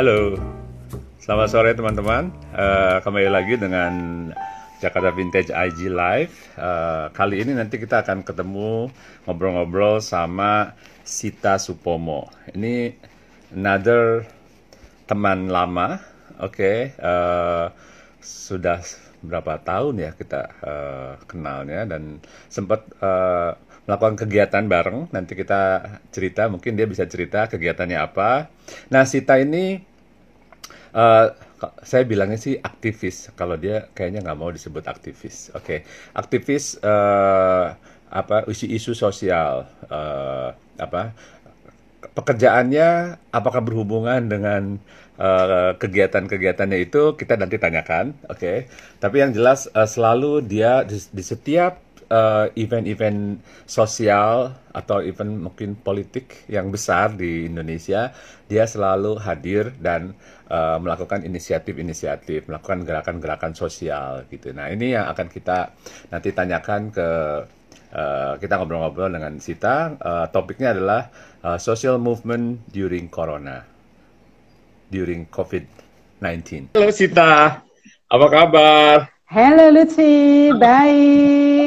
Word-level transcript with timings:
Halo, 0.00 0.32
selamat 1.20 1.48
sore 1.52 1.76
teman-teman. 1.76 2.32
Uh, 2.56 3.04
kembali 3.04 3.28
lagi 3.28 3.60
dengan 3.60 3.92
Jakarta 4.80 5.12
Vintage 5.12 5.52
IG 5.52 5.92
Live. 5.92 6.56
Uh, 6.56 7.12
kali 7.12 7.44
ini 7.44 7.52
nanti 7.52 7.76
kita 7.76 8.00
akan 8.00 8.24
ketemu 8.24 8.88
ngobrol-ngobrol 9.28 10.00
sama 10.00 10.72
Sita 11.04 11.60
Supomo. 11.60 12.32
Ini 12.48 12.96
another 13.52 14.24
teman 15.04 15.52
lama, 15.52 16.00
oke. 16.40 16.56
Okay? 16.56 16.96
Uh, 16.96 17.68
sudah 18.24 18.80
berapa 19.20 19.60
tahun 19.60 20.00
ya 20.00 20.10
kita 20.16 20.40
uh, 20.64 21.12
kenalnya 21.28 21.84
dan 21.84 22.24
sempat 22.48 22.88
uh, 23.04 23.52
melakukan 23.84 24.16
kegiatan 24.24 24.64
bareng. 24.64 25.12
Nanti 25.12 25.36
kita 25.36 25.84
cerita, 26.08 26.48
mungkin 26.48 26.72
dia 26.72 26.88
bisa 26.88 27.04
cerita 27.04 27.52
kegiatannya 27.52 27.98
apa. 28.00 28.48
Nah, 28.88 29.04
Sita 29.04 29.36
ini 29.36 29.89
uh, 30.94 31.26
saya 31.84 32.02
bilangnya 32.08 32.40
sih 32.40 32.56
aktivis. 32.56 33.30
Kalau 33.36 33.60
dia 33.60 33.92
kayaknya 33.92 34.24
nggak 34.24 34.38
mau 34.38 34.48
disebut 34.48 34.84
aktivis. 34.88 35.52
Oke, 35.52 35.64
okay. 35.64 35.78
aktivis 36.16 36.80
uh, 36.80 37.76
apa 38.10 38.48
isu-isu 38.50 38.96
sosial 38.96 39.70
uh, 39.86 40.50
apa 40.80 41.14
pekerjaannya 42.16 43.20
apakah 43.30 43.62
berhubungan 43.62 44.26
dengan 44.26 44.80
kegiatan-kegiatannya 45.76 46.88
itu 46.88 47.12
kita 47.12 47.36
nanti 47.36 47.60
tanyakan, 47.60 48.16
oke? 48.24 48.40
Okay? 48.40 48.72
Tapi 49.04 49.20
yang 49.20 49.36
jelas 49.36 49.68
uh, 49.76 49.84
selalu 49.84 50.40
dia 50.40 50.80
di, 50.88 50.96
di 50.96 51.20
setiap 51.20 51.76
event 52.10 52.52
eh, 52.54 52.62
event-event 52.62 53.20
sosial 53.66 54.50
atau 54.74 54.98
event 55.02 55.50
mungkin 55.50 55.78
politik 55.78 56.46
yang 56.50 56.74
besar 56.74 57.14
di 57.14 57.46
Indonesia, 57.46 58.10
dia 58.50 58.66
selalu 58.66 59.18
hadir 59.22 59.74
dan 59.78 60.14
uh, 60.50 60.78
melakukan 60.82 61.22
inisiatif-inisiatif, 61.22 62.50
melakukan 62.50 62.82
gerakan-gerakan 62.82 63.54
sosial 63.54 64.26
gitu. 64.30 64.50
Nah 64.50 64.70
ini 64.70 64.94
yang 64.94 65.06
akan 65.10 65.26
kita 65.30 65.74
nanti 66.10 66.30
tanyakan 66.34 66.90
ke 66.90 67.08
uh, 67.94 68.34
kita 68.38 68.58
ngobrol-ngobrol 68.58 69.10
dengan 69.10 69.38
Sita. 69.38 69.94
Uh, 69.98 70.26
topiknya 70.30 70.74
adalah 70.74 71.10
uh, 71.46 71.58
social 71.58 71.98
movement 71.98 72.62
during 72.70 73.06
Corona, 73.10 73.62
during 74.90 75.30
COVID-19. 75.30 76.74
Halo 76.74 76.90
Sita, 76.90 77.62
apa 78.10 78.26
kabar? 78.30 79.10
Halo 79.30 79.70
Lutfi, 79.70 80.50
baik. 80.58 81.59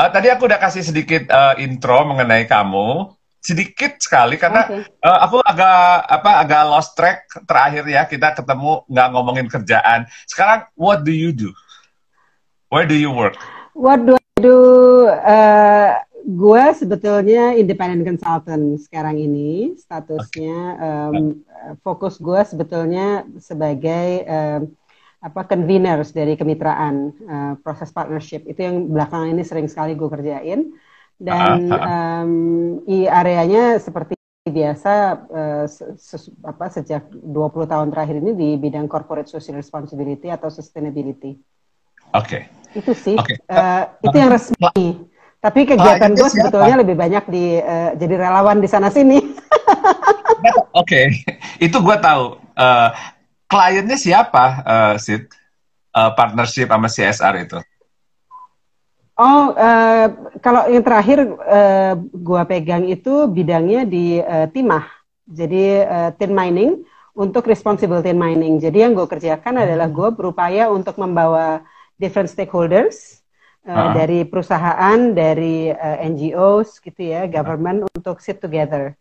Uh, 0.00 0.08
tadi 0.08 0.32
aku 0.32 0.48
udah 0.48 0.56
kasih 0.56 0.80
sedikit 0.80 1.28
uh, 1.28 1.52
intro 1.60 2.08
mengenai 2.08 2.48
kamu, 2.48 3.12
sedikit 3.36 4.00
sekali 4.00 4.40
karena 4.40 4.64
okay. 4.64 4.88
uh, 5.04 5.28
aku 5.28 5.44
agak 5.44 5.76
apa 6.08 6.30
agak 6.40 6.62
lost 6.72 6.96
track 6.96 7.28
terakhir 7.44 7.84
ya 7.84 8.08
kita 8.08 8.32
ketemu 8.32 8.80
nggak 8.88 9.08
ngomongin 9.12 9.44
kerjaan. 9.52 10.08
Sekarang 10.24 10.64
what 10.72 11.04
do 11.04 11.12
you 11.12 11.36
do? 11.36 11.52
Where 12.72 12.88
do 12.88 12.96
you 12.96 13.12
work? 13.12 13.36
What 13.76 14.08
do 14.08 14.16
I 14.16 14.40
do? 14.40 14.56
Uh, 15.20 16.00
gue 16.24 16.64
sebetulnya 16.72 17.52
independent 17.60 18.08
consultant 18.08 18.80
sekarang 18.80 19.20
ini 19.20 19.76
statusnya 19.76 20.56
um, 20.80 21.44
fokus 21.84 22.16
gue 22.16 22.40
sebetulnya 22.48 23.28
sebagai 23.36 24.24
um, 24.24 24.72
apa 25.20 25.44
conveners 25.44 26.16
dari 26.16 26.32
kemitraan 26.32 27.12
uh, 27.28 27.52
proses 27.60 27.92
partnership 27.92 28.48
itu 28.48 28.60
yang 28.64 28.88
belakangan 28.88 29.28
ini 29.28 29.44
sering 29.44 29.68
sekali 29.68 29.92
gue 29.92 30.08
kerjain 30.08 30.72
dan 31.20 31.68
um, 31.68 32.32
i 32.88 33.04
areanya 33.04 33.76
seperti 33.76 34.16
biasa 34.48 34.92
uh, 35.28 35.64
ses, 35.68 36.32
apa 36.40 36.72
sejak 36.72 37.12
20 37.12 37.36
tahun 37.68 37.92
terakhir 37.92 38.16
ini 38.24 38.32
di 38.32 38.48
bidang 38.56 38.88
corporate 38.88 39.28
social 39.28 39.60
responsibility 39.60 40.32
atau 40.32 40.48
sustainability. 40.48 41.36
Oke. 42.16 42.48
Okay. 42.48 42.80
Itu 42.80 42.96
sih. 42.96 43.20
Okay. 43.20 43.36
Uh, 43.46 43.84
itu 44.00 44.16
yang 44.16 44.32
resmi. 44.32 45.04
Tapi 45.40 45.64
kegiatan 45.64 46.12
gue 46.12 46.28
sebetulnya 46.32 46.80
lebih 46.80 46.96
banyak 46.96 47.24
di 47.28 47.60
uh, 47.60 47.96
jadi 47.96 48.14
relawan 48.16 48.60
di 48.60 48.68
sana 48.68 48.88
sini. 48.88 49.20
Oke, 50.72 50.72
okay. 50.72 51.04
itu 51.60 51.76
gue 51.76 51.96
tahu. 52.00 52.40
Uh, 52.56 52.92
kliennya 53.50 53.98
siapa, 53.98 54.62
uh, 54.62 54.94
Sid? 54.96 55.26
Uh, 55.90 56.14
partnership 56.14 56.70
sama 56.70 56.86
CSR 56.86 57.34
itu? 57.50 57.58
Oh, 59.18 59.50
uh, 59.52 60.06
kalau 60.38 60.70
yang 60.70 60.86
terakhir 60.86 61.26
uh, 61.26 61.98
gua 62.14 62.46
pegang 62.46 62.86
itu 62.86 63.26
bidangnya 63.26 63.82
di 63.82 64.22
uh, 64.22 64.46
timah. 64.46 64.86
Jadi 65.26 65.82
uh, 65.82 66.14
tin 66.14 66.30
mining 66.30 66.86
untuk 67.12 67.50
responsible 67.50 68.00
tin 68.00 68.16
mining. 68.16 68.62
Jadi 68.62 68.86
yang 68.86 68.94
gue 68.94 69.04
kerjakan 69.04 69.58
hmm. 69.58 69.64
adalah 69.66 69.88
gue 69.90 70.08
berupaya 70.14 70.70
untuk 70.70 70.96
membawa 70.96 71.60
different 72.00 72.30
stakeholders 72.30 73.20
uh, 73.66 73.90
uh. 73.90 73.92
dari 73.92 74.24
perusahaan, 74.24 74.98
dari 75.12 75.68
uh, 75.68 75.96
NGOs 76.00 76.80
gitu 76.80 77.12
ya, 77.12 77.26
government 77.26 77.84
uh. 77.84 77.90
untuk 77.92 78.22
sit 78.22 78.38
together 78.40 78.94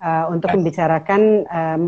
uh, 0.00 0.30
untuk 0.32 0.54
membicarakan 0.54 1.44
um, 1.44 1.82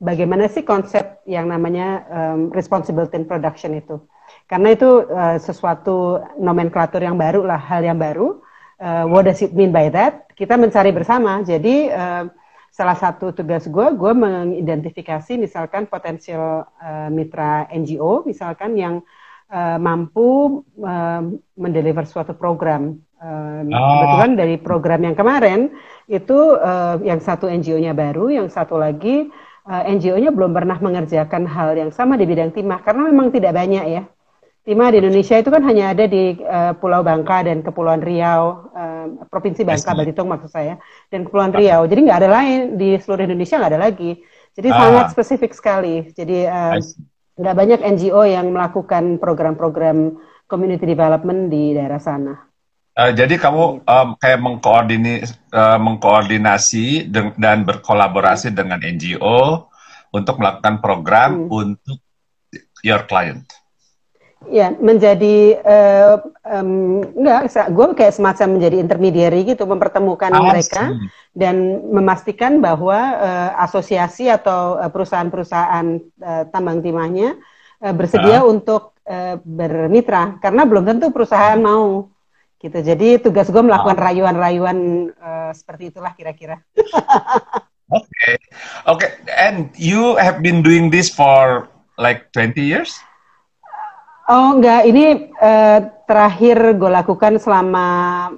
bagaimana 0.00 0.48
sih 0.48 0.64
konsep 0.64 1.20
yang 1.28 1.46
namanya 1.46 2.08
um, 2.08 2.40
responsible 2.50 3.06
tin 3.06 3.28
production 3.28 3.76
itu? 3.76 4.00
Karena 4.48 4.74
itu 4.74 5.06
uh, 5.06 5.36
sesuatu 5.38 6.24
nomenklatur 6.40 7.04
yang 7.04 7.20
baru 7.20 7.46
lah, 7.46 7.60
hal 7.60 7.84
yang 7.84 8.00
baru. 8.00 8.40
Uh, 8.80 9.04
what 9.06 9.28
does 9.28 9.44
it 9.44 9.52
mean 9.52 9.70
by 9.70 9.92
that? 9.92 10.26
Kita 10.34 10.56
mencari 10.56 10.90
bersama. 10.90 11.44
Jadi 11.44 11.92
uh, 11.92 12.26
salah 12.72 12.96
satu 12.96 13.36
tugas 13.36 13.68
gue, 13.68 13.86
gue 13.94 14.12
mengidentifikasi 14.16 15.36
misalkan 15.36 15.84
potensial 15.84 16.64
uh, 16.80 17.08
mitra 17.12 17.68
NGO, 17.68 18.24
misalkan 18.24 18.78
yang 18.78 19.04
uh, 19.52 19.76
mampu 19.76 20.62
uh, 20.80 21.22
mendeliver 21.58 22.08
suatu 22.08 22.32
program. 22.32 22.96
Uh, 23.20 23.68
oh. 23.68 23.76
Kebetulan 23.76 24.32
dari 24.32 24.56
program 24.56 25.04
yang 25.04 25.14
kemarin 25.18 25.76
itu 26.08 26.56
uh, 26.56 26.96
yang 27.04 27.20
satu 27.20 27.52
NGO-nya 27.52 27.92
baru, 27.92 28.32
yang 28.32 28.48
satu 28.48 28.80
lagi 28.80 29.28
NGO-nya 29.70 30.34
belum 30.34 30.50
pernah 30.50 30.82
mengerjakan 30.82 31.46
hal 31.46 31.78
yang 31.78 31.94
sama 31.94 32.18
di 32.18 32.26
bidang 32.26 32.50
timah 32.50 32.82
karena 32.82 33.06
memang 33.06 33.30
tidak 33.30 33.54
banyak 33.54 33.86
ya. 33.86 34.02
Timah 34.60 34.92
di 34.92 35.00
Indonesia 35.00 35.40
itu 35.40 35.48
kan 35.48 35.64
hanya 35.64 35.96
ada 35.96 36.04
di 36.04 36.36
uh, 36.36 36.76
Pulau 36.76 37.00
Bangka 37.00 37.48
dan 37.48 37.64
Kepulauan 37.64 38.04
Riau, 38.04 38.68
uh, 38.76 39.06
Provinsi 39.32 39.64
Bangka, 39.64 39.96
Belitung 39.96 40.28
maksud 40.28 40.52
saya, 40.52 40.76
dan 41.08 41.24
Kepulauan 41.24 41.56
Riau. 41.56 41.88
Jadi 41.88 42.00
nggak 42.04 42.18
ada 42.20 42.30
lain 42.30 42.76
di 42.76 42.98
seluruh 43.00 43.24
Indonesia 43.24 43.56
nggak 43.56 43.72
ada 43.72 43.80
lagi. 43.80 44.20
Jadi 44.52 44.68
ah. 44.68 44.76
sangat 44.76 45.04
spesifik 45.16 45.56
sekali. 45.56 46.12
Jadi 46.12 46.44
nggak 47.40 47.54
uh, 47.54 47.58
banyak 47.58 47.80
NGO 47.80 48.20
yang 48.28 48.52
melakukan 48.52 49.16
program-program 49.16 50.20
community 50.44 50.84
development 50.84 51.48
di 51.48 51.72
daerah 51.72 52.02
sana. 52.02 52.49
Uh, 53.00 53.16
jadi 53.16 53.40
kamu 53.40 53.80
um, 53.80 54.08
kayak 54.20 54.44
mengkoordini, 54.44 55.24
uh, 55.56 55.80
mengkoordinasi 55.80 57.08
dan 57.40 57.64
berkolaborasi 57.64 58.52
dengan 58.52 58.76
NGO 58.76 59.72
untuk 60.12 60.36
melakukan 60.36 60.84
program 60.84 61.48
hmm. 61.48 61.48
untuk 61.48 61.98
your 62.84 63.00
client. 63.08 63.48
Ya, 64.52 64.68
menjadi 64.76 65.64
uh, 65.64 66.16
um, 66.44 67.00
enggak, 67.16 67.72
gue 67.72 67.86
kayak 67.96 68.16
semacam 68.20 68.60
menjadi 68.60 68.76
intermediary 68.84 69.40
gitu, 69.48 69.64
mempertemukan 69.64 70.32
ah, 70.36 70.52
mereka 70.52 70.92
dan 71.32 71.80
memastikan 71.88 72.60
bahwa 72.60 73.00
uh, 73.16 73.50
asosiasi 73.64 74.28
atau 74.28 74.76
perusahaan-perusahaan 74.92 75.86
uh, 76.20 76.44
tambang 76.52 76.84
timahnya 76.84 77.36
uh, 77.80 77.92
bersedia 77.96 78.44
uh. 78.44 78.48
untuk 78.48 78.92
uh, 79.08 79.40
bermitra, 79.40 80.36
karena 80.44 80.68
belum 80.68 80.84
tentu 80.84 81.08
perusahaan 81.12 81.60
mau 81.60 82.09
gitu. 82.60 82.78
Jadi 82.84 83.18
tugas 83.24 83.48
gue 83.48 83.62
melakukan 83.64 83.96
ah. 83.96 84.04
rayuan-rayuan 84.12 84.78
uh, 85.16 85.50
seperti 85.56 85.90
itulah 85.90 86.12
kira-kira. 86.12 86.60
Oke, 87.90 88.06
okay. 88.06 88.34
oke. 88.86 89.02
Okay. 89.02 89.10
And 89.34 89.74
you 89.74 90.14
have 90.14 90.46
been 90.46 90.62
doing 90.62 90.94
this 90.94 91.10
for 91.10 91.66
like 91.98 92.30
20 92.30 92.62
years? 92.62 92.94
Oh 94.30 94.54
enggak, 94.54 94.86
ini 94.86 95.34
uh, 95.42 95.90
terakhir 96.06 96.78
gue 96.78 96.86
lakukan 96.86 97.42
selama 97.42 97.86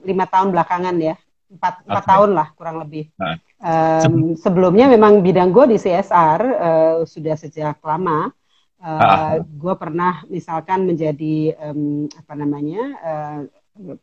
lima 0.01 0.25
tahun 0.25 0.49
belakangan 0.49 0.97
ya, 0.97 1.21
empat 1.53 1.85
empat 1.85 2.05
tahun 2.09 2.31
lah 2.33 2.49
kurang 2.57 2.81
lebih. 2.81 3.13
Nah. 3.21 3.37
Um, 3.63 4.35
sebelumnya 4.35 4.89
memang 4.89 5.21
bidang 5.21 5.53
gue 5.53 5.77
di 5.77 5.79
CSR 5.79 6.41
uh, 6.41 6.51
eh, 6.65 6.97
sudah 7.05 7.37
sejak 7.37 7.77
lama. 7.85 8.33
Uh, 8.81 8.89
ah. 8.89 9.33
Gue 9.45 9.77
pernah 9.77 10.25
misalkan 10.33 10.89
menjadi 10.89 11.61
um, 11.61 12.09
apa 12.09 12.35
namanya 12.41 12.83
uh, 13.05 13.39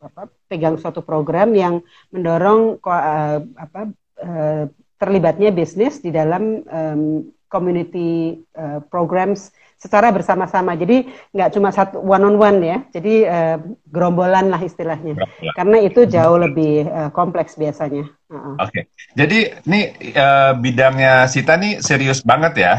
apa, 0.02 0.30
pegang 0.50 0.76
suatu 0.82 1.06
program 1.06 1.54
yang 1.54 1.82
mendorong 2.10 2.82
uh, 2.82 3.40
apa, 3.58 3.82
uh, 4.22 4.64
terlibatnya 5.00 5.54
bisnis 5.54 6.02
di 6.04 6.12
dalam 6.12 6.66
um, 6.68 7.30
community 7.50 8.42
uh, 8.54 8.82
programs 8.94 9.50
secara 9.80 10.12
bersama-sama. 10.12 10.76
Jadi 10.76 11.08
nggak 11.34 11.52
cuma 11.56 11.72
satu 11.72 12.04
one 12.04 12.22
on 12.28 12.36
one 12.38 12.60
ya. 12.62 12.78
Jadi 12.94 13.26
uh, 13.26 13.58
gerombolan 13.90 14.52
lah 14.52 14.62
istilahnya. 14.62 15.18
Gerombolan. 15.18 15.56
Karena 15.56 15.78
itu 15.82 16.02
jauh 16.06 16.38
lebih 16.38 16.86
uh, 16.86 17.10
kompleks 17.16 17.56
biasanya. 17.56 18.06
Uh 18.30 18.36
-uh. 18.36 18.56
Oke. 18.60 18.70
Okay. 18.70 18.84
Jadi 19.18 19.40
ini 19.66 19.82
uh, 20.14 20.52
bidangnya 20.60 21.26
Sita 21.32 21.58
nih 21.58 21.82
serius 21.82 22.22
banget 22.22 22.54
ya. 22.60 22.74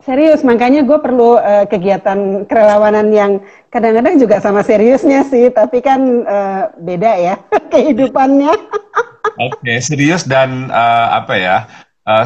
Serius, 0.00 0.40
makanya 0.40 0.80
gue 0.80 0.96
perlu 0.96 1.36
uh, 1.36 1.68
kegiatan 1.68 2.48
kerelawanan 2.48 3.12
yang 3.12 3.32
kadang-kadang 3.68 4.16
juga 4.16 4.40
sama 4.40 4.64
seriusnya 4.64 5.28
sih, 5.28 5.52
tapi 5.52 5.84
kan 5.84 6.00
uh, 6.24 6.72
beda 6.80 7.12
ya 7.20 7.34
kehidupannya. 7.72 8.52
Oke, 9.36 9.60
okay, 9.60 9.76
serius 9.84 10.24
dan 10.24 10.72
uh, 10.72 11.20
apa 11.20 11.34
ya, 11.36 11.56
uh, 12.08 12.24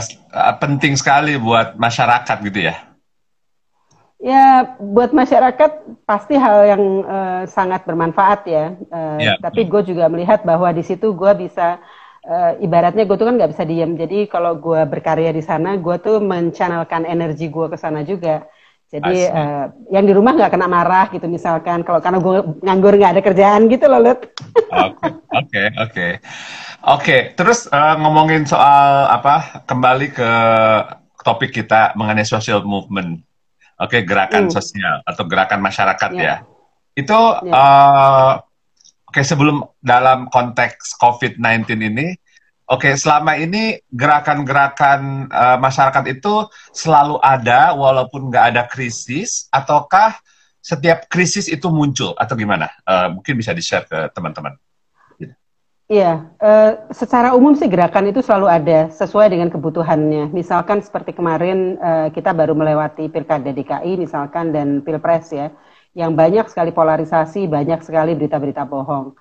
penting 0.62 0.94
sekali 0.94 1.34
buat 1.34 1.74
masyarakat 1.74 2.36
gitu 2.46 2.70
ya? 2.70 2.78
Ya, 4.24 4.78
buat 4.80 5.12
masyarakat 5.12 6.00
pasti 6.08 6.38
hal 6.38 6.64
yang 6.64 6.82
uh, 7.04 7.42
sangat 7.44 7.84
bermanfaat 7.84 8.40
ya. 8.48 8.72
Uh, 8.88 9.18
yeah. 9.20 9.36
Tapi 9.42 9.68
gue 9.68 9.82
juga 9.84 10.08
melihat 10.08 10.46
bahwa 10.46 10.70
di 10.72 10.80
situ 10.80 11.12
gue 11.12 11.32
bisa 11.44 11.76
uh, 12.24 12.52
ibaratnya 12.60 13.04
gue 13.04 13.16
tuh 13.16 13.26
kan 13.28 13.36
nggak 13.36 13.52
bisa 13.52 13.64
diem. 13.64 13.96
Jadi 13.96 14.26
kalau 14.28 14.56
gue 14.58 14.80
berkarya 14.88 15.30
di 15.30 15.44
sana, 15.44 15.76
gue 15.76 15.96
tuh 16.00 16.20
mencanalkan 16.20 17.04
energi 17.04 17.48
gue 17.52 17.66
ke 17.68 17.76
sana 17.76 18.02
juga. 18.02 18.44
Jadi 18.94 19.26
uh, 19.26 19.74
yang 19.90 20.06
di 20.06 20.14
rumah 20.14 20.38
nggak 20.38 20.54
kena 20.54 20.70
marah 20.70 21.10
gitu 21.10 21.26
misalkan. 21.26 21.82
Kalau 21.82 21.98
karena 21.98 22.22
gue 22.22 22.62
nganggur 22.62 22.94
nggak 22.94 23.12
ada 23.18 23.22
kerjaan 23.24 23.66
gitu 23.66 23.90
loh, 23.90 24.00
Lut. 24.00 24.20
Oke, 24.70 25.08
oke, 25.34 25.62
oke. 25.82 26.06
Oke, 26.84 27.16
terus 27.32 27.64
uh, 27.72 27.96
ngomongin 27.98 28.44
soal 28.44 29.08
apa? 29.08 29.64
Kembali 29.64 30.12
ke 30.12 30.30
topik 31.24 31.50
kita 31.56 31.96
mengenai 31.96 32.28
social 32.28 32.60
movement. 32.62 33.24
Oke, 33.80 33.98
okay, 33.98 34.00
gerakan 34.06 34.46
uh. 34.46 34.52
sosial 34.52 35.02
atau 35.02 35.24
gerakan 35.26 35.64
masyarakat 35.64 36.10
yeah. 36.14 36.22
ya. 36.22 36.36
Itu 36.94 37.18
yeah. 37.42 37.50
Ya. 37.50 37.52
uh, 37.56 38.32
Oke, 39.14 39.22
sebelum 39.22 39.62
dalam 39.78 40.26
konteks 40.26 40.98
COVID-19 40.98 41.70
ini, 41.86 42.18
oke, 42.66 42.82
okay, 42.82 42.98
selama 42.98 43.38
ini 43.38 43.78
gerakan-gerakan 43.94 45.30
uh, 45.30 45.54
masyarakat 45.54 46.18
itu 46.18 46.50
selalu 46.74 47.22
ada 47.22 47.78
walaupun 47.78 48.26
nggak 48.26 48.44
ada 48.50 48.66
krisis, 48.66 49.46
ataukah 49.54 50.18
setiap 50.58 51.06
krisis 51.06 51.46
itu 51.46 51.70
muncul 51.70 52.10
atau 52.18 52.34
gimana? 52.34 52.66
Uh, 52.82 53.14
mungkin 53.14 53.38
bisa 53.38 53.54
di-share 53.54 53.86
ke 53.86 54.10
teman-teman. 54.18 54.58
Iya, 55.86 56.34
uh, 56.42 56.90
secara 56.90 57.38
umum 57.38 57.54
sih 57.54 57.70
gerakan 57.70 58.10
itu 58.10 58.18
selalu 58.18 58.50
ada 58.50 58.90
sesuai 58.90 59.30
dengan 59.30 59.46
kebutuhannya. 59.46 60.34
Misalkan 60.34 60.82
seperti 60.82 61.14
kemarin 61.14 61.78
uh, 61.78 62.10
kita 62.10 62.34
baru 62.34 62.58
melewati 62.58 63.06
pilkada 63.06 63.54
DKI 63.54 63.94
misalkan 63.94 64.50
dan 64.50 64.82
pilpres 64.82 65.30
ya 65.30 65.54
yang 65.94 66.18
banyak 66.18 66.50
sekali 66.50 66.74
polarisasi, 66.74 67.46
banyak 67.46 67.80
sekali 67.86 68.18
berita-berita 68.18 68.66
bohong. 68.66 69.14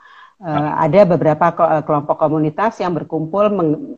Uh, 0.43 0.71
ada 0.75 1.07
beberapa 1.07 1.55
eh, 1.55 1.83
kelompok 1.87 2.19
komunitas 2.19 2.75
yang 2.83 2.91
berkumpul 2.91 3.47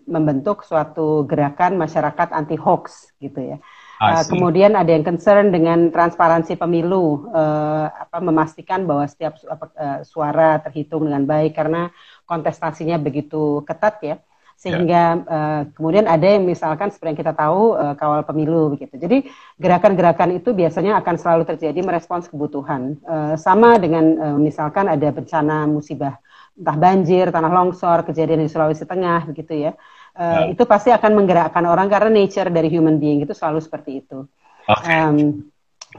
membentuk 0.05 0.61
suatu 0.61 1.25
gerakan 1.25 1.73
masyarakat 1.79 2.29
anti 2.35 2.53
hoax 2.53 3.15
gitu 3.17 3.55
ya. 3.55 3.57
Uh, 3.97 4.21
kemudian 4.27 4.75
ada 4.75 4.91
yang 4.91 5.07
concern 5.07 5.55
dengan 5.55 5.89
transparansi 5.89 6.59
pemilu, 6.59 7.31
uh, 7.31 7.87
apa, 7.87 8.19
memastikan 8.19 8.83
bahwa 8.83 9.07
setiap 9.07 9.39
uh, 9.47 10.03
suara 10.03 10.59
terhitung 10.59 11.07
dengan 11.07 11.23
baik 11.23 11.55
karena 11.55 11.89
kontestasinya 12.27 12.99
begitu 12.99 13.63
ketat 13.63 13.95
ya 14.03 14.15
sehingga 14.55 15.03
uh, 15.27 15.61
kemudian 15.75 16.07
ada 16.07 16.25
yang 16.25 16.47
misalkan 16.47 16.89
seperti 16.89 17.11
yang 17.13 17.21
kita 17.21 17.33
tahu 17.35 17.75
uh, 17.75 17.93
kawal 17.93 18.23
pemilu 18.23 18.73
begitu. 18.73 18.95
Jadi 18.97 19.27
gerakan-gerakan 19.59 20.39
itu 20.39 20.55
biasanya 20.55 20.97
akan 21.03 21.15
selalu 21.19 21.43
terjadi 21.43 21.79
merespons 21.83 22.31
kebutuhan. 22.31 22.97
Uh, 23.03 23.35
sama 23.35 23.75
dengan 23.77 24.05
uh, 24.17 24.37
misalkan 24.39 24.87
ada 24.87 25.11
bencana 25.11 25.67
musibah 25.67 26.17
entah 26.55 26.77
banjir, 26.79 27.35
tanah 27.35 27.51
longsor, 27.51 28.07
kejadian 28.07 28.47
di 28.47 28.49
Sulawesi 28.49 28.87
Tengah 28.87 29.27
begitu 29.27 29.53
ya. 29.69 29.71
Uh, 30.15 30.49
ya. 30.49 30.55
Itu 30.55 30.63
pasti 30.63 30.89
akan 30.89 31.11
menggerakkan 31.11 31.67
orang 31.67 31.91
karena 31.91 32.09
nature 32.09 32.47
dari 32.47 32.71
human 32.71 32.95
being 32.95 33.21
itu 33.27 33.35
selalu 33.35 33.59
seperti 33.59 34.07
itu. 34.07 34.23
Okay. 34.65 34.95
Um, 35.03 35.51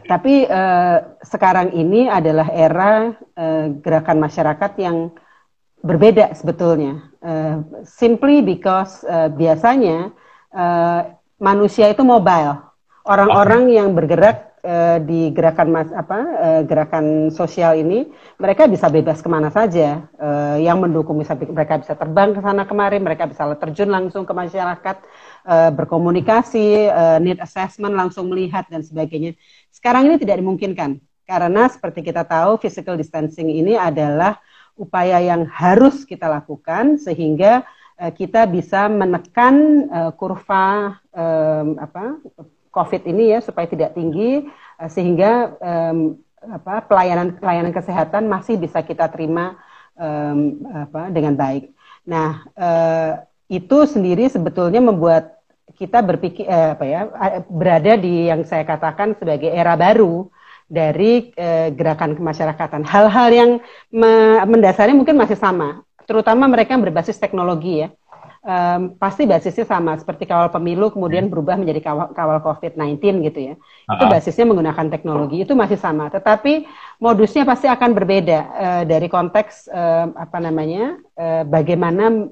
tapi 0.09 0.45
uh, 0.49 1.17
sekarang 1.25 1.73
ini 1.73 2.09
adalah 2.09 2.49
era 2.53 3.13
uh, 3.15 3.67
gerakan 3.81 4.19
masyarakat 4.21 4.73
yang 4.81 5.13
berbeda 5.81 6.33
sebetulnya. 6.37 7.15
Uh, 7.27 7.59
simply 7.83 8.39
because 8.39 9.03
uh, 9.11 9.27
biasanya 9.27 10.15
uh, 10.55 11.11
manusia 11.43 11.91
itu 11.91 12.07
mobile. 12.07 12.63
Orang-orang 13.03 13.67
yang 13.67 13.99
bergerak 13.99 14.55
uh, 14.63 15.03
di 15.03 15.35
gerakan 15.35 15.75
mas 15.75 15.91
apa 15.91 16.19
uh, 16.23 16.63
gerakan 16.63 17.35
sosial 17.35 17.83
ini, 17.83 18.07
mereka 18.39 18.71
bisa 18.71 18.87
bebas 18.87 19.19
ke 19.19 19.27
mana 19.27 19.51
saja. 19.51 20.07
Uh, 20.23 20.63
yang 20.63 20.79
mendukung 20.79 21.19
bisa 21.19 21.35
mereka 21.35 21.83
bisa 21.83 21.99
terbang 21.99 22.31
ke 22.31 22.39
sana 22.47 22.63
kemari, 22.63 23.03
mereka 23.03 23.27
bisa 23.27 23.43
terjun 23.59 23.91
langsung 23.91 24.23
ke 24.23 24.31
masyarakat, 24.31 24.97
uh, 25.51 25.71
berkomunikasi, 25.75 26.87
uh, 26.95 27.19
need 27.19 27.43
assessment 27.43 27.99
langsung 27.99 28.31
melihat 28.31 28.71
dan 28.71 28.87
sebagainya. 28.87 29.35
Sekarang 29.75 30.07
ini 30.07 30.15
tidak 30.15 30.39
dimungkinkan 30.39 31.03
karena 31.27 31.67
seperti 31.67 32.07
kita 32.07 32.23
tahu 32.23 32.63
physical 32.63 32.95
distancing 32.95 33.51
ini 33.51 33.75
adalah 33.75 34.39
upaya 34.77 35.19
yang 35.21 35.49
harus 35.49 36.05
kita 36.05 36.29
lakukan 36.29 37.01
sehingga 37.01 37.65
uh, 37.99 38.13
kita 38.13 38.45
bisa 38.47 38.87
menekan 38.87 39.89
uh, 39.91 40.13
kurva 40.13 41.01
apa 41.81 42.21
COVID 42.71 43.09
ini 43.09 43.33
ya 43.33 43.41
supaya 43.41 43.65
tidak 43.65 43.97
tinggi 43.97 44.45
uh, 44.79 44.91
sehingga 44.93 45.57
apa 46.47 46.85
pelayanan 46.87 47.41
pelayanan 47.41 47.75
kesehatan 47.75 48.29
masih 48.31 48.61
bisa 48.61 48.85
kita 48.85 49.11
terima 49.11 49.59
apa 50.71 51.09
dengan 51.09 51.33
baik. 51.33 51.73
Nah 52.05 52.45
itu 53.49 53.79
sendiri 53.89 54.29
sebetulnya 54.29 54.85
membuat 54.85 55.37
kita 55.75 56.01
berpikir 56.01 56.49
eh, 56.49 56.71
apa 56.73 56.85
ya 56.89 57.01
berada 57.51 57.99
di 57.99 58.31
yang 58.31 58.47
saya 58.47 58.63
katakan 58.63 59.19
sebagai 59.19 59.53
era 59.53 59.75
baru 59.75 60.31
dari 60.67 61.31
eh, 61.39 61.71
gerakan 61.71 62.19
kemasyarakatan. 62.19 62.83
Hal-hal 62.83 63.29
yang 63.31 63.51
me 63.95 64.43
mendasari 64.47 64.93
mungkin 64.93 65.15
masih 65.15 65.39
sama, 65.39 65.87
terutama 66.07 66.51
mereka 66.51 66.75
yang 66.75 66.83
berbasis 66.83 67.19
teknologi 67.19 67.87
ya. 67.87 67.91
Um, 68.47 68.95
pasti 68.95 69.27
basisnya 69.27 69.67
sama 69.67 69.99
seperti 69.99 70.23
kawal 70.23 70.55
pemilu 70.55 70.95
kemudian 70.95 71.27
hmm. 71.27 71.35
berubah 71.35 71.59
menjadi 71.59 71.83
kawal, 71.83 72.15
kawal 72.15 72.39
COVID-19 72.47 73.27
gitu 73.27 73.41
ya. 73.43 73.55
Uh-huh. 73.59 73.99
Itu 73.99 74.05
basisnya 74.07 74.47
menggunakan 74.47 74.87
teknologi 74.87 75.43
itu 75.43 75.59
masih 75.59 75.75
sama, 75.75 76.07
tetapi 76.15 76.63
modusnya 77.03 77.43
pasti 77.43 77.67
akan 77.67 77.91
berbeda 77.91 78.39
uh, 78.39 78.83
dari 78.87 79.11
konteks 79.11 79.67
uh, 79.67 80.15
apa 80.15 80.39
namanya 80.39 80.95
uh, 81.19 81.43
bagaimana 81.43 82.31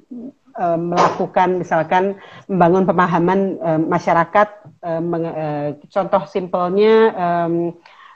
uh, 0.55 0.79
melakukan 0.79 1.59
misalkan 1.59 2.15
membangun 2.47 2.87
pemahaman 2.87 3.41
uh, 3.59 3.81
masyarakat 3.83 4.49
uh, 4.87 5.03
uh, 5.03 5.69
contoh 5.91 6.23
simpelnya 6.31 6.95
um, 7.15 7.75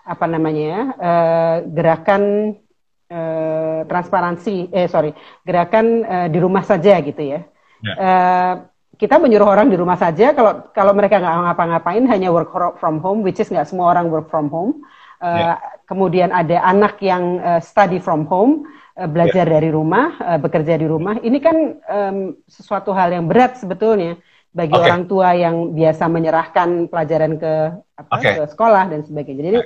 apa 0.09 0.25
namanya 0.25 0.65
ya 0.65 0.83
uh, 0.97 1.57
gerakan 1.69 2.23
uh, 3.13 3.81
transparansi 3.85 4.73
eh 4.73 4.89
sorry 4.89 5.13
gerakan 5.45 5.87
uh, 6.09 6.27
di 6.33 6.39
rumah 6.41 6.65
saja 6.65 6.97
gitu 7.05 7.21
ya. 7.21 7.45
Ya. 7.85 7.95
Uh, 7.95 8.55
kita 8.99 9.15
menyuruh 9.23 9.47
orang 9.47 9.71
di 9.71 9.79
rumah 9.79 9.95
saja 9.95 10.35
kalau 10.35 10.67
kalau 10.75 10.91
mereka 10.91 11.23
nggak 11.23 11.37
ngapa-ngapain 11.47 12.03
hanya 12.11 12.35
work 12.35 12.51
from 12.83 12.99
home 12.99 13.23
which 13.23 13.39
is 13.39 13.47
nggak 13.47 13.69
semua 13.69 13.95
orang 13.95 14.11
work 14.11 14.27
from 14.27 14.51
home. 14.51 14.83
Uh, 15.23 15.55
yeah. 15.55 15.57
Kemudian 15.87 16.35
ada 16.35 16.63
anak 16.67 16.99
yang 16.99 17.39
uh, 17.39 17.63
study 17.63 18.03
from 18.03 18.27
home 18.27 18.67
uh, 18.99 19.07
belajar 19.07 19.47
yeah. 19.47 19.55
dari 19.55 19.71
rumah 19.71 20.19
uh, 20.19 20.39
bekerja 20.43 20.75
di 20.75 20.87
rumah. 20.91 21.15
Ini 21.23 21.39
kan 21.39 21.57
um, 21.79 22.19
sesuatu 22.51 22.91
hal 22.91 23.15
yang 23.15 23.31
berat 23.31 23.59
sebetulnya 23.63 24.19
bagi 24.51 24.75
okay. 24.75 24.85
orang 24.91 25.03
tua 25.07 25.39
yang 25.39 25.77
biasa 25.79 26.05
menyerahkan 26.11 26.91
pelajaran 26.91 27.39
ke 27.39 27.53
apa 27.99 28.15
okay. 28.19 28.35
ke 28.35 28.43
sekolah 28.51 28.85
dan 28.91 29.01
sebagainya. 29.07 29.43
Jadi 29.47 29.59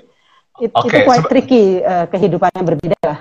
It, 0.60 0.68
okay. 0.76 1.00
Itu 1.04 1.08
quite 1.08 1.24
tricky 1.32 1.64
uh, 1.80 2.04
kehidupan 2.12 2.52
yang 2.52 2.66
berbeda 2.68 2.98
lah. 3.00 3.18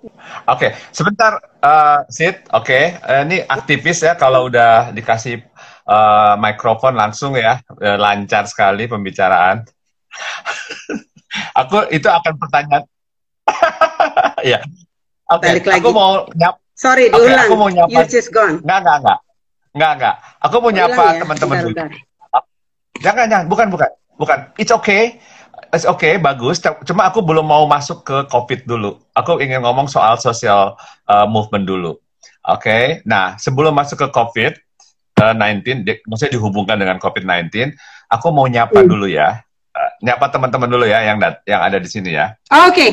Oke, 0.00 0.08
okay. 0.48 0.70
sebentar, 0.96 1.36
uh, 1.60 2.08
Sid. 2.08 2.48
Oke, 2.56 2.72
okay. 2.72 2.84
uh, 3.04 3.20
ini 3.28 3.44
aktivis 3.44 4.00
ya. 4.00 4.16
Kalau 4.16 4.48
udah 4.48 4.96
dikasih 4.96 5.44
uh, 5.84 6.40
mikrofon 6.40 6.96
langsung 6.96 7.36
ya, 7.36 7.60
uh, 7.60 7.96
lancar 8.00 8.48
sekali 8.48 8.88
pembicaraan. 8.88 9.68
aku 11.60 11.92
itu 11.92 12.08
akan 12.08 12.32
pertanyaan. 12.40 12.84
ya. 14.56 14.64
Oke, 15.28 15.60
okay. 15.60 15.76
aku 15.76 15.92
mau 15.92 16.24
nyap. 16.32 16.56
Sorry, 16.72 17.12
okay, 17.12 17.20
diulang. 17.20 17.48
Aku 17.52 17.56
mau 17.60 17.68
nyapa. 17.68 17.92
You 17.92 18.08
just 18.08 18.32
gone. 18.32 18.64
Enggak, 18.64 18.80
enggak, 18.80 18.96
enggak. 19.04 19.18
Enggak, 19.76 19.92
enggak. 20.00 20.14
Aku 20.48 20.56
mau 20.64 20.70
nyapa 20.72 21.04
ya? 21.04 21.20
teman-teman 21.20 21.56
dulu. 21.60 21.76
Jangan, 23.04 23.26
jangan. 23.28 23.46
Bukan, 23.52 23.66
bukan. 23.68 23.90
Bukan. 24.16 24.38
It's 24.56 24.72
okay 24.72 25.20
Oke, 25.70 25.86
okay, 25.86 26.14
bagus. 26.18 26.58
Cuma 26.82 27.06
aku 27.06 27.22
belum 27.22 27.46
mau 27.46 27.62
masuk 27.70 28.02
ke 28.02 28.16
COVID 28.26 28.66
dulu. 28.66 28.98
Aku 29.14 29.38
ingin 29.38 29.62
ngomong 29.62 29.86
soal 29.86 30.18
social 30.18 30.74
uh, 31.06 31.26
movement 31.30 31.62
dulu. 31.62 31.94
Oke, 32.50 32.66
okay? 32.66 32.84
nah 33.06 33.38
sebelum 33.38 33.70
masuk 33.70 34.02
ke 34.02 34.08
COVID-19, 34.10 35.22
uh, 35.22 35.96
maksudnya 36.10 36.32
dihubungkan 36.34 36.74
dengan 36.74 36.98
COVID-19, 36.98 37.76
aku 38.10 38.26
mau 38.34 38.50
nyapa 38.50 38.82
hmm. 38.82 38.88
dulu 38.90 39.06
ya. 39.06 39.38
Uh, 39.70 39.90
nyapa 40.02 40.26
teman-teman 40.34 40.66
dulu 40.66 40.90
ya 40.90 41.06
yang 41.06 41.22
yang 41.46 41.62
ada 41.62 41.78
di 41.78 41.86
sini 41.86 42.18
ya. 42.18 42.34
Oke. 42.50 42.74
Okay. 42.74 42.90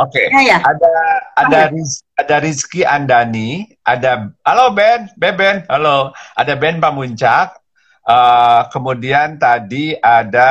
Oke. 0.00 0.28
Okay. 0.28 0.44
Ya, 0.44 0.56
ya. 0.56 0.58
Ada 0.60 0.92
ada. 1.38 1.60
Riz, 1.72 2.04
ada 2.18 2.36
Rizky 2.42 2.80
Andani, 2.84 3.64
ada 3.84 4.28
halo 4.44 4.76
Ben, 4.76 5.08
Beben, 5.16 5.64
halo. 5.72 6.12
Ada 6.36 6.52
Ben 6.56 6.82
Pamuncak, 6.82 7.61
Uh, 8.02 8.66
kemudian 8.74 9.38
tadi 9.38 9.94
ada 9.98 10.50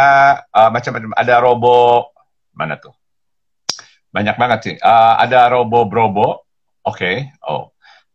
uh, 0.55 0.71
macam-macam 0.71 1.11
ada 1.19 1.35
robo 1.43 2.11
mana 2.55 2.79
tuh? 2.79 2.95
Banyak 4.11 4.35
banget 4.39 4.59
sih. 4.63 4.75
Uh, 4.79 5.15
ada 5.19 5.51
robo 5.51 5.83
brobo. 5.87 6.47
Oke. 6.83 6.95
Okay. 6.95 7.15
Oh. 7.43 7.71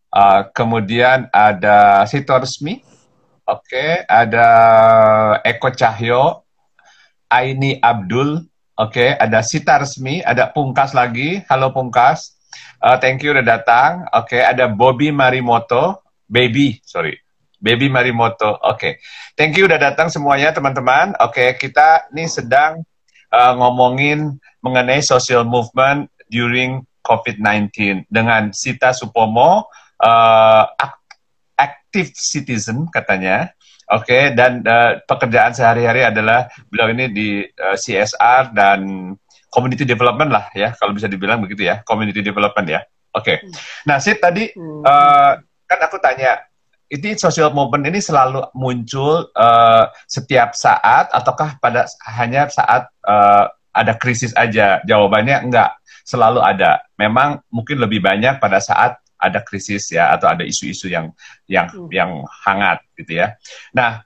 Uh, 0.09 0.49
kemudian 0.57 1.29
ada 1.29 2.01
Sito 2.09 2.33
Resmi. 2.33 2.81
Oke, 3.47 3.79
okay. 3.79 3.91
ada 4.11 4.49
Eko 5.47 5.71
Cahyo, 5.71 6.43
Aini 7.31 7.79
Abdul, 7.79 8.43
oke, 8.75 8.91
okay. 8.91 9.15
ada 9.15 9.39
Sita 9.39 9.79
Resmi, 9.79 10.19
ada 10.19 10.51
Pungkas 10.51 10.91
lagi. 10.91 11.47
Halo 11.47 11.71
Pungkas. 11.71 12.35
Uh, 12.83 12.99
thank 12.99 13.23
you 13.23 13.31
udah 13.31 13.47
datang. 13.47 14.03
Oke, 14.11 14.35
okay. 14.35 14.43
ada 14.43 14.67
Bobby 14.67 15.15
Marimoto, 15.15 16.03
Baby, 16.27 16.83
sorry. 16.83 17.23
Baby 17.61 17.89
Marimoto. 17.89 18.57
Oke. 18.61 18.77
Okay. 18.77 18.93
Thank 19.37 19.57
you 19.57 19.69
udah 19.69 19.81
datang 19.81 20.09
semuanya 20.13 20.53
teman-teman. 20.53 21.17
Oke, 21.21 21.45
okay. 21.45 21.49
kita 21.57 22.09
nih 22.13 22.29
sedang 22.29 22.85
uh, 23.33 23.53
ngomongin 23.57 24.37
mengenai 24.61 25.01
social 25.05 25.45
movement 25.45 26.09
during 26.29 26.85
COVID-19 27.07 28.07
dengan 28.11 28.51
Sita 28.51 28.91
Supomo 28.91 29.71
uh, 30.03 30.65
active 31.57 32.13
citizen 32.17 32.91
katanya. 32.91 33.55
Oke, 33.87 34.11
okay, 34.11 34.23
dan 34.35 34.67
uh, 34.67 34.99
pekerjaan 35.07 35.55
sehari-hari 35.55 36.03
adalah 36.03 36.51
beliau 36.67 36.91
ini 36.91 37.07
di 37.07 37.29
uh, 37.47 37.79
CSR 37.79 38.51
dan 38.51 39.15
community 39.47 39.87
development 39.87 40.35
lah 40.35 40.51
ya, 40.59 40.75
kalau 40.75 40.91
bisa 40.91 41.07
dibilang 41.07 41.39
begitu 41.39 41.71
ya, 41.71 41.87
community 41.87 42.19
development 42.19 42.67
ya. 42.67 42.81
Oke. 43.15 43.23
Okay. 43.23 43.37
Hmm. 43.47 43.55
Nah, 43.87 43.97
Sid 44.03 44.19
tadi 44.19 44.51
uh, 44.59 45.33
kan 45.71 45.79
aku 45.87 46.03
tanya, 46.03 46.43
ini 46.87 47.19
social 47.19 47.51
movement 47.51 47.91
ini 47.91 47.99
selalu 47.99 48.47
muncul 48.55 49.27
uh, 49.35 49.91
setiap 50.07 50.55
saat 50.55 51.11
ataukah 51.11 51.59
pada 51.59 51.91
hanya 52.07 52.47
saat 52.47 52.87
uh, 53.03 53.51
ada 53.75 53.93
krisis 53.99 54.31
aja? 54.39 54.81
Jawabannya 54.87 55.51
enggak, 55.51 55.75
selalu 56.07 56.41
ada. 56.41 56.87
Memang 56.97 57.43
mungkin 57.51 57.83
lebih 57.83 58.01
banyak 58.01 58.39
pada 58.39 58.63
saat 58.63 59.03
ada 59.17 59.43
krisis 59.43 59.91
ya 59.91 60.13
atau 60.15 60.29
ada 60.31 60.45
isu-isu 60.47 60.87
yang 60.93 61.11
yang 61.51 61.67
hmm. 61.73 61.91
yang 61.91 62.11
hangat 62.47 62.85
gitu 62.95 63.19
ya. 63.19 63.35
Nah, 63.75 64.05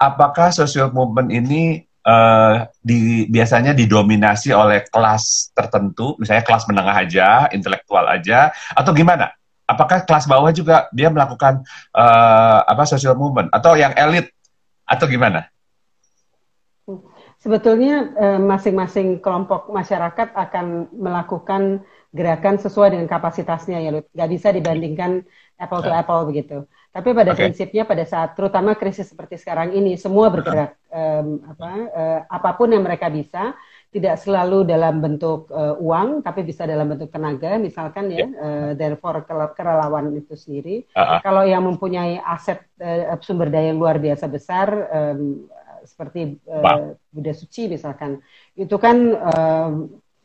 apakah 0.00 0.50
social 0.50 0.90
movement 0.90 1.30
ini 1.30 1.86
uh, 2.02 2.66
di 2.82 3.30
biasanya 3.30 3.76
didominasi 3.76 4.50
oleh 4.50 4.82
kelas 4.90 5.54
tertentu, 5.54 6.18
misalnya 6.18 6.42
kelas 6.42 6.66
menengah 6.66 6.96
aja, 6.96 7.28
intelektual 7.54 8.08
aja, 8.10 8.50
atau 8.74 8.90
gimana? 8.90 9.30
Apakah 9.72 10.04
kelas 10.04 10.28
bawah 10.28 10.52
juga 10.52 10.86
dia 10.92 11.08
melakukan 11.08 11.64
uh, 11.96 12.60
apa 12.68 12.84
social 12.84 13.16
movement 13.16 13.48
atau 13.50 13.72
yang 13.74 13.96
elit 13.96 14.28
atau 14.84 15.08
gimana? 15.08 15.48
Sebetulnya 17.42 18.14
eh, 18.14 18.38
masing-masing 18.38 19.18
kelompok 19.18 19.66
masyarakat 19.66 20.30
akan 20.30 20.94
melakukan 20.94 21.82
gerakan 22.14 22.54
sesuai 22.54 22.94
dengan 22.94 23.10
kapasitasnya 23.10 23.82
ya, 23.82 23.90
Lut. 23.90 24.06
Gak 24.14 24.30
bisa 24.30 24.54
dibandingkan 24.54 25.26
apple 25.58 25.82
to 25.82 25.90
ya. 25.90 26.06
apple 26.06 26.22
begitu. 26.30 26.62
Tapi 26.94 27.10
pada 27.10 27.34
okay. 27.34 27.50
prinsipnya 27.50 27.82
pada 27.82 28.06
saat 28.06 28.38
terutama 28.38 28.78
krisis 28.78 29.10
seperti 29.10 29.42
sekarang 29.42 29.74
ini 29.74 29.98
semua 29.98 30.30
bergerak 30.30 30.76
um, 30.92 31.40
apa 31.48 31.70
uh, 31.88 32.20
apa 32.28 32.50
pun 32.54 32.68
yang 32.68 32.84
mereka 32.84 33.08
bisa 33.08 33.56
tidak 33.92 34.16
selalu 34.16 34.64
dalam 34.64 35.04
bentuk 35.04 35.52
uh, 35.52 35.76
uang 35.76 36.24
tapi 36.24 36.48
bisa 36.48 36.64
dalam 36.64 36.88
bentuk 36.88 37.12
tenaga 37.12 37.60
misalkan 37.60 38.08
ya 38.08 38.24
yeah. 38.24 38.28
uh, 38.40 38.70
therefore 38.72 39.20
kerelawan 39.52 40.16
itu 40.16 40.32
sendiri. 40.32 40.88
Uh 40.96 41.00
-huh. 41.04 41.18
Kalau 41.20 41.44
yang 41.44 41.68
mempunyai 41.68 42.16
aset 42.24 42.64
uh, 42.80 43.20
sumber 43.20 43.52
daya 43.52 43.68
yang 43.68 43.76
luar 43.76 44.00
biasa 44.00 44.32
besar 44.32 44.72
um, 44.88 45.44
seperti 45.84 46.40
uh, 46.48 46.96
Buddha 47.12 47.36
Suci 47.36 47.68
misalkan 47.68 48.24
itu 48.56 48.74
kan 48.80 48.96
uh, 49.12 49.70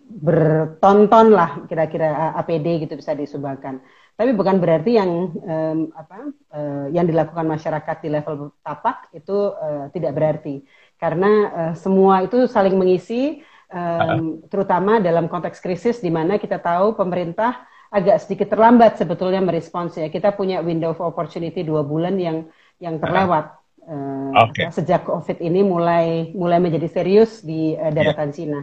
bertonton 0.07 1.35
lah 1.35 1.67
kira-kira 1.67 2.39
APD 2.39 2.87
gitu 2.87 2.95
bisa 2.95 3.11
disumbangkan. 3.11 3.83
Tapi 4.17 4.33
bukan 4.33 4.57
berarti 4.63 4.97
yang 4.97 5.11
um, 5.29 5.79
apa 5.93 6.31
uh, 6.55 6.87
yang 6.89 7.03
dilakukan 7.03 7.45
masyarakat 7.45 7.97
di 7.99 8.09
level 8.09 8.55
tapak 8.63 9.11
itu 9.13 9.53
uh, 9.53 9.91
tidak 9.91 10.15
berarti 10.15 10.63
karena 10.97 11.31
uh, 11.53 11.73
semua 11.77 12.25
itu 12.25 12.49
saling 12.49 12.73
mengisi 12.73 13.45
um, 13.71 14.43
terutama 14.47 14.99
dalam 15.03 15.27
konteks 15.27 15.59
krisis 15.59 15.99
di 15.99 16.11
mana 16.11 16.39
kita 16.39 16.59
tahu 16.59 16.95
pemerintah 16.95 17.67
agak 17.87 18.19
sedikit 18.23 18.51
terlambat 18.51 18.99
sebetulnya 18.99 19.39
merespons 19.39 19.95
ya. 19.95 20.11
Kita 20.11 20.35
punya 20.35 20.59
window 20.59 20.91
of 20.91 20.99
opportunity 21.03 21.63
dua 21.63 21.83
bulan 21.83 22.19
yang 22.19 22.47
yang 22.83 22.99
terlewat. 22.99 23.55
Uh, 23.87 24.35
okay. 24.43 24.67
Sejak 24.67 25.07
COVID 25.07 25.39
ini 25.39 25.63
mulai 25.63 26.35
mulai 26.35 26.59
menjadi 26.59 26.91
serius 26.91 27.39
di 27.39 27.71
uh, 27.79 27.87
daratan 27.87 28.29
yeah. 28.31 28.35
Cina. 28.35 28.61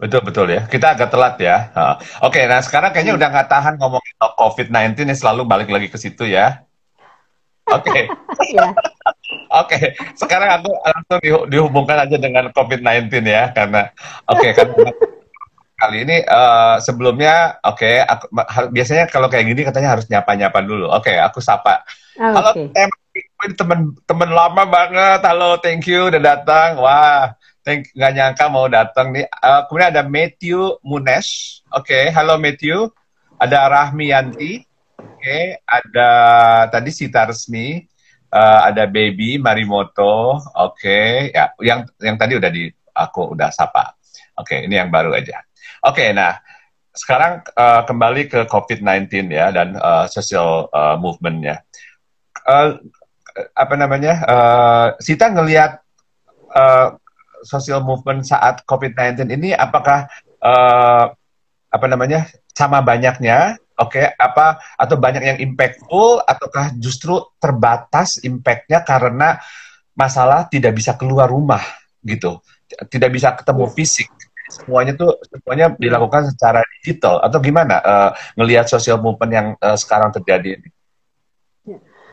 Betul 0.00 0.22
betul 0.24 0.46
ya. 0.48 0.64
Kita 0.70 0.94
agak 0.94 1.10
telat 1.10 1.36
ya. 1.42 1.74
Uh, 1.74 1.94
Oke, 2.24 2.40
okay, 2.40 2.44
nah 2.46 2.62
sekarang 2.62 2.94
kayaknya 2.94 3.18
udah 3.18 3.28
nggak 3.28 3.48
tahan 3.50 3.74
ngomongin 3.76 4.14
COVID-19 4.38 5.04
ini 5.04 5.14
selalu 5.18 5.42
balik 5.44 5.68
lagi 5.68 5.90
ke 5.90 5.98
situ 5.98 6.24
ya. 6.24 6.62
Oke. 7.68 7.90
Okay. 7.90 8.04
Oke, 9.50 9.76
okay. 9.78 9.84
sekarang 10.14 10.62
aku 10.62 10.70
langsung 10.74 11.18
dihubungkan 11.50 12.02
aja 12.06 12.16
dengan 12.18 12.50
COVID-19 12.54 13.10
ya, 13.26 13.50
karena 13.50 13.90
oke 14.26 14.42
okay, 14.42 14.50
kan 14.54 14.68
kali 15.80 16.04
ini 16.04 16.16
uh, 16.28 16.76
sebelumnya 16.82 17.56
oke, 17.64 17.80
okay, 17.80 18.04
aku, 18.04 18.28
biasanya 18.70 19.08
kalau 19.08 19.32
kayak 19.32 19.48
gini 19.48 19.62
katanya 19.64 19.96
harus 19.98 20.06
nyapa-nyapa 20.10 20.58
dulu. 20.62 20.90
Oke, 20.92 21.14
okay, 21.14 21.16
aku 21.18 21.38
sapa. 21.42 21.82
Oh, 22.20 22.30
Halo 22.30 22.50
okay. 22.52 22.86
teman-teman 23.56 24.30
lama 24.30 24.62
banget. 24.68 25.20
Halo, 25.24 25.56
thank 25.58 25.88
you 25.88 26.12
udah 26.12 26.20
datang. 26.20 26.78
Wah, 26.78 27.32
Thank 27.60 27.92
nggak 27.92 28.12
nyangka 28.16 28.44
mau 28.48 28.66
datang 28.72 29.12
nih. 29.12 29.28
Uh, 29.36 29.68
kemudian 29.68 29.92
ada 29.92 30.02
Matthew 30.08 30.80
Munes. 30.80 31.60
Oke, 31.68 31.92
okay, 31.92 32.04
halo 32.08 32.40
Matthew. 32.40 32.88
Ada 33.36 33.68
Rahmi 33.68 34.12
Yanti. 34.12 34.64
Oke, 34.96 35.20
okay. 35.20 35.44
ada 35.68 36.10
tadi 36.72 36.88
Sita 36.88 37.28
Resmi. 37.28 37.84
Uh, 38.30 38.60
ada 38.62 38.86
Baby 38.86 39.42
Marimoto. 39.42 40.38
Oke, 40.38 40.78
okay. 40.86 41.10
ya 41.34 41.50
yang 41.58 41.82
yang 41.98 42.14
tadi 42.14 42.38
udah 42.38 42.50
di 42.50 42.70
aku 42.94 43.34
udah 43.34 43.50
sapa. 43.50 43.98
Oke, 44.38 44.54
okay, 44.54 44.58
ini 44.70 44.78
yang 44.78 44.88
baru 44.88 45.10
aja. 45.18 45.42
Oke, 45.82 46.06
okay, 46.06 46.08
nah 46.14 46.38
sekarang 46.94 47.42
uh, 47.54 47.82
kembali 47.86 48.30
ke 48.30 48.40
COVID-19 48.46 49.30
ya 49.30 49.50
dan 49.54 49.78
uh, 49.78 50.06
social 50.10 50.70
uh, 50.70 50.94
movement-nya. 50.98 51.62
Uh, 52.46 52.78
apa 53.54 53.74
namanya? 53.78 54.14
Uh, 54.26 54.86
Sita 55.02 55.30
ngelihat 55.30 55.82
uh, 56.54 56.98
social 57.46 57.80
movement 57.82 58.26
saat 58.26 58.62
COVID-19 58.66 59.30
ini 59.32 59.50
apakah 59.54 60.10
uh, 60.42 61.14
apa 61.70 61.86
namanya 61.86 62.26
sama 62.52 62.82
banyaknya 62.82 63.56
oke 63.80 63.96
okay, 63.96 64.12
apa 64.14 64.60
atau 64.76 65.00
banyak 65.00 65.22
yang 65.24 65.38
impactful 65.40 66.20
ataukah 66.28 66.76
justru 66.76 67.16
terbatas 67.40 68.20
impactnya 68.20 68.84
karena 68.84 69.40
masalah 69.96 70.46
tidak 70.46 70.76
bisa 70.76 70.94
keluar 70.94 71.26
rumah 71.26 71.64
gitu. 72.04 72.40
Tidak 72.70 73.10
bisa 73.10 73.34
ketemu 73.34 73.66
fisik. 73.72 74.08
Semuanya 74.50 74.94
tuh 74.94 75.18
semuanya 75.26 75.74
dilakukan 75.74 76.30
secara 76.30 76.62
digital. 76.78 77.18
Atau 77.22 77.42
gimana 77.42 77.82
uh, 77.82 78.10
ngelihat 78.38 78.70
social 78.70 78.98
movement 79.02 79.32
yang 79.32 79.46
uh, 79.58 79.74
sekarang 79.74 80.14
terjadi 80.14 80.58
ini? 80.58 80.68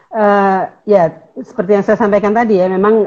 Uh, 0.08 0.72
ya, 0.88 1.12
seperti 1.36 1.78
yang 1.78 1.84
saya 1.86 2.00
sampaikan 2.00 2.32
tadi 2.32 2.58
ya, 2.58 2.72
memang 2.72 3.06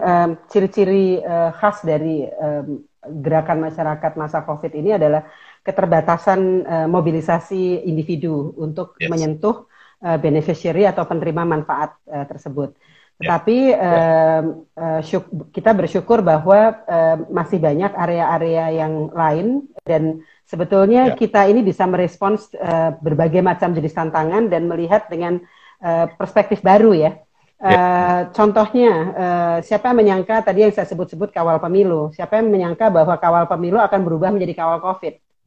ciri-ciri 0.52 1.18
uh, 1.24 1.50
khas 1.56 1.80
dari 1.82 2.28
um, 2.28 2.84
gerakan 3.00 3.64
masyarakat 3.64 4.12
masa 4.20 4.44
COVID 4.44 4.72
ini 4.76 5.00
adalah 5.00 5.24
keterbatasan 5.60 6.40
uh, 6.64 6.88
mobilisasi 6.88 7.84
individu 7.84 8.56
untuk 8.56 8.96
yes. 8.96 9.12
menyentuh 9.12 9.68
uh, 10.04 10.18
beneficiary 10.18 10.88
atau 10.88 11.04
penerima 11.04 11.44
manfaat 11.44 11.96
uh, 12.08 12.24
tersebut. 12.24 12.72
Tetapi 13.20 13.58
yeah. 13.76 14.40
uh, 14.80 15.00
uh, 15.04 15.44
kita 15.52 15.76
bersyukur 15.76 16.24
bahwa 16.24 16.72
uh, 16.88 17.16
masih 17.28 17.60
banyak 17.60 17.92
area-area 17.92 18.80
yang 18.80 19.12
lain 19.12 19.68
dan 19.84 20.24
sebetulnya 20.48 21.12
yeah. 21.12 21.18
kita 21.20 21.44
ini 21.44 21.60
bisa 21.60 21.84
merespons 21.84 22.48
uh, 22.56 22.96
berbagai 22.96 23.44
macam 23.44 23.76
jenis 23.76 23.92
tantangan 23.92 24.48
dan 24.48 24.64
melihat 24.64 25.04
dengan 25.12 25.36
uh, 25.84 26.08
perspektif 26.16 26.64
baru 26.64 26.96
ya. 26.96 27.12
Uh, 27.60 28.32
contohnya, 28.32 28.92
uh, 29.12 29.56
siapa 29.60 29.92
yang 29.92 30.00
menyangka 30.00 30.40
tadi 30.40 30.64
yang 30.64 30.72
saya 30.72 30.88
sebut-sebut 30.88 31.28
kawal 31.28 31.60
pemilu? 31.60 32.08
Siapa 32.16 32.40
yang 32.40 32.48
menyangka 32.48 32.88
bahwa 32.88 33.20
kawal 33.20 33.44
pemilu 33.44 33.76
akan 33.76 34.00
berubah 34.00 34.32
menjadi 34.32 34.64
kawal 34.64 34.80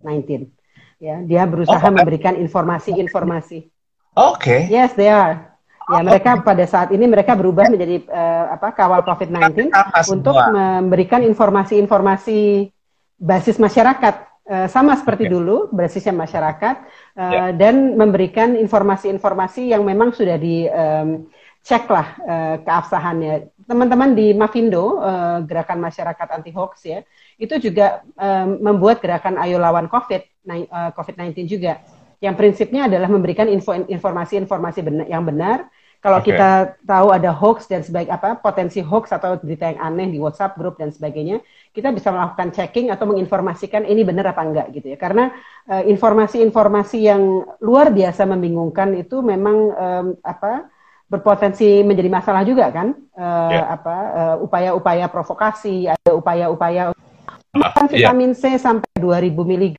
COVID-19? 0.04 0.52
Ya, 1.00 1.20
dia 1.24 1.44
berusaha 1.48 1.84
oh, 1.84 1.96
memberikan 1.96 2.36
informasi-informasi. 2.40 3.68
Oke. 4.16 4.68
Okay. 4.68 4.72
Yes, 4.72 4.96
they 4.96 5.12
are. 5.12 5.52
Ya, 5.84 6.00
oh, 6.00 6.04
mereka 6.04 6.40
okay. 6.40 6.46
pada 6.48 6.64
saat 6.64 6.90
ini 6.96 7.04
mereka 7.12 7.36
berubah 7.36 7.68
menjadi 7.68 8.08
uh, 8.08 8.56
apa 8.56 8.72
kawal 8.72 9.04
COVID-19 9.04 9.68
untuk 10.16 10.36
memberikan 10.36 11.20
informasi-informasi 11.28 12.72
basis 13.20 13.60
masyarakat 13.60 14.16
uh, 14.48 14.68
sama 14.72 14.96
seperti 14.96 15.28
okay. 15.28 15.34
dulu 15.36 15.68
basisnya 15.76 16.16
masyarakat 16.16 16.76
uh, 17.20 17.32
yeah. 17.32 17.50
dan 17.52 18.00
memberikan 18.00 18.56
informasi-informasi 18.56 19.76
yang 19.76 19.84
memang 19.84 20.16
sudah 20.16 20.40
di 20.40 20.72
um, 20.72 21.28
ceklah 21.64 22.08
uh, 22.28 22.56
keabsahannya. 22.64 23.53
Teman-teman 23.64 24.12
di 24.12 24.36
Mavindo, 24.36 25.00
uh, 25.00 25.40
gerakan 25.48 25.80
masyarakat 25.80 26.28
anti 26.32 26.52
hoax 26.52 26.84
ya, 26.84 27.00
itu 27.40 27.56
juga 27.60 28.04
um, 28.20 28.60
membuat 28.60 29.00
gerakan 29.00 29.40
Ayo 29.40 29.60
Lawan 29.60 29.88
COVID, 29.88 30.22
uh, 30.48 30.92
COVID-19 30.94 31.48
juga. 31.48 31.80
Yang 32.24 32.36
prinsipnya 32.40 32.88
adalah 32.88 33.12
memberikan 33.12 33.48
info 33.52 33.76
informasi-informasi 33.76 34.80
benar, 34.84 35.06
yang 35.08 35.24
benar. 35.24 35.68
Kalau 36.04 36.20
okay. 36.20 36.36
kita 36.36 36.76
tahu 36.84 37.16
ada 37.16 37.32
hoax 37.32 37.72
dan 37.72 37.80
sebaik 37.80 38.12
apa 38.12 38.36
potensi 38.36 38.84
hoax 38.84 39.16
atau 39.16 39.40
berita 39.40 39.72
yang 39.72 39.80
aneh 39.80 40.12
di 40.12 40.20
WhatsApp 40.20 40.60
grup 40.60 40.76
dan 40.76 40.92
sebagainya, 40.92 41.40
kita 41.72 41.96
bisa 41.96 42.12
melakukan 42.12 42.52
checking 42.52 42.92
atau 42.92 43.08
menginformasikan 43.08 43.88
ini 43.88 44.04
benar 44.04 44.36
apa 44.36 44.44
enggak 44.44 44.68
gitu 44.76 44.92
ya. 44.92 45.00
Karena 45.00 45.32
informasi-informasi 45.64 46.98
uh, 47.00 47.06
yang 47.08 47.24
luar 47.64 47.96
biasa 47.96 48.28
membingungkan 48.28 49.00
itu 49.00 49.24
memang 49.24 49.58
um, 49.72 50.08
apa 50.28 50.68
berpotensi 51.14 51.86
menjadi 51.86 52.10
masalah 52.10 52.42
juga 52.42 52.74
kan 52.74 52.98
uh, 53.14 53.52
yeah. 53.54 53.66
apa 53.78 53.96
uh, 54.18 54.36
upaya-upaya 54.42 55.06
provokasi 55.06 55.86
ada 55.86 56.18
upaya-upaya 56.18 56.90
uh, 56.90 57.86
vitamin 57.86 58.34
yeah. 58.34 58.58
C 58.58 58.58
sampai 58.58 58.90
2000 58.98 59.30
mg 59.30 59.76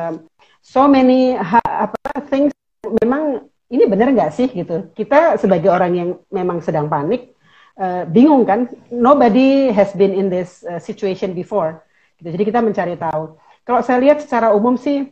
um, 0.00 0.24
so 0.64 0.88
many 0.88 1.36
ha, 1.36 1.60
apa 1.60 2.24
things 2.32 2.56
memang 3.04 3.44
ini 3.68 3.84
benar 3.84 4.08
nggak 4.16 4.32
sih 4.32 4.48
gitu 4.48 4.88
kita 4.96 5.36
sebagai 5.36 5.68
orang 5.68 5.92
yang 5.92 6.10
memang 6.32 6.64
sedang 6.64 6.88
panik 6.88 7.36
uh, 7.76 8.08
bingung 8.08 8.48
kan 8.48 8.70
nobody 8.88 9.68
has 9.68 9.92
been 9.92 10.16
in 10.16 10.32
this 10.32 10.64
uh, 10.64 10.80
situation 10.80 11.36
before 11.36 11.84
gitu. 12.16 12.32
jadi 12.32 12.44
kita 12.48 12.60
mencari 12.64 12.96
tahu 12.96 13.36
kalau 13.66 13.80
saya 13.84 14.00
lihat 14.00 14.24
secara 14.24 14.54
umum 14.56 14.78
sih 14.80 15.10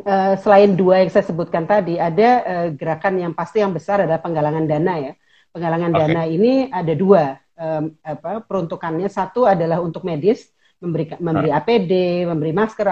uh, 0.00 0.34
selain 0.40 0.72
dua 0.72 1.04
yang 1.04 1.10
saya 1.12 1.24
sebutkan 1.28 1.68
tadi, 1.68 2.00
ada 2.00 2.30
uh, 2.42 2.68
gerakan 2.72 3.20
yang 3.20 3.32
pasti 3.36 3.60
yang 3.60 3.72
besar 3.76 4.04
adalah 4.04 4.20
penggalangan 4.24 4.64
dana 4.64 4.94
ya. 4.98 5.12
Penggalangan 5.52 5.92
okay. 5.92 6.00
dana 6.00 6.22
ini 6.24 6.52
ada 6.72 6.92
dua 6.96 7.36
um, 7.60 7.84
apa 8.00 8.40
peruntukannya. 8.40 9.08
Satu 9.12 9.44
adalah 9.44 9.84
untuk 9.84 10.02
medis, 10.08 10.48
memberi 10.80 11.12
memberi 11.20 11.50
APD, 11.52 12.24
memberi 12.24 12.52
masker, 12.56 12.86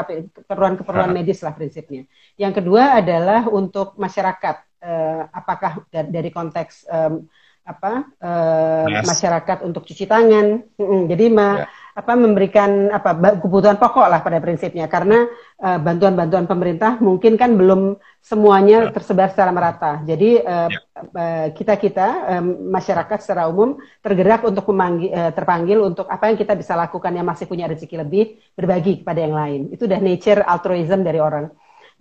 keperluan-keperluan 0.44 1.10
medis 1.10 1.40
lah 1.40 1.56
prinsipnya. 1.56 2.04
Yang 2.36 2.60
kedua 2.62 3.00
adalah 3.00 3.48
untuk 3.48 3.96
masyarakat. 3.96 4.68
Uh, 4.80 5.28
apakah 5.36 5.84
dari 5.92 6.32
konteks 6.32 6.88
um, 6.88 7.28
apa 7.68 8.08
uh, 8.16 8.88
yes. 8.88 9.04
masyarakat 9.04 9.60
untuk 9.64 9.84
cuci 9.84 10.08
tangan. 10.08 10.64
Mm 10.80 10.84
-mm. 10.88 11.00
Jadi 11.08 11.26
ma 11.28 11.48
yeah 11.64 11.79
apa 11.90 12.12
memberikan 12.14 12.88
apa 12.94 13.38
kebutuhan 13.42 13.76
pokok 13.76 14.06
lah 14.06 14.20
pada 14.22 14.38
prinsipnya 14.38 14.86
karena 14.86 15.26
uh, 15.58 15.78
bantuan-bantuan 15.82 16.46
pemerintah 16.46 17.02
mungkin 17.02 17.34
kan 17.34 17.58
belum 17.58 17.98
semuanya 18.22 18.88
ya. 18.88 18.92
tersebar 18.94 19.32
secara 19.32 19.50
merata. 19.50 20.00
Jadi 20.06 20.38
uh, 20.40 20.68
uh, 20.96 21.46
kita 21.50 21.74
kita 21.80 22.06
um, 22.38 22.70
masyarakat 22.70 23.18
secara 23.22 23.50
umum 23.50 23.80
tergerak 24.00 24.46
untuk 24.46 24.68
memanggil, 24.70 25.10
uh, 25.10 25.32
terpanggil 25.34 25.78
untuk 25.82 26.06
apa 26.06 26.30
yang 26.30 26.38
kita 26.38 26.54
bisa 26.54 26.78
lakukan 26.78 27.10
yang 27.10 27.26
masih 27.26 27.50
punya 27.50 27.66
rezeki 27.66 27.96
lebih 28.06 28.38
berbagi 28.54 29.02
kepada 29.02 29.20
yang 29.22 29.34
lain. 29.34 29.60
Itu 29.74 29.90
udah 29.90 29.98
nature 29.98 30.46
altruism 30.46 31.02
dari 31.02 31.18
orang. 31.18 31.50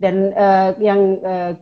Dan 0.00 0.32
uh, 0.32 0.72
yang 0.80 1.00
uh, 1.20 1.52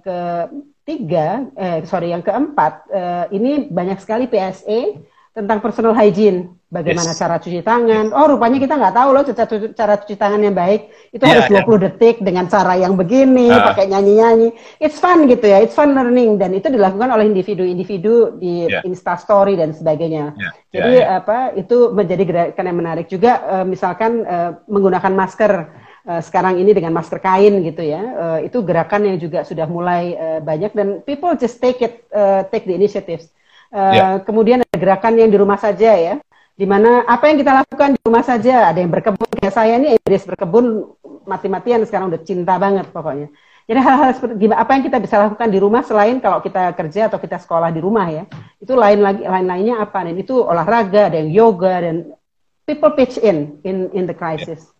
ketiga, 0.88 1.44
eh, 1.52 1.84
sorry 1.84 2.16
yang 2.16 2.24
keempat, 2.24 2.88
uh, 2.88 3.24
ini 3.28 3.68
banyak 3.68 4.00
sekali 4.00 4.24
PSE 4.24 4.96
tentang 5.34 5.58
personal 5.60 5.94
hygiene 5.94 6.58
Bagaimana 6.68 7.16
yes. 7.16 7.20
cara 7.24 7.40
cuci 7.40 7.64
tangan? 7.64 8.12
Oh, 8.12 8.28
rupanya 8.28 8.60
kita 8.60 8.76
nggak 8.76 8.92
tahu 8.92 9.08
loh 9.16 9.24
cara, 9.24 9.48
cara 9.72 9.94
cuci 10.04 10.20
tangan 10.20 10.36
yang 10.44 10.52
baik. 10.52 10.92
Itu 11.16 11.24
yeah, 11.24 11.48
harus 11.48 11.64
20 11.64 11.64
yeah. 11.64 11.80
detik 11.88 12.16
dengan 12.20 12.44
cara 12.44 12.76
yang 12.76 12.92
begini, 12.92 13.48
uh. 13.48 13.72
pakai 13.72 13.88
nyanyi-nyanyi. 13.88 14.52
It's 14.76 15.00
fun 15.00 15.24
gitu 15.32 15.48
ya, 15.48 15.64
it's 15.64 15.72
fun 15.72 15.96
learning 15.96 16.36
dan 16.36 16.52
itu 16.52 16.68
dilakukan 16.68 17.08
oleh 17.08 17.24
individu-individu 17.24 18.36
di 18.36 18.68
yeah. 18.68 18.84
Insta 18.84 19.16
Story 19.16 19.56
dan 19.56 19.72
sebagainya. 19.72 20.36
Yeah. 20.36 20.52
Yeah, 20.52 20.52
Jadi 20.76 20.94
yeah. 21.00 21.18
apa? 21.24 21.38
Itu 21.56 21.96
menjadi 21.96 22.22
gerakan 22.28 22.68
yang 22.68 22.78
menarik 22.84 23.08
juga. 23.08 23.40
Uh, 23.48 23.64
misalkan 23.64 24.28
uh, 24.28 24.60
menggunakan 24.68 25.12
masker 25.16 25.72
uh, 26.04 26.20
sekarang 26.20 26.60
ini 26.60 26.76
dengan 26.76 26.92
masker 26.92 27.16
kain 27.16 27.64
gitu 27.64 27.80
ya. 27.80 28.02
Uh, 28.04 28.38
itu 28.44 28.60
gerakan 28.60 29.08
yang 29.08 29.16
juga 29.16 29.40
sudah 29.40 29.64
mulai 29.64 30.20
uh, 30.20 30.44
banyak 30.44 30.76
dan 30.76 31.00
people 31.08 31.32
just 31.32 31.64
take 31.64 31.80
it, 31.80 32.04
uh, 32.12 32.44
take 32.52 32.68
the 32.68 32.76
initiatives. 32.76 33.32
Uh, 33.72 33.92
yeah. 33.96 34.12
Kemudian 34.20 34.67
gerakan 34.78 35.18
yang 35.18 35.30
di 35.30 35.38
rumah 35.38 35.58
saja 35.58 35.92
ya. 35.98 36.14
Di 36.58 36.66
mana 36.66 37.06
apa 37.06 37.30
yang 37.30 37.38
kita 37.38 37.52
lakukan 37.54 37.94
di 37.94 38.00
rumah 38.02 38.24
saja. 38.24 38.70
Ada 38.70 38.78
yang 38.82 38.90
berkebun 38.90 39.28
kayak 39.38 39.54
saya 39.54 39.78
ini 39.78 39.94
Idris 39.94 40.26
berkebun 40.26 40.94
mati-matian 41.26 41.84
sekarang 41.84 42.08
udah 42.14 42.22
cinta 42.24 42.56
banget 42.56 42.88
pokoknya. 42.90 43.28
Jadi 43.68 43.84
hal-hal 43.84 44.10
seperti 44.16 44.48
apa 44.48 44.70
yang 44.80 44.84
kita 44.88 44.98
bisa 44.98 45.16
lakukan 45.28 45.48
di 45.52 45.58
rumah 45.60 45.84
selain 45.84 46.24
kalau 46.24 46.40
kita 46.40 46.72
kerja 46.72 47.12
atau 47.12 47.20
kita 47.20 47.36
sekolah 47.36 47.68
di 47.68 47.84
rumah 47.84 48.08
ya? 48.08 48.24
Itu 48.56 48.72
lain 48.72 49.04
lagi 49.04 49.28
lain 49.28 49.44
lainnya 49.44 49.84
apa? 49.84 50.08
Dan 50.08 50.16
itu 50.16 50.40
olahraga 50.40 51.12
yang 51.12 51.28
yoga 51.28 51.84
dan 51.84 52.16
people 52.64 52.96
pitch 52.96 53.20
in 53.20 53.60
in 53.68 53.92
in 53.92 54.08
the 54.08 54.16
crisis. 54.16 54.72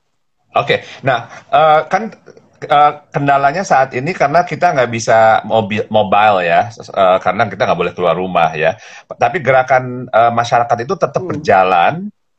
Oke 0.56 0.64
okay. 0.64 0.78
nah 1.04 1.28
uh, 1.52 1.84
kan 1.92 2.16
uh, 2.66 2.92
kendalanya 3.14 3.62
saat 3.62 3.94
ini 3.94 4.10
karena 4.10 4.42
kita 4.42 4.74
nggak 4.74 4.90
bisa 4.90 5.44
mobil 5.46 5.86
mobile 5.92 6.42
ya 6.42 6.72
uh, 6.92 7.18
karena 7.22 7.46
kita 7.46 7.62
nggak 7.68 7.78
boleh 7.78 7.92
keluar 7.94 8.14
rumah 8.18 8.50
ya 8.56 8.74
tapi 9.18 9.38
gerakan 9.38 10.10
uh, 10.10 10.32
masyarakat 10.34 10.78
itu 10.82 10.94
tetap 10.98 11.22
hmm. 11.22 11.30
berjalan 11.30 11.94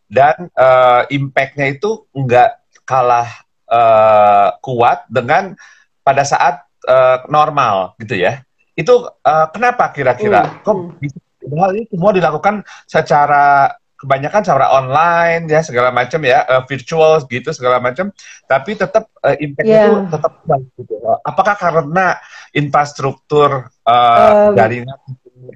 dan 0.10 0.49
uh, 0.58 1.05
impactnya 1.08 1.71
itu 1.71 2.03
nggak 2.12 2.60
kalah 2.84 3.29
uh, 3.69 4.58
kuat 4.60 5.05
dengan 5.08 5.53
pada 6.01 6.25
saat 6.25 6.65
uh, 6.89 7.23
normal 7.29 7.93
gitu 8.01 8.17
ya 8.17 8.41
itu 8.73 9.05
uh, 9.05 9.47
kenapa 9.53 9.91
kira-kira 9.93 10.47
hmm. 10.47 10.55
kok 10.65 10.75
hmm. 10.75 11.60
hal 11.60 11.71
ini 11.75 11.86
semua 11.88 12.12
dilakukan 12.12 12.65
secara 12.89 13.75
kebanyakan 14.00 14.42
secara 14.48 14.72
online 14.72 15.52
ya 15.52 15.60
segala 15.60 15.92
macam 15.92 16.24
ya 16.24 16.48
uh, 16.48 16.64
virtual 16.64 17.20
gitu 17.28 17.52
segala 17.52 17.84
macam 17.84 18.16
tapi 18.48 18.80
tetap 18.80 19.12
uh, 19.20 19.36
impactnya 19.36 19.76
yeah. 19.76 19.88
itu 19.92 20.08
tetap 20.08 20.34
gitu. 20.80 20.96
Apakah 21.28 21.56
karena 21.60 22.16
infrastruktur 22.56 23.68
uh, 23.84 24.52
um, 24.52 24.56
jaringan 24.56 24.96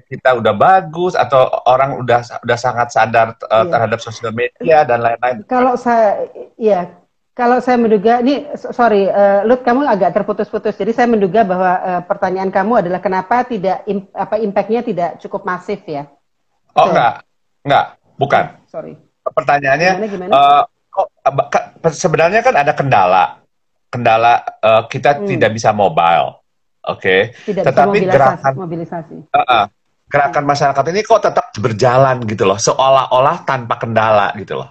kita 0.08 0.36
udah 0.36 0.52
bagus 0.52 1.16
atau 1.16 1.48
orang 1.64 2.00
udah 2.04 2.20
udah 2.44 2.58
sangat 2.60 2.92
sadar 2.92 3.32
uh, 3.48 3.64
yeah. 3.64 3.64
terhadap 3.72 3.98
sosial 4.04 4.32
media 4.36 4.84
dan 4.84 5.00
lain-lain? 5.00 5.40
Kalau 5.48 5.80
saya 5.80 6.28
ya 6.60 7.04
kalau 7.34 7.58
saya 7.58 7.74
menduga, 7.74 8.22
ini 8.22 8.46
sorry, 8.54 9.10
uh, 9.10 9.42
Lut, 9.42 9.66
kamu 9.66 9.82
agak 9.90 10.14
terputus-putus. 10.14 10.78
Jadi 10.78 10.94
saya 10.94 11.10
menduga 11.10 11.42
bahwa 11.42 11.72
uh, 11.82 12.02
pertanyaan 12.06 12.54
kamu 12.54 12.86
adalah 12.86 13.02
kenapa 13.02 13.42
tidak 13.42 13.82
im, 13.90 14.06
apa 14.14 14.38
impactnya 14.38 14.86
tidak 14.86 15.10
cukup 15.18 15.42
masif 15.42 15.82
ya? 15.82 16.06
Oh 16.78 16.94
enggak, 16.94 17.26
enggak. 17.66 17.86
Bukan. 18.14 18.44
Sorry. 18.70 18.94
Pertanyaannya, 19.24 19.92
gimana, 19.96 20.08
gimana? 20.10 20.32
Uh, 20.32 20.62
sebenarnya 21.90 22.40
kan 22.44 22.54
ada 22.54 22.72
kendala. 22.76 23.24
Kendala 23.88 24.42
uh, 24.62 24.82
kita 24.86 25.22
hmm. 25.22 25.26
tidak 25.30 25.50
bisa 25.54 25.70
mobile. 25.72 26.42
Oke. 26.84 27.32
Okay? 27.34 27.54
Tetapi 27.56 28.04
bisa 28.04 28.10
mobilisasi, 28.10 28.14
gerakan 28.14 28.52
mobilisasi. 28.54 29.16
Uh, 29.32 29.38
uh, 29.40 29.64
gerakan 30.10 30.44
masyarakat 30.44 30.84
ini 30.92 31.00
kok 31.02 31.22
tetap 31.24 31.46
berjalan 31.58 32.16
gitu 32.28 32.44
loh, 32.44 32.58
seolah-olah 32.60 33.42
tanpa 33.48 33.80
kendala 33.80 34.30
gitu 34.36 34.60
loh. 34.60 34.70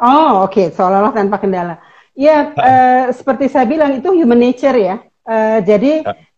Oh, 0.00 0.48
oke, 0.48 0.56
okay. 0.56 0.66
seolah-olah 0.72 1.12
tanpa 1.12 1.36
kendala. 1.36 1.76
Ya, 2.16 2.50
uh, 2.56 3.12
seperti 3.12 3.52
saya 3.52 3.68
bilang 3.68 4.00
itu 4.00 4.08
human 4.16 4.40
nature 4.40 4.74
ya. 4.74 4.96
Uh, 5.28 5.60
jadi 5.62 6.02
uh 6.08 6.29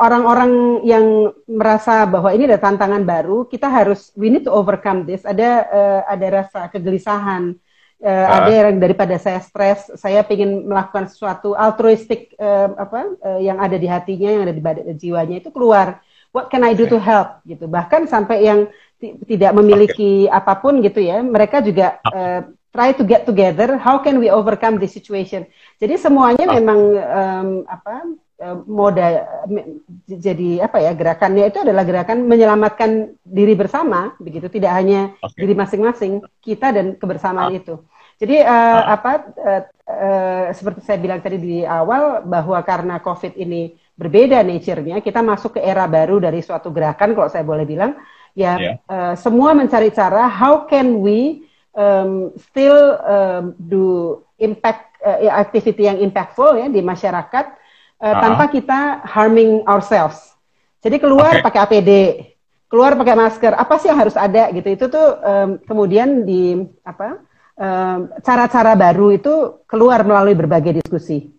orang-orang 0.00 0.80
uh, 0.80 0.84
yang 0.84 1.28
merasa 1.44 2.08
bahwa 2.08 2.32
ini 2.32 2.48
ada 2.48 2.56
tantangan 2.56 3.04
baru, 3.04 3.44
kita 3.44 3.68
harus 3.68 4.08
we 4.16 4.32
need 4.32 4.48
to 4.48 4.52
overcome 4.52 5.04
this. 5.04 5.28
Ada 5.28 5.50
uh, 5.68 6.00
ada 6.08 6.26
rasa 6.40 6.60
kegelisahan, 6.72 7.52
uh, 8.00 8.08
uh. 8.08 8.26
ada 8.32 8.48
yang 8.48 8.80
daripada 8.80 9.20
saya 9.20 9.44
stres, 9.44 9.92
saya 10.00 10.24
ingin 10.24 10.64
melakukan 10.64 11.04
sesuatu 11.04 11.52
altruistik 11.52 12.32
uh, 12.40 12.72
apa 12.80 13.12
uh, 13.20 13.40
yang 13.44 13.60
ada 13.60 13.76
di 13.76 13.84
hatinya, 13.84 14.40
yang 14.40 14.42
ada 14.48 14.54
di 14.56 14.62
badan 14.64 14.96
jiwanya 14.96 15.44
itu 15.44 15.52
keluar. 15.52 16.00
What 16.32 16.48
can 16.48 16.64
I 16.64 16.72
do 16.72 16.88
to 16.88 16.96
help? 16.96 17.44
Gitu. 17.44 17.68
Bahkan 17.68 18.08
sampai 18.08 18.48
yang 18.48 18.72
tidak 19.28 19.52
memiliki 19.52 20.32
okay. 20.32 20.32
apa 20.32 20.64
pun 20.64 20.80
gitu 20.80 21.04
ya, 21.04 21.20
mereka 21.20 21.60
juga 21.60 22.00
uh, 22.08 22.40
try 22.72 22.96
to 22.96 23.04
get 23.04 23.28
together. 23.28 23.76
How 23.76 24.00
can 24.00 24.16
we 24.16 24.32
overcome 24.32 24.80
this 24.80 24.96
situation? 24.96 25.44
Jadi 25.76 26.00
semuanya 26.00 26.48
oh. 26.48 26.56
memang 26.56 26.80
um, 26.96 27.48
apa 27.68 28.16
Eh, 28.31 28.31
moda 28.66 29.06
jadi 30.06 30.66
apa 30.66 30.82
ya 30.82 30.92
gerakannya 30.92 31.48
itu 31.48 31.62
adalah 31.62 31.86
gerakan 31.86 32.26
menyelamatkan 32.26 33.14
diri 33.22 33.54
bersama 33.54 34.18
begitu 34.18 34.50
tidak 34.50 34.72
hanya 34.74 35.14
okay. 35.22 35.46
diri 35.46 35.54
masing-masing 35.54 36.12
kita 36.42 36.74
dan 36.74 36.98
kebersamaan 36.98 37.54
ah. 37.54 37.58
itu 37.58 37.74
jadi 38.18 38.46
uh, 38.46 38.50
ah. 38.50 38.82
apa 38.98 39.12
uh, 39.38 39.62
uh, 39.86 40.44
seperti 40.54 40.82
saya 40.82 40.98
bilang 40.98 41.22
tadi 41.22 41.38
di 41.38 41.58
awal 41.62 42.26
bahwa 42.26 42.58
karena 42.66 42.98
covid 42.98 43.38
ini 43.38 43.78
berbeda 43.94 44.42
nature-nya 44.42 44.98
kita 44.98 45.22
masuk 45.22 45.58
ke 45.58 45.60
era 45.62 45.86
baru 45.86 46.18
dari 46.18 46.42
suatu 46.42 46.74
gerakan 46.74 47.14
kalau 47.14 47.28
saya 47.30 47.46
boleh 47.46 47.62
bilang 47.62 47.94
ya 48.34 48.58
yeah. 48.58 48.58
Ya. 48.58 48.72
uh, 48.90 49.14
semua 49.14 49.54
mencari 49.54 49.92
cara 49.94 50.26
how 50.26 50.66
can 50.66 50.98
we 50.98 51.46
um, 51.76 52.32
still 52.40 52.98
um, 53.04 53.54
do 53.60 54.18
impact 54.40 54.98
uh, 55.04 55.20
activity 55.30 55.86
yang 55.86 56.00
impactful 56.00 56.56
ya 56.56 56.66
di 56.66 56.80
masyarakat 56.80 57.61
uh, 58.02 58.14
tanpa 58.18 58.50
kita 58.50 59.06
harming 59.06 59.62
ourselves. 59.70 60.34
Jadi 60.82 60.98
keluar 60.98 61.38
okay. 61.38 61.44
pakai 61.46 61.60
APD, 61.62 61.90
keluar 62.66 62.98
pakai 62.98 63.14
masker. 63.14 63.54
Apa 63.54 63.78
sih 63.78 63.86
yang 63.86 64.02
harus 64.02 64.18
ada 64.18 64.50
gitu? 64.50 64.66
Itu 64.66 64.90
tuh 64.90 65.08
um, 65.22 65.48
kemudian 65.62 66.26
di 66.26 66.58
apa 66.82 67.22
cara-cara 68.26 68.74
um, 68.74 68.80
baru 68.80 69.08
itu 69.14 69.34
keluar 69.70 70.02
melalui 70.02 70.34
berbagai 70.34 70.82
diskusi. 70.82 71.30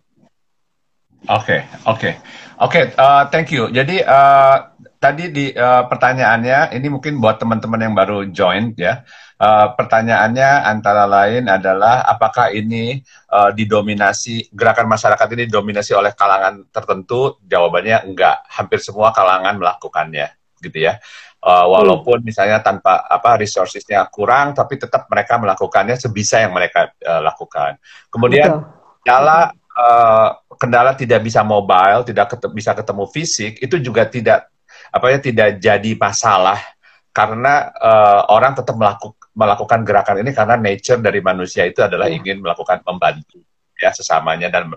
Oke, 1.28 1.60
okay, 1.60 1.60
oke, 1.88 2.00
okay. 2.00 2.14
oke. 2.60 2.72
Okay, 2.72 2.84
uh, 2.96 3.24
thank 3.32 3.52
you. 3.52 3.68
Jadi 3.72 4.00
uh, 4.04 4.73
tadi 5.04 5.28
di 5.36 5.52
uh, 5.52 5.84
pertanyaannya 5.92 6.72
ini 6.80 6.88
mungkin 6.88 7.20
buat 7.20 7.36
teman-teman 7.36 7.84
yang 7.84 7.92
baru 7.92 8.24
join 8.32 8.72
ya. 8.80 9.04
Uh, 9.36 9.76
pertanyaannya 9.76 10.64
antara 10.64 11.04
lain 11.04 11.52
adalah 11.52 12.08
apakah 12.08 12.56
ini 12.56 13.04
uh, 13.28 13.52
didominasi 13.52 14.56
gerakan 14.56 14.88
masyarakat 14.88 15.28
ini 15.36 15.52
didominasi 15.52 15.92
oleh 15.92 16.16
kalangan 16.16 16.64
tertentu? 16.72 17.44
Jawabannya 17.44 18.08
enggak. 18.08 18.48
Hampir 18.48 18.80
semua 18.80 19.12
kalangan 19.12 19.60
melakukannya, 19.60 20.32
gitu 20.64 20.88
ya. 20.88 20.96
Uh, 21.44 21.68
walaupun 21.68 22.24
hmm. 22.24 22.28
misalnya 22.32 22.64
tanpa 22.64 23.04
apa 23.04 23.36
resourcesnya 23.36 24.08
kurang, 24.08 24.56
tapi 24.56 24.80
tetap 24.80 25.12
mereka 25.12 25.36
melakukannya 25.36 26.00
sebisa 26.00 26.40
yang 26.40 26.56
mereka 26.56 26.96
uh, 27.04 27.20
lakukan. 27.20 27.76
Kemudian 28.08 28.64
kendala 29.04 29.52
uh, 29.76 30.40
kendala 30.56 30.96
tidak 30.96 31.20
bisa 31.20 31.44
mobile, 31.44 32.08
tidak 32.08 32.32
ket 32.32 32.48
bisa 32.56 32.72
ketemu 32.72 33.04
fisik, 33.12 33.60
itu 33.60 33.76
juga 33.84 34.08
tidak 34.08 34.48
apa 34.94 35.06
ya 35.10 35.18
tidak 35.18 35.58
jadi 35.58 35.92
masalah 35.98 36.62
karena 37.10 37.74
uh, 37.82 38.30
orang 38.30 38.54
tetap 38.54 38.78
melakukan 38.78 39.18
melakukan 39.34 39.82
gerakan 39.82 40.22
ini 40.22 40.30
karena 40.30 40.56
nature 40.62 41.02
dari 41.02 41.18
manusia 41.18 41.66
itu 41.66 41.82
adalah 41.82 42.06
yeah. 42.06 42.22
ingin 42.22 42.38
melakukan 42.38 42.86
membantu 42.86 43.42
ya 43.82 43.90
sesamanya 43.90 44.54
dan 44.54 44.70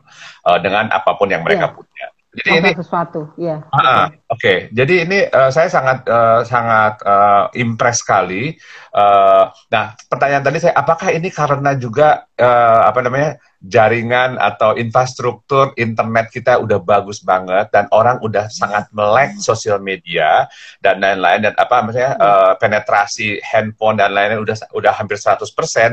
uh, 0.49 0.59
dengan 0.65 0.89
apa 0.89 1.13
pun 1.15 1.29
yang 1.29 1.45
mereka 1.45 1.69
yeah. 1.69 1.77
punya. 1.77 2.07
Jadi 2.37 2.51
ini 2.61 2.71
sesuatu, 2.77 3.33
ya. 3.41 3.65
Uh, 3.73 3.81
Oke, 3.81 4.13
okay. 4.29 4.59
jadi 4.69 5.09
ini 5.09 5.19
uh, 5.33 5.49
saya 5.49 5.73
sangat 5.73 6.05
uh, 6.05 6.45
sangat 6.45 7.01
uh, 7.01 7.49
impress 7.57 8.05
sekali. 8.05 8.53
Uh, 8.93 9.49
nah, 9.73 9.97
pertanyaan 10.13 10.45
tadi 10.45 10.61
saya, 10.61 10.77
apakah 10.77 11.17
ini 11.17 11.33
karena 11.33 11.73
juga 11.81 12.29
uh, 12.37 12.93
apa 12.93 13.01
namanya 13.01 13.41
jaringan 13.65 14.37
atau 14.37 14.77
infrastruktur 14.77 15.73
internet 15.81 16.29
kita 16.29 16.61
udah 16.61 16.77
bagus 16.77 17.25
banget 17.25 17.73
dan 17.73 17.89
orang 17.89 18.21
udah 18.21 18.53
sangat 18.53 18.85
melek 18.93 19.41
sosial 19.41 19.81
media 19.81 20.45
dan 20.85 21.01
lain-lain 21.01 21.49
dan 21.49 21.55
apa 21.57 21.89
maksudnya 21.89 22.21
uh, 22.21 22.53
penetrasi 22.61 23.41
handphone 23.41 23.97
dan 23.97 24.13
lain-lain 24.13 24.45
udah 24.45 24.57
udah 24.77 24.93
hampir 24.93 25.17
100% 25.17 25.41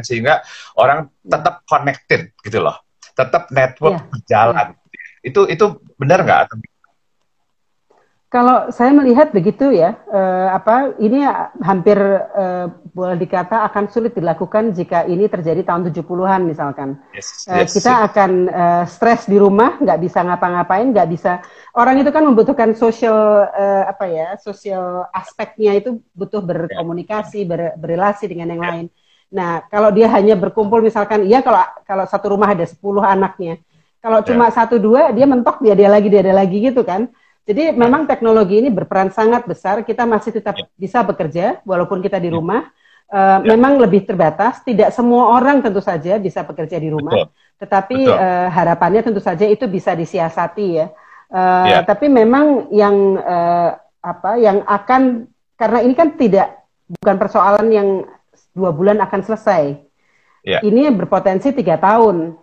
sehingga 0.03 0.43
orang 0.75 1.07
tetap 1.23 1.63
connected 1.63 2.35
gitu 2.43 2.59
loh. 2.59 2.75
Tetap 3.15 3.47
network 3.47 3.95
yeah. 3.95 4.09
berjalan. 4.11 4.67
Yeah 4.75 4.82
itu 5.23 5.47
itu 5.47 5.65
benar 5.95 6.21
nggak? 6.21 6.41
Kalau 8.33 8.73
saya 8.73 8.89
melihat 8.97 9.29
begitu 9.29 9.69
ya, 9.69 9.93
eh, 10.09 10.47
apa 10.49 10.97
ini 10.97 11.21
hampir 11.61 11.93
eh, 12.33 12.65
boleh 12.89 13.13
dikata 13.13 13.61
akan 13.69 13.93
sulit 13.93 14.17
dilakukan 14.17 14.73
jika 14.73 15.05
ini 15.05 15.29
terjadi 15.29 15.61
tahun 15.61 15.93
70-an 15.93 16.41
misalkan. 16.41 16.97
Yes, 17.13 17.45
eh, 17.45 17.61
yes, 17.61 17.77
kita 17.77 17.93
yes. 17.93 18.01
akan 18.09 18.31
eh, 18.49 18.83
stres 18.89 19.29
di 19.29 19.37
rumah, 19.37 19.77
nggak 19.77 19.99
bisa 20.01 20.25
ngapa-ngapain, 20.25 20.89
nggak 20.89 21.09
bisa. 21.13 21.45
Orang 21.77 22.01
itu 22.01 22.09
kan 22.09 22.25
membutuhkan 22.25 22.73
sosial 22.73 23.53
eh, 23.53 23.85
apa 23.85 24.09
ya, 24.09 24.33
sosial 24.41 25.05
aspeknya 25.13 25.77
itu 25.77 26.01
butuh 26.17 26.41
berkomunikasi, 26.41 27.45
ber, 27.45 27.77
berrelasi 27.77 28.25
dengan 28.33 28.49
yang 28.49 28.63
lain. 28.65 28.85
Nah, 29.29 29.61
kalau 29.69 29.93
dia 29.93 30.09
hanya 30.09 30.33
berkumpul 30.33 30.81
misalkan, 30.81 31.21
iya 31.29 31.45
kalau 31.45 31.61
kalau 31.85 32.05
satu 32.09 32.33
rumah 32.33 32.49
ada 32.49 32.65
10 32.65 32.81
anaknya, 33.05 33.61
kalau 34.03 34.19
yeah. 34.19 34.27
cuma 34.27 34.51
satu 34.51 34.75
dua 34.75 35.15
dia 35.15 35.23
mentok 35.23 35.63
dia 35.63 35.71
dia 35.79 35.87
lagi 35.87 36.11
dia 36.11 36.19
ada 36.19 36.35
lagi 36.35 36.59
gitu 36.59 36.83
kan. 36.83 37.07
Jadi 37.47 37.71
yeah. 37.71 37.75
memang 37.75 38.03
teknologi 38.03 38.59
ini 38.59 38.67
berperan 38.67 39.15
sangat 39.15 39.47
besar. 39.47 39.79
Kita 39.87 40.03
masih 40.03 40.35
tetap 40.35 40.59
yeah. 40.59 40.67
bisa 40.75 40.99
bekerja 41.07 41.63
walaupun 41.63 42.03
kita 42.03 42.19
di 42.19 42.27
ya. 42.27 42.35
rumah. 42.35 42.67
Uh, 43.07 43.39
yeah. 43.39 43.55
Memang 43.55 43.79
lebih 43.79 44.03
terbatas. 44.03 44.59
Tidak 44.67 44.91
semua 44.91 45.39
orang 45.39 45.63
tentu 45.63 45.79
saja 45.79 46.19
bisa 46.19 46.43
bekerja 46.43 46.75
di 46.83 46.91
rumah. 46.91 47.15
Betul. 47.15 47.31
Tetapi 47.63 47.99
Uh, 48.03 48.47
harapannya 48.51 49.07
tentu 49.07 49.23
saja 49.23 49.47
itu 49.47 49.63
bisa 49.71 49.95
disiasati 49.95 50.67
ya. 50.83 50.91
Uh, 51.31 51.65
yeah. 51.71 51.81
Tapi 51.87 52.11
memang 52.11 52.67
yang 52.75 53.15
uh, 53.23 53.79
apa 54.03 54.35
yang 54.35 54.67
akan 54.67 55.31
karena 55.55 55.79
ini 55.79 55.95
kan 55.95 56.19
tidak 56.19 56.59
bukan 56.99 57.15
persoalan 57.15 57.71
yang 57.71 57.87
dua 58.51 58.75
bulan 58.75 58.99
akan 58.99 59.21
selesai. 59.23 59.79
Yeah. 60.43 60.59
Ini 60.59 60.91
berpotensi 60.91 61.55
tiga 61.55 61.79
tahun 61.79 62.35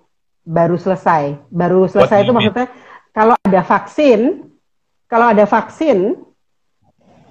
baru 0.44 0.76
selesai. 0.76 1.38
Baru 1.53 1.87
selesai 1.87 2.24
itu 2.24 2.33
maksudnya 2.33 2.68
kalau 3.11 3.35
ada 3.40 3.61
vaksin, 3.66 4.50
kalau 5.11 5.26
ada 5.31 5.44
vaksin 5.44 6.16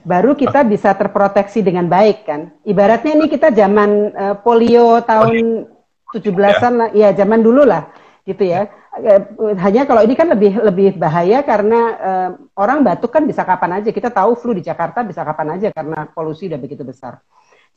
baru 0.04 0.34
kita 0.34 0.64
bisa 0.66 0.96
terproteksi 0.96 1.62
dengan 1.62 1.86
baik 1.88 2.26
kan. 2.26 2.54
Ibaratnya 2.64 3.16
ini 3.16 3.26
kita 3.28 3.52
zaman 3.52 3.90
uh, 4.16 4.36
polio 4.40 5.04
tahun 5.04 5.68
17-an 6.10 6.74
lah, 6.74 6.90
ya 6.96 7.14
zaman 7.14 7.40
dulu 7.44 7.68
lah 7.68 7.92
gitu 8.26 8.46
ya. 8.46 8.70
Eh, 9.00 9.22
hanya 9.62 9.86
kalau 9.86 10.02
ini 10.02 10.18
kan 10.18 10.28
lebih 10.34 10.60
lebih 10.60 10.98
bahaya 10.98 11.46
karena 11.46 11.80
uh, 12.02 12.30
orang 12.58 12.82
batuk 12.82 13.14
kan 13.14 13.24
bisa 13.24 13.46
kapan 13.46 13.80
aja. 13.80 13.94
Kita 13.94 14.10
tahu 14.10 14.34
flu 14.34 14.58
di 14.58 14.66
Jakarta 14.66 15.06
bisa 15.06 15.22
kapan 15.22 15.62
aja 15.62 15.70
karena 15.70 16.10
polusi 16.10 16.50
udah 16.50 16.60
begitu 16.60 16.82
besar. 16.82 17.22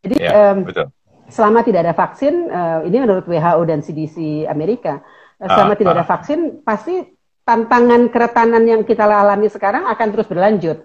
Jadi 0.03 0.19
ya, 0.19 0.57
um, 0.57 0.67
betul. 0.67 0.89
selama 1.31 1.63
tidak 1.63 1.87
ada 1.87 1.95
vaksin, 1.95 2.49
uh, 2.49 2.81
ini 2.83 2.97
menurut 2.99 3.29
WHO 3.29 3.63
dan 3.69 3.85
CDC 3.85 4.49
Amerika, 4.51 5.05
selama 5.49 5.75
uh, 5.75 5.79
tidak 5.79 5.93
ada 5.99 6.05
ah. 6.07 6.11
vaksin 6.11 6.41
pasti 6.63 6.95
tantangan 7.43 8.07
keretanan 8.09 8.63
yang 8.63 8.83
kita 8.87 9.03
alami 9.07 9.51
sekarang 9.51 9.91
akan 9.91 10.09
terus 10.15 10.31
berlanjut. 10.31 10.79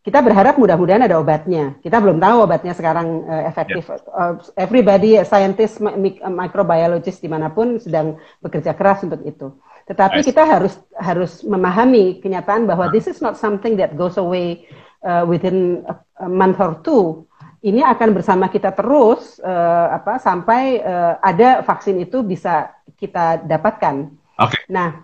Kita 0.00 0.24
berharap 0.24 0.56
mudah-mudahan 0.56 1.04
ada 1.04 1.20
obatnya. 1.20 1.76
Kita 1.84 2.00
belum 2.00 2.24
tahu 2.24 2.48
obatnya 2.48 2.72
sekarang 2.72 3.20
uh, 3.28 3.44
efektif. 3.44 3.84
Yeah. 3.84 4.00
Uh, 4.08 4.34
everybody, 4.56 5.20
scientist, 5.28 5.76
microbiologist 6.24 7.20
di 7.20 7.28
mana 7.28 7.52
pun 7.52 7.76
sedang 7.76 8.16
bekerja 8.40 8.72
keras 8.72 9.04
untuk 9.04 9.20
itu. 9.28 9.60
Tetapi 9.84 10.24
kita 10.24 10.46
harus 10.46 10.80
harus 10.96 11.44
memahami 11.44 12.22
kenyataan 12.24 12.64
bahwa 12.64 12.88
this 12.88 13.12
is 13.12 13.20
not 13.20 13.36
something 13.36 13.76
that 13.76 13.92
goes 13.92 14.16
away 14.16 14.64
uh, 15.04 15.28
within 15.28 15.84
a, 15.84 15.94
a 16.24 16.28
month 16.32 16.56
or 16.64 16.80
two 16.80 17.28
ini 17.60 17.84
akan 17.84 18.16
bersama 18.16 18.48
kita 18.48 18.72
terus 18.72 19.36
uh, 19.44 19.92
apa 19.92 20.16
sampai 20.16 20.80
uh, 20.80 21.20
ada 21.20 21.60
vaksin 21.60 22.00
itu 22.00 22.24
bisa 22.24 22.72
kita 23.00 23.40
dapatkan. 23.48 24.12
Okay. 24.36 24.62
Nah, 24.68 25.02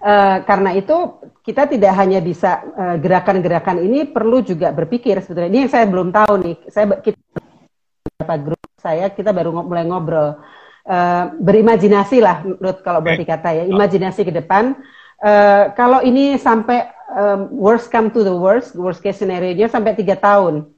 uh, 0.00 0.40
karena 0.48 0.72
itu 0.72 1.20
kita 1.44 1.68
tidak 1.68 1.92
hanya 1.94 2.18
bisa 2.24 2.64
gerakan-gerakan 2.98 3.78
uh, 3.78 3.84
ini 3.84 4.08
perlu 4.08 4.40
juga 4.40 4.72
berpikir 4.72 5.20
sebetulnya. 5.20 5.52
Ini 5.52 5.60
yang 5.68 5.72
saya 5.72 5.84
belum 5.86 6.08
tahu 6.10 6.32
nih. 6.42 6.56
Saya 6.72 6.84
kita 6.98 7.20
beberapa 8.02 8.34
grup 8.40 8.64
saya 8.80 9.06
kita 9.12 9.30
baru 9.30 9.52
ng 9.52 9.68
mulai 9.68 9.84
ngobrol. 9.84 10.40
Uh, 10.86 11.34
berimajinasi 11.42 12.22
lah 12.22 12.46
menurut 12.46 12.78
kalau 12.86 13.02
boleh 13.02 13.18
dikata 13.18 13.50
ya, 13.50 13.64
imajinasi 13.66 14.22
ke 14.22 14.30
depan. 14.30 14.78
Uh, 15.18 15.74
kalau 15.74 15.98
ini 16.00 16.38
sampai 16.38 16.86
um, 17.10 17.50
worst 17.50 17.90
come 17.90 18.06
to 18.06 18.22
the 18.22 18.30
worst, 18.30 18.78
worst 18.78 19.02
case 19.02 19.18
scenario-nya 19.18 19.66
sampai 19.66 19.98
tiga 19.98 20.14
tahun 20.14 20.70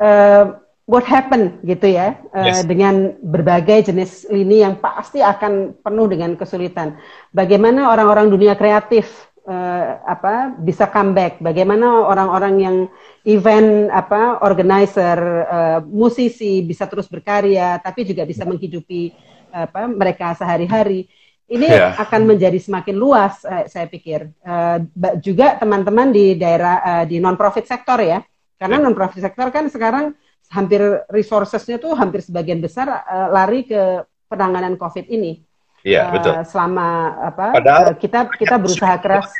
uh, 0.00 0.44
what 0.88 1.06
happen 1.06 1.60
gitu 1.62 1.86
ya 1.86 2.18
uh, 2.34 2.46
yes. 2.50 2.66
dengan 2.66 3.14
berbagai 3.20 3.92
jenis 3.92 4.26
lini 4.30 4.64
yang 4.64 4.78
pasti 4.80 5.22
akan 5.22 5.78
penuh 5.78 6.06
dengan 6.10 6.34
kesulitan. 6.34 6.98
Bagaimana 7.30 7.94
orang-orang 7.94 8.26
dunia 8.32 8.58
kreatif 8.58 9.30
uh, 9.46 10.02
apa 10.02 10.54
bisa 10.58 10.90
comeback? 10.90 11.38
Bagaimana 11.38 12.06
orang-orang 12.06 12.54
yang 12.58 12.76
event 13.22 13.92
apa 13.94 14.42
organizer, 14.42 15.18
uh, 15.46 15.78
musisi 15.86 16.66
bisa 16.66 16.90
terus 16.90 17.06
berkarya 17.06 17.78
tapi 17.78 18.02
juga 18.02 18.26
bisa 18.26 18.42
menghidupi 18.42 19.14
apa 19.50 19.90
mereka 19.90 20.34
sehari-hari. 20.38 21.10
Ini 21.50 21.66
yeah. 21.66 21.98
akan 21.98 22.30
menjadi 22.30 22.62
semakin 22.62 22.94
luas, 22.94 23.42
uh, 23.42 23.66
saya 23.66 23.90
pikir. 23.90 24.30
Uh, 24.46 24.86
juga 25.18 25.58
teman-teman 25.58 26.14
di 26.14 26.38
daerah 26.38 26.78
uh, 26.78 27.04
di 27.10 27.18
non-profit 27.18 27.66
sektor 27.66 27.98
ya, 27.98 28.22
karena 28.54 28.78
ya. 28.78 28.82
non 28.86 28.94
profit 28.94 29.18
sektor 29.18 29.50
kan 29.50 29.66
sekarang 29.66 30.14
hampir 30.50 30.82
resourcesnya 31.06 31.78
tuh 31.78 31.94
hampir 31.94 32.20
sebagian 32.20 32.58
besar 32.58 32.90
uh, 32.90 33.30
lari 33.30 33.64
ke 33.64 34.02
penanganan 34.26 34.74
COVID 34.74 35.06
ini. 35.06 35.38
Iya 35.86 36.10
uh, 36.10 36.12
betul. 36.12 36.32
Selama 36.44 37.16
apa? 37.30 37.46
Padahal 37.54 37.84
uh, 37.94 37.96
kita 37.96 38.26
kita 38.34 38.58
berusaha 38.58 38.98
keras. 38.98 39.30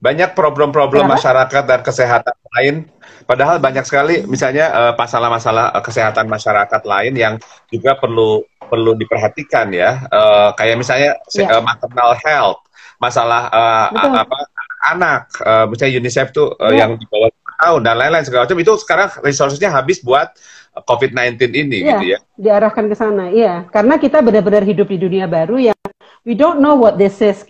Banyak 0.00 0.32
problem-problem 0.32 1.04
masyarakat 1.12 1.62
dan 1.68 1.80
kesehatan 1.84 2.36
lain. 2.56 2.88
Padahal 3.28 3.60
banyak 3.60 3.84
sekali 3.84 4.24
misalnya 4.24 4.96
masalah-masalah 4.96 5.76
uh, 5.76 5.84
kesehatan 5.84 6.24
masyarakat 6.24 6.82
lain 6.88 7.12
yang 7.12 7.34
juga 7.68 8.00
perlu 8.00 8.40
perlu 8.64 8.96
diperhatikan 8.96 9.68
ya. 9.76 10.08
Uh, 10.08 10.56
kayak 10.56 10.80
misalnya 10.80 11.20
yeah. 11.36 11.52
uh, 11.52 11.60
maternal 11.60 12.16
health, 12.24 12.64
masalah 12.96 13.52
uh, 13.52 13.86
apa 13.92 14.38
anak, 14.80 15.28
uh, 15.44 15.68
misalnya 15.68 16.00
UNICEF 16.00 16.32
tuh 16.32 16.56
uh, 16.56 16.72
yeah. 16.72 16.88
yang 16.88 16.96
di 16.96 17.04
bawah 17.04 17.28
tahun 17.60 17.80
dan 17.84 17.94
lain-lain 18.00 18.24
segala 18.24 18.48
macam 18.48 18.58
itu 18.58 18.72
sekarang 18.80 19.08
resourcesnya 19.20 19.70
habis 19.70 20.00
buat 20.00 20.32
COVID-19 20.74 21.36
ini 21.50 21.78
iya, 21.82 21.88
gitu 21.96 22.04
ya. 22.16 22.18
Diarahkan 22.38 22.86
ke 22.88 22.96
sana, 22.96 23.28
iya. 23.28 23.66
Karena 23.68 23.98
kita 23.98 24.22
benar-benar 24.24 24.64
hidup 24.64 24.88
di 24.88 24.98
dunia 24.98 25.26
baru 25.26 25.58
yang 25.58 25.78
we 26.24 26.32
don't 26.32 26.62
know 26.62 26.78
what 26.78 26.96
this 26.96 27.18
is. 27.20 27.42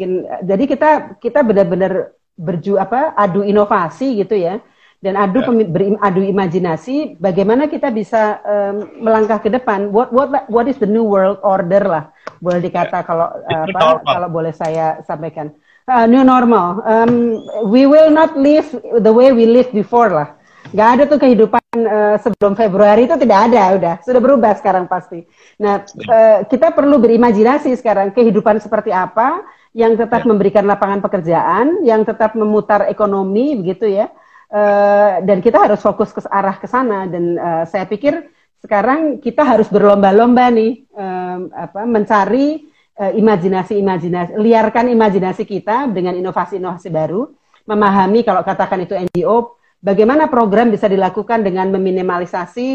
Jadi 0.42 0.64
kita 0.66 1.20
kita 1.20 1.44
benar-benar 1.44 2.16
berju 2.40 2.80
apa 2.80 3.12
adu 3.14 3.44
inovasi 3.44 4.24
gitu 4.24 4.34
ya. 4.36 4.58
dan 5.00 5.16
adu 5.16 5.40
yeah. 5.40 5.64
beradu 5.64 6.20
imajinasi 6.20 7.16
bagaimana 7.16 7.72
kita 7.72 7.88
bisa 7.88 8.36
um, 8.44 9.00
melangkah 9.00 9.40
ke 9.40 9.48
depan 9.48 9.88
what 9.88 10.12
what 10.12 10.28
what 10.52 10.68
is 10.68 10.76
the 10.76 10.84
new 10.84 11.00
world 11.00 11.40
order 11.40 11.80
lah 11.80 12.04
boleh 12.44 12.60
dikata 12.60 13.00
yeah. 13.00 13.04
kalau 13.08 13.28
uh, 13.32 13.64
apa 13.64 14.04
kalau 14.04 14.28
boleh 14.28 14.52
saya 14.52 15.00
sampaikan 15.08 15.48
uh, 15.90 16.06
new 16.06 16.22
normal. 16.22 16.78
Um, 16.86 17.42
we 17.66 17.84
will 17.90 18.14
not 18.14 18.38
live 18.38 18.70
the 19.02 19.10
way 19.10 19.34
we 19.34 19.50
live 19.50 19.74
before 19.74 20.14
lah. 20.14 20.28
Nggak 20.70 20.88
ada 20.94 21.02
tuh 21.10 21.18
kehidupan 21.18 21.66
uh, 21.82 22.16
sebelum 22.22 22.54
Februari 22.54 23.10
itu 23.10 23.18
tidak 23.18 23.50
ada 23.50 23.62
udah. 23.74 23.94
Sudah 24.06 24.22
berubah 24.22 24.54
sekarang 24.54 24.86
pasti. 24.86 25.26
Nah 25.58 25.82
uh, 25.82 26.46
kita 26.46 26.70
perlu 26.70 27.02
berimajinasi 27.02 27.74
sekarang 27.74 28.14
kehidupan 28.14 28.62
seperti 28.62 28.94
apa 28.94 29.42
yang 29.74 29.98
tetap 29.98 30.22
yeah. 30.22 30.30
memberikan 30.30 30.64
lapangan 30.70 31.02
pekerjaan 31.02 31.82
yang 31.82 32.06
tetap 32.06 32.38
memutar 32.38 32.86
ekonomi 32.86 33.58
begitu 33.58 33.90
ya. 33.90 34.06
Uh, 34.50 35.22
dan 35.26 35.38
kita 35.42 35.62
harus 35.62 35.82
fokus 35.82 36.14
ke 36.14 36.22
arah 36.30 36.54
ke 36.54 36.70
sana. 36.70 37.10
Dan 37.10 37.34
uh, 37.34 37.66
saya 37.66 37.90
pikir 37.90 38.30
sekarang 38.62 39.18
kita 39.18 39.42
harus 39.42 39.66
berlomba-lomba 39.66 40.54
nih 40.54 40.86
um, 40.94 41.50
apa 41.50 41.82
mencari 41.82 42.69
imajinasi-imajinasi 42.98 44.36
liarkan 44.36 44.92
imajinasi 44.92 45.44
kita 45.48 45.88
dengan 45.88 46.16
inovasi-inovasi 46.18 46.88
baru 46.92 47.30
memahami 47.64 48.26
kalau 48.26 48.42
katakan 48.44 48.84
itu 48.84 48.92
NGO 48.96 49.56
bagaimana 49.80 50.28
program 50.28 50.68
bisa 50.68 50.90
dilakukan 50.90 51.40
dengan 51.40 51.72
meminimalisasi 51.72 52.68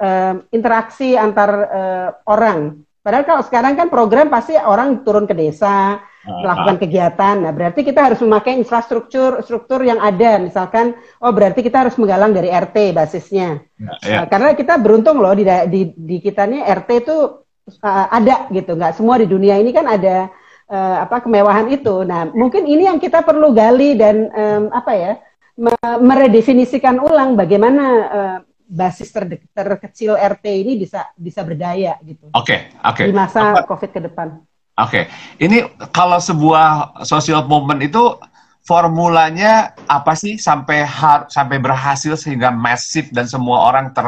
uh, 0.00 0.34
interaksi 0.52 1.16
antar 1.16 1.50
uh, 1.70 2.08
orang 2.28 2.82
padahal 3.00 3.24
kalau 3.24 3.42
sekarang 3.46 3.72
kan 3.78 3.88
program 3.88 4.28
pasti 4.28 4.58
orang 4.58 5.00
turun 5.00 5.24
ke 5.24 5.32
desa 5.32 6.04
melakukan 6.20 6.76
kegiatan. 6.76 7.34
Nah, 7.40 7.52
berarti 7.52 7.80
kita 7.80 8.12
harus 8.12 8.20
memakai 8.20 8.60
infrastruktur 8.60 9.40
struktur 9.40 9.80
yang 9.80 9.96
ada. 10.04 10.36
Misalkan, 10.36 10.92
oh 11.24 11.32
berarti 11.32 11.64
kita 11.64 11.88
harus 11.88 11.96
menggalang 11.96 12.36
dari 12.36 12.52
RT 12.52 12.92
basisnya. 12.92 13.64
Ya, 13.80 13.92
ya. 14.04 14.18
Uh, 14.24 14.26
karena 14.28 14.52
kita 14.52 14.76
beruntung 14.76 15.24
loh 15.24 15.32
di 15.32 15.48
di, 15.72 15.80
di 15.96 16.16
kita 16.20 16.44
nih 16.44 16.60
RT 16.84 16.88
itu 17.08 17.16
uh, 17.78 18.06
ada 18.10 18.50
gitu. 18.50 18.74
Nggak 18.74 18.98
semua 18.98 19.22
di 19.22 19.30
dunia 19.30 19.56
ini 19.62 19.70
kan 19.70 19.86
ada 19.86 20.26
uh, 20.66 20.96
apa 21.06 21.22
kemewahan 21.22 21.70
itu. 21.70 22.02
Nah, 22.02 22.26
mungkin 22.34 22.66
ini 22.66 22.90
yang 22.90 22.98
kita 22.98 23.22
perlu 23.22 23.54
gali 23.54 23.94
dan 23.94 24.30
um, 24.34 24.64
apa 24.74 24.92
ya 24.96 25.12
meredefinisikan 26.00 26.96
ulang 26.96 27.36
bagaimana 27.36 27.84
uh, 28.08 28.38
basis 28.70 29.10
ter 29.10 29.42
terkecil 29.50 30.14
RT 30.14 30.46
ini 30.46 30.72
bisa 30.78 31.10
bisa 31.18 31.42
berdaya 31.42 31.98
gitu. 32.06 32.30
Oke, 32.32 32.70
okay, 32.70 32.80
oke. 32.86 33.02
Okay. 33.02 33.06
Di 33.10 33.14
masa 33.14 33.52
apa? 33.52 33.66
COVID 33.66 33.90
ke 33.90 34.00
depan. 34.06 34.40
Oke, 34.78 35.04
okay. 35.04 35.04
ini 35.42 35.66
kalau 35.90 36.22
sebuah 36.22 37.02
social 37.04 37.44
movement 37.44 37.82
itu 37.84 38.16
formulanya 38.64 39.74
apa 39.90 40.14
sih 40.14 40.38
sampai 40.38 40.86
har 40.86 41.26
sampai 41.26 41.58
berhasil 41.58 42.14
sehingga 42.14 42.54
masif 42.54 43.10
dan 43.10 43.26
semua 43.26 43.66
orang 43.66 43.90
ter 43.90 44.06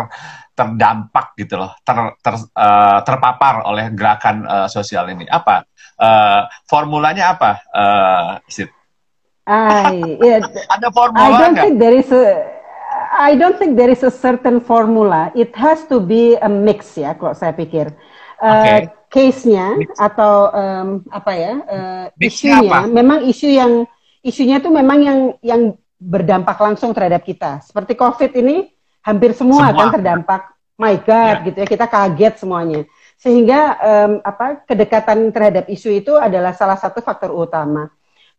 terdampak 0.62 1.34
gitu 1.34 1.58
loh, 1.58 1.74
ter, 1.82 2.14
ter 2.22 2.34
uh, 2.54 3.02
terpapar 3.02 3.66
oleh 3.66 3.90
gerakan 3.90 4.46
uh, 4.46 4.68
sosial 4.70 5.10
ini. 5.10 5.26
Apa 5.26 5.66
uh, 5.98 6.46
formulanya 6.70 7.34
apa, 7.34 7.50
uh, 7.74 8.28
Sid? 8.46 8.70
I, 9.42 10.22
yeah, 10.22 10.38
Ada 10.70 10.94
formula 10.94 11.18
I 11.18 11.30
don't 11.34 11.58
think 11.58 11.82
there 11.82 11.98
is 11.98 12.06
a 12.14 12.46
I 13.12 13.34
don't 13.34 13.58
think 13.58 13.74
there 13.74 13.90
is 13.90 14.06
a 14.06 14.14
certain 14.14 14.62
formula. 14.62 15.34
It 15.34 15.50
has 15.58 15.82
to 15.90 15.98
be 15.98 16.38
a 16.38 16.46
mix 16.46 16.94
ya, 16.94 17.18
kalau 17.18 17.34
saya 17.34 17.50
pikir. 17.50 17.90
Uh, 18.38 18.46
okay 18.46 19.02
case-nya 19.12 19.76
atau 20.00 20.48
um, 20.48 20.88
apa 21.12 21.32
ya 21.36 21.52
uh, 21.68 22.04
isunya 22.16 22.64
apa? 22.64 22.88
memang 22.88 23.20
isu 23.28 23.48
yang 23.52 23.84
isunya 24.24 24.56
itu 24.56 24.72
memang 24.72 24.98
yang 25.04 25.18
yang 25.44 25.62
berdampak 26.00 26.56
langsung 26.56 26.96
terhadap 26.96 27.20
kita 27.20 27.60
seperti 27.60 27.92
covid 27.92 28.32
ini 28.32 28.72
hampir 29.04 29.36
semua, 29.36 29.68
semua. 29.68 29.78
kan 29.78 29.86
terdampak 30.00 30.42
my 30.82 30.98
god 30.98 31.36
yeah. 31.38 31.44
gitu 31.46 31.56
ya 31.62 31.66
kita 31.70 31.86
kaget 31.86 32.34
semuanya 32.42 32.82
sehingga 33.22 33.78
um, 33.78 34.12
apa 34.26 34.66
kedekatan 34.66 35.30
terhadap 35.30 35.70
isu 35.70 36.02
itu 36.02 36.18
adalah 36.18 36.50
salah 36.58 36.74
satu 36.74 36.98
faktor 36.98 37.30
utama 37.30 37.86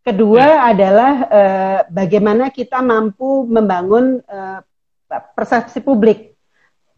kedua 0.04 0.44
yeah. 0.44 0.70
adalah 0.76 1.14
uh, 1.32 1.80
bagaimana 1.88 2.52
kita 2.52 2.84
mampu 2.84 3.48
membangun 3.48 4.20
uh, 4.28 4.60
persepsi 5.32 5.80
publik 5.80 6.36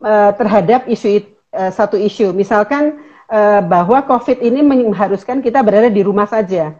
uh, 0.01 0.31
terhadap 0.33 0.89
isu 0.89 1.21
uh, 1.53 1.71
satu 1.71 1.95
isu 1.99 2.33
misalkan 2.33 2.99
uh, 3.29 3.61
bahwa 3.61 4.01
COVID 4.03 4.41
ini 4.41 4.65
mengharuskan 4.65 5.45
kita 5.45 5.61
berada 5.61 5.87
di 5.87 6.01
rumah 6.01 6.25
saja. 6.25 6.75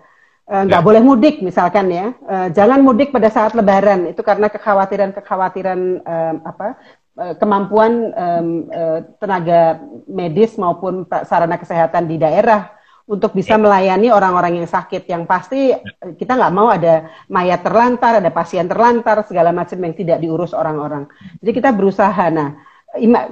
Nggak 0.46 0.78
ya. 0.78 0.86
boleh 0.86 1.02
mudik 1.02 1.42
misalkan 1.42 1.90
ya, 1.90 2.14
jangan 2.54 2.78
mudik 2.86 3.10
pada 3.10 3.34
saat 3.34 3.58
Lebaran 3.58 4.14
itu 4.14 4.22
karena 4.22 4.46
kekhawatiran-kekhawatiran 4.46 6.06
um, 6.06 6.36
apa 6.46 6.78
kemampuan 7.16 8.12
um, 8.12 8.68
uh, 8.68 9.00
tenaga 9.24 9.80
medis 10.04 10.60
maupun 10.60 11.08
sarana 11.24 11.56
kesehatan 11.56 12.12
di 12.12 12.20
daerah 12.20 12.76
untuk 13.06 13.38
bisa 13.38 13.56
ya. 13.56 13.62
melayani 13.62 14.10
orang-orang 14.10 14.60
yang 14.60 14.68
sakit 14.68 15.06
yang 15.08 15.30
pasti 15.30 15.72
ya. 15.72 15.80
kita 16.18 16.36
nggak 16.36 16.54
mau 16.54 16.74
ada 16.74 17.08
mayat 17.30 17.62
terlantar, 17.62 18.20
ada 18.20 18.32
pasien 18.34 18.66
terlantar 18.66 19.22
segala 19.24 19.54
macam 19.54 19.78
yang 19.78 19.94
tidak 19.94 20.18
diurus 20.20 20.52
orang-orang. 20.52 21.06
Jadi 21.40 21.52
kita 21.54 21.70
berusaha. 21.72 22.26
Nah, 22.34 22.58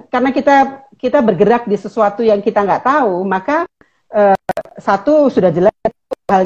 karena 0.08 0.30
kita 0.32 0.56
kita 0.96 1.20
bergerak 1.20 1.68
di 1.68 1.76
sesuatu 1.76 2.22
yang 2.22 2.40
kita 2.40 2.64
nggak 2.64 2.86
tahu, 2.86 3.20
maka 3.26 3.68
uh, 4.14 4.38
satu 4.80 5.28
sudah 5.28 5.52
jelas 5.52 5.74
hal 6.30 6.46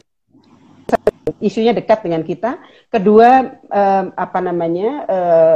isunya 1.43 1.76
dekat 1.76 2.02
dengan 2.02 2.23
kita. 2.23 2.58
Kedua, 2.88 3.60
uh, 3.67 4.04
apa 4.15 4.39
namanya, 4.39 4.89
uh, 5.06 5.56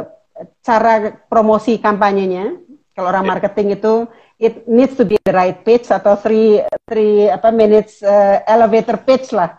cara 0.62 1.14
promosi 1.30 1.78
kampanyenya. 1.78 2.58
Kalau 2.92 3.08
orang 3.08 3.26
ya. 3.26 3.32
marketing 3.32 3.68
itu 3.80 3.94
it 4.42 4.66
needs 4.66 4.98
to 4.98 5.06
be 5.06 5.22
the 5.22 5.32
right 5.32 5.62
pitch 5.62 5.94
atau 5.94 6.18
three 6.18 6.60
three 6.90 7.30
apa 7.30 7.54
minutes 7.54 8.02
uh, 8.02 8.42
elevator 8.50 8.98
pitch 9.06 9.32
lah 9.32 9.54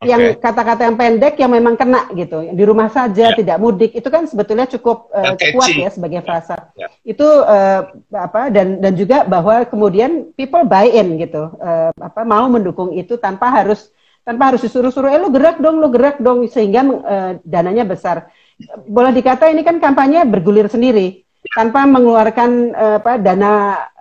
okay. 0.00 0.08
yang 0.08 0.22
kata-kata 0.40 0.88
yang 0.88 0.96
pendek 0.96 1.34
yang 1.36 1.52
memang 1.52 1.74
kena 1.76 2.08
gitu 2.16 2.40
di 2.54 2.64
rumah 2.64 2.88
saja 2.88 3.34
yeah. 3.34 3.36
tidak 3.36 3.58
mudik 3.60 3.92
itu 3.92 4.08
kan 4.08 4.24
sebetulnya 4.30 4.70
cukup 4.70 5.12
uh, 5.12 5.36
kuat 5.36 5.74
ya 5.74 5.90
sebagai 5.92 6.24
frasa 6.24 6.72
yeah. 6.78 6.88
itu 7.04 7.26
uh, 7.26 7.90
apa 8.14 8.48
dan 8.48 8.80
dan 8.80 8.96
juga 8.96 9.26
bahwa 9.28 9.66
kemudian 9.68 10.30
people 10.38 10.64
buy 10.64 10.88
in 10.88 11.20
gitu 11.20 11.52
uh, 11.60 11.92
apa 11.98 12.22
mau 12.24 12.48
mendukung 12.48 12.96
itu 12.96 13.20
tanpa 13.20 13.52
harus 13.52 13.92
tanpa 14.24 14.54
harus 14.54 14.62
disuruh-suruh 14.64 15.10
eh 15.10 15.20
lu 15.20 15.34
gerak 15.34 15.58
dong 15.58 15.82
lu 15.82 15.88
gerak 15.92 16.22
dong 16.22 16.46
sehingga 16.48 16.80
uh, 16.86 17.32
dananya 17.44 17.84
besar 17.84 18.30
boleh 18.88 19.12
dikata 19.14 19.48
ini 19.48 19.64
kan 19.64 19.80
kampanye 19.80 20.24
bergulir 20.28 20.66
sendiri 20.66 21.24
tanpa 21.56 21.88
mengeluarkan 21.88 22.50
uh, 22.76 22.96
apa 23.00 23.12
dana 23.16 23.52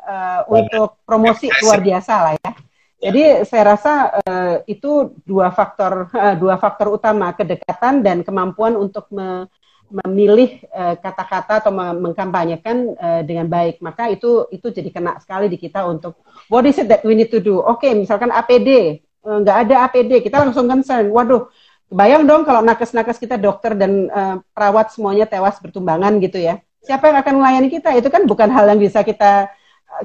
uh, 0.03 0.41
untuk 0.51 0.99
promosi 1.07 1.47
luar 1.63 1.79
biasa 1.79 2.13
lah 2.19 2.33
ya 2.35 2.51
jadi 2.99 3.47
saya 3.47 3.63
rasa 3.75 3.93
uh, 4.27 4.55
itu 4.67 5.15
dua 5.23 5.55
faktor 5.55 6.11
uh, 6.11 6.35
dua 6.35 6.59
faktor 6.59 6.91
utama 6.91 7.31
kedekatan 7.31 8.03
dan 8.03 8.27
kemampuan 8.27 8.75
untuk 8.75 9.07
me 9.09 9.47
memilih 9.89 10.61
eh, 10.69 10.95
kata-kata 11.01 11.53
uh, 11.57 11.59
atau 11.65 11.71
mengkampanyekan 11.73 12.77
uh, 12.93 13.21
dengan 13.25 13.49
baik. 13.49 13.81
Maka 13.81 14.05
itu 14.13 14.45
itu 14.53 14.69
jadi 14.69 14.89
kena 14.93 15.17
sekali 15.17 15.49
di 15.49 15.57
kita 15.57 15.81
untuk 15.89 16.21
what 16.47 16.61
is 16.69 16.77
it 16.77 16.85
that 16.85 17.01
we 17.01 17.17
need 17.17 17.33
to 17.33 17.41
do? 17.41 17.57
Oke, 17.57 17.89
okay, 17.89 17.91
misalkan 17.97 18.29
APD 18.29 19.01
nggak 19.25 19.57
uh, 19.57 19.61
ada 19.65 19.89
APD, 19.89 20.21
kita 20.21 20.45
langsung 20.45 20.69
concern. 20.69 21.09
Waduh, 21.09 21.49
bayang 21.89 22.23
dong 22.29 22.45
kalau 22.45 22.61
nakes-nakes 22.61 23.17
kita 23.17 23.35
dokter 23.35 23.73
dan 23.73 24.07
uh, 24.09 24.35
perawat 24.53 24.93
semuanya 24.93 25.25
tewas 25.25 25.57
bertumbangan 25.59 26.17
gitu 26.23 26.37
ya. 26.39 26.61
Siapa 26.85 27.11
yang 27.11 27.17
akan 27.19 27.33
melayani 27.43 27.69
kita? 27.69 27.91
Itu 27.97 28.07
kan 28.07 28.23
bukan 28.23 28.49
hal 28.49 28.71
yang 28.71 28.79
bisa 28.79 29.03
kita 29.03 29.51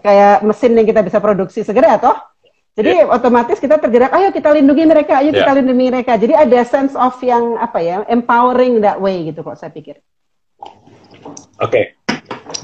kayak 0.03 0.43
mesin 0.43 0.75
yang 0.75 0.89
kita 0.89 1.05
bisa 1.05 1.21
produksi 1.21 1.61
segera 1.61 2.01
toh 2.01 2.17
jadi 2.75 3.07
yeah. 3.07 3.15
otomatis 3.15 3.63
kita 3.63 3.79
tergerak, 3.79 4.11
ayo 4.11 4.35
kita 4.35 4.51
lindungi 4.51 4.83
mereka, 4.83 5.23
ayo 5.23 5.31
yeah. 5.31 5.47
kita 5.47 5.53
lindungi 5.63 5.95
mereka. 5.95 6.19
Jadi 6.19 6.35
ada 6.35 6.59
sense 6.67 6.99
of 6.99 7.15
yang 7.23 7.55
apa 7.63 7.79
ya, 7.79 8.03
empowering 8.11 8.83
that 8.83 8.99
way 8.99 9.31
gitu 9.31 9.47
kok 9.47 9.55
saya 9.55 9.71
pikir. 9.71 10.03
Oke, 11.63 11.71
okay. 11.71 11.85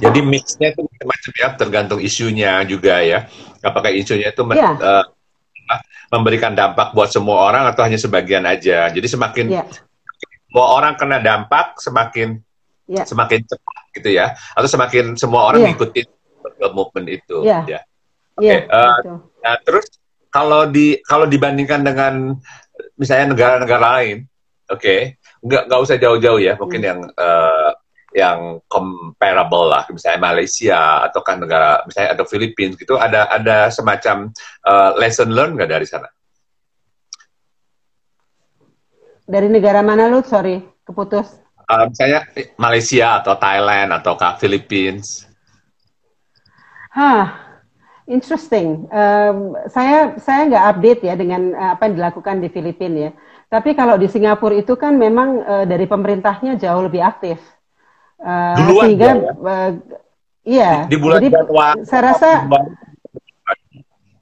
jadi 0.02 0.18
mixnya 0.18 0.74
itu 0.74 0.83
macam-macam 0.83 1.33
ya, 1.38 1.48
tergantung 1.54 2.00
isunya 2.02 2.59
juga 2.66 2.98
ya. 3.06 3.30
Apakah 3.62 3.94
isunya 3.94 4.35
itu 4.35 4.42
yeah. 4.50 4.59
Iya. 4.59 4.70
uh, 4.83 5.04
memberikan 6.11 6.52
dampak 6.52 6.92
buat 6.92 7.11
semua 7.11 7.50
orang 7.50 7.64
atau 7.70 7.87
hanya 7.87 7.98
sebagian 8.00 8.44
aja. 8.46 8.90
Jadi 8.90 9.06
semakin 9.06 9.46
yeah. 9.50 9.66
semua 10.50 10.66
orang 10.74 10.98
kena 10.98 11.22
dampak, 11.22 11.78
semakin 11.78 12.42
yeah. 12.90 13.06
semakin 13.06 13.46
cepat 13.46 13.85
gitu 13.94 14.11
ya, 14.11 14.35
atau 14.54 14.68
semakin 14.68 15.14
semua 15.14 15.50
orang 15.50 15.62
yeah. 15.62 15.70
ngikutin 15.74 16.06
movement 16.74 17.09
itu. 17.09 17.37
Yeah. 17.46 17.62
Ya. 17.66 17.80
Oke, 18.38 18.46
okay. 18.46 18.59
yeah, 18.66 18.72
uh, 18.72 19.20
nah, 19.44 19.56
terus 19.62 19.87
kalau 20.30 20.64
di 20.70 20.96
kalau 21.04 21.26
dibandingkan 21.26 21.85
dengan 21.85 22.38
misalnya 22.96 23.35
negara-negara 23.35 24.00
lain, 24.00 24.24
oke, 24.70 24.80
okay, 24.80 25.20
nggak 25.44 25.68
nggak 25.68 25.80
usah 25.83 25.96
jauh-jauh 26.00 26.40
ya, 26.40 26.56
mungkin 26.56 26.80
hmm. 26.80 26.88
yang 26.88 27.00
uh, 27.18 27.70
yang 28.11 28.59
comparable 28.66 29.70
lah, 29.70 29.87
misalnya 29.87 30.18
Malaysia 30.18 31.07
atau 31.07 31.23
kan 31.23 31.38
negara 31.38 31.87
misalnya 31.87 32.18
atau 32.18 32.27
Filipina 32.27 32.75
gitu, 32.75 32.99
ada 32.99 33.31
ada 33.31 33.70
semacam 33.70 34.35
uh, 34.66 34.99
lesson 34.99 35.31
learn 35.31 35.55
nggak 35.55 35.70
dari 35.70 35.87
sana? 35.87 36.11
Dari 39.31 39.46
negara 39.46 39.79
mana 39.79 40.11
lu? 40.11 40.27
Sorry, 40.27 40.59
keputus. 40.83 41.38
uh, 41.70 41.85
misalnya 41.87 42.27
Malaysia 42.59 43.23
atau 43.23 43.38
Thailand 43.38 43.94
atau 43.94 44.18
Philippines? 44.42 45.27
Hah, 46.90 47.38
interesting. 48.11 48.90
Um, 48.90 49.55
saya 49.70 50.18
saya 50.18 50.51
nggak 50.51 50.66
update 50.75 51.01
ya 51.07 51.14
dengan 51.14 51.55
uh, 51.55 51.79
apa 51.79 51.87
yang 51.87 52.03
dilakukan 52.03 52.42
di 52.42 52.51
Filipina 52.51 52.99
ya. 52.99 53.12
Tapi 53.51 53.75
kalau 53.79 53.99
di 53.99 54.11
Singapura 54.11 54.59
itu 54.59 54.75
kan 54.75 54.99
memang 54.99 55.42
uh, 55.42 55.64
dari 55.66 55.87
pemerintahnya 55.87 56.59
jauh 56.59 56.83
lebih 56.87 57.03
aktif. 57.03 57.38
Uh, 58.20 58.56
Duluan 58.61 58.85
sehingga 58.85 59.09
ya? 59.09 59.33
uh, 59.33 59.70
iya. 60.44 60.72
Di, 60.85 60.92
di 60.92 60.96
bulan 61.00 61.18
jadi, 61.24 61.37
saya 61.88 62.02
rasa 62.12 62.30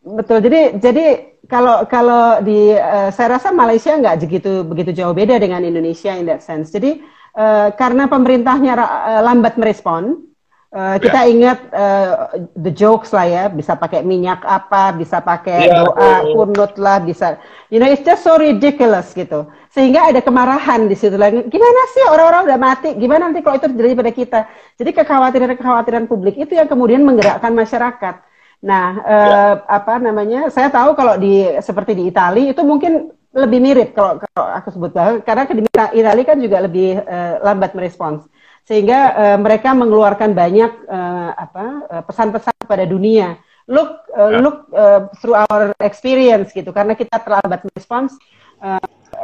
betul. 0.07 0.39
Jadi 0.39 0.61
jadi 0.79 1.07
kalau 1.49 1.83
kalau 1.89 2.39
di 2.45 2.77
uh, 2.77 3.11
saya 3.11 3.41
rasa 3.41 3.51
Malaysia 3.51 3.97
nggak 3.97 4.23
begitu 4.23 4.63
begitu 4.63 4.91
jauh 4.95 5.17
beda 5.17 5.41
dengan 5.41 5.67
Indonesia 5.67 6.15
in 6.15 6.29
that 6.29 6.45
sense. 6.45 6.71
Jadi 6.71 7.03
uh, 7.35 7.75
karena 7.75 8.07
pemerintahnya 8.07 8.79
uh, 8.79 9.21
lambat 9.25 9.59
merespon, 9.59 10.28
Uh, 10.69 11.01
kita 11.01 11.25
yeah. 11.25 11.33
ingat 11.33 11.59
uh, 11.73 12.13
the 12.61 12.69
jokes 12.69 13.09
lah 13.17 13.25
ya, 13.25 13.45
bisa 13.49 13.73
pakai 13.73 14.05
minyak 14.05 14.45
apa, 14.45 14.93
bisa 14.93 15.17
pakai 15.17 15.65
yeah. 15.65 15.81
doa, 15.81 16.29
kunut 16.29 16.77
lah, 16.77 17.01
bisa, 17.01 17.41
you 17.73 17.81
know, 17.81 17.89
it's 17.89 18.05
just 18.05 18.21
so 18.21 18.37
ridiculous 18.37 19.17
gitu. 19.17 19.49
Sehingga 19.73 20.13
ada 20.13 20.21
kemarahan 20.21 20.85
di 20.85 20.93
situ 20.93 21.17
lagi. 21.17 21.41
Gimana 21.49 21.81
sih 21.97 22.05
orang-orang 22.05 22.53
udah 22.53 22.59
mati? 22.61 22.93
Gimana 23.01 23.33
nanti 23.33 23.41
kalau 23.41 23.57
itu 23.57 23.73
terjadi 23.73 23.97
pada 23.97 24.13
kita? 24.13 24.41
Jadi 24.77 24.91
kekhawatiran-kekhawatiran 24.93 26.05
publik 26.05 26.37
itu 26.37 26.53
yang 26.53 26.69
kemudian 26.69 27.01
menggerakkan 27.01 27.57
masyarakat. 27.57 28.21
Nah, 28.61 28.89
uh, 29.09 29.09
yeah. 29.09 29.53
apa 29.73 29.97
namanya? 29.97 30.53
Saya 30.53 30.69
tahu 30.69 30.93
kalau 30.93 31.17
di 31.17 31.49
seperti 31.65 31.97
di 31.97 32.13
Italia 32.13 32.53
itu 32.53 32.61
mungkin 32.61 33.09
lebih 33.33 33.61
mirip 33.61 33.97
kalau, 33.97 34.21
kalau 34.21 34.49
aku 34.53 34.69
sebut 34.73 34.93
bahwa 34.93 35.21
karena 35.25 35.49
di 35.49 35.65
Italia 35.97 36.25
kan 36.29 36.39
juga 36.41 36.65
lebih 36.65 37.01
uh, 37.05 37.41
lambat 37.45 37.77
merespons 37.77 38.25
sehingga 38.69 39.01
uh, 39.17 39.39
mereka 39.41 39.73
mengeluarkan 39.73 40.37
banyak 40.37 40.69
uh, 40.85 41.33
apa 41.33 41.67
uh, 41.89 42.03
pesan-pesan 42.05 42.53
kepada 42.69 42.85
dunia 42.85 43.41
look 43.65 44.05
uh, 44.13 44.29
look 44.45 44.69
uh, 44.77 45.09
through 45.25 45.41
our 45.49 45.73
experience 45.81 46.53
gitu 46.53 46.69
karena 46.69 46.93
kita 46.93 47.17
terlambat 47.17 47.65
respons 47.73 48.13
uh, 48.61 48.77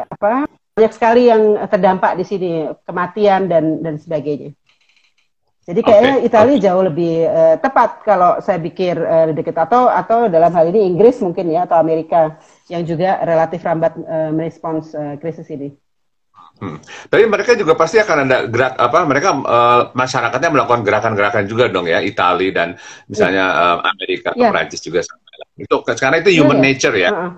apa 0.09 0.48
banyak 0.72 0.92
sekali 0.96 1.28
yang 1.28 1.61
terdampak 1.68 2.16
di 2.16 2.24
sini 2.24 2.50
kematian 2.88 3.52
dan 3.52 3.85
dan 3.85 4.00
sebagainya 4.00 4.57
jadi 5.64 5.80
kayaknya 5.80 6.14
okay. 6.20 6.28
Italia 6.28 6.57
okay. 6.57 6.64
jauh 6.64 6.83
lebih 6.85 7.14
uh, 7.24 7.57
tepat 7.57 7.90
kalau 8.04 8.37
saya 8.44 8.61
pikir 8.61 8.96
uh, 9.00 9.33
dekat 9.33 9.57
atau 9.57 9.88
atau 9.88 10.28
dalam 10.28 10.52
hal 10.52 10.68
ini 10.72 10.88
Inggris 10.88 11.20
mungkin 11.24 11.48
ya 11.48 11.64
atau 11.64 11.80
Amerika 11.80 12.37
yang 12.68 12.85
juga 12.85 13.20
relatif 13.24 13.64
lambat 13.64 13.96
uh, 13.96 14.28
merespons 14.28 14.92
uh, 14.92 15.16
krisis 15.16 15.48
ini. 15.48 15.72
Hmm. 16.54 16.78
Tapi 17.10 17.26
mereka 17.26 17.58
juga 17.58 17.74
pasti 17.74 17.98
akan 17.98 18.30
ada 18.30 18.46
gerak 18.46 18.78
apa 18.78 18.98
mereka 19.04 19.34
uh, 19.34 19.82
masyarakatnya 19.90 20.50
melakukan 20.54 20.86
gerakan-gerakan 20.86 21.44
juga 21.50 21.66
dong 21.66 21.90
ya 21.90 21.98
Italia 21.98 22.50
dan 22.54 22.68
misalnya 23.10 23.44
yeah. 23.50 23.74
uh, 23.82 23.90
Amerika 23.90 24.30
yeah. 24.38 24.54
Prancis 24.54 24.80
juga 24.80 25.02
itu 25.58 25.76
karena 25.82 26.22
itu 26.22 26.30
human 26.30 26.62
yeah, 26.62 26.66
nature 26.70 26.94
ya. 26.94 27.10
Uh-uh. 27.10 27.32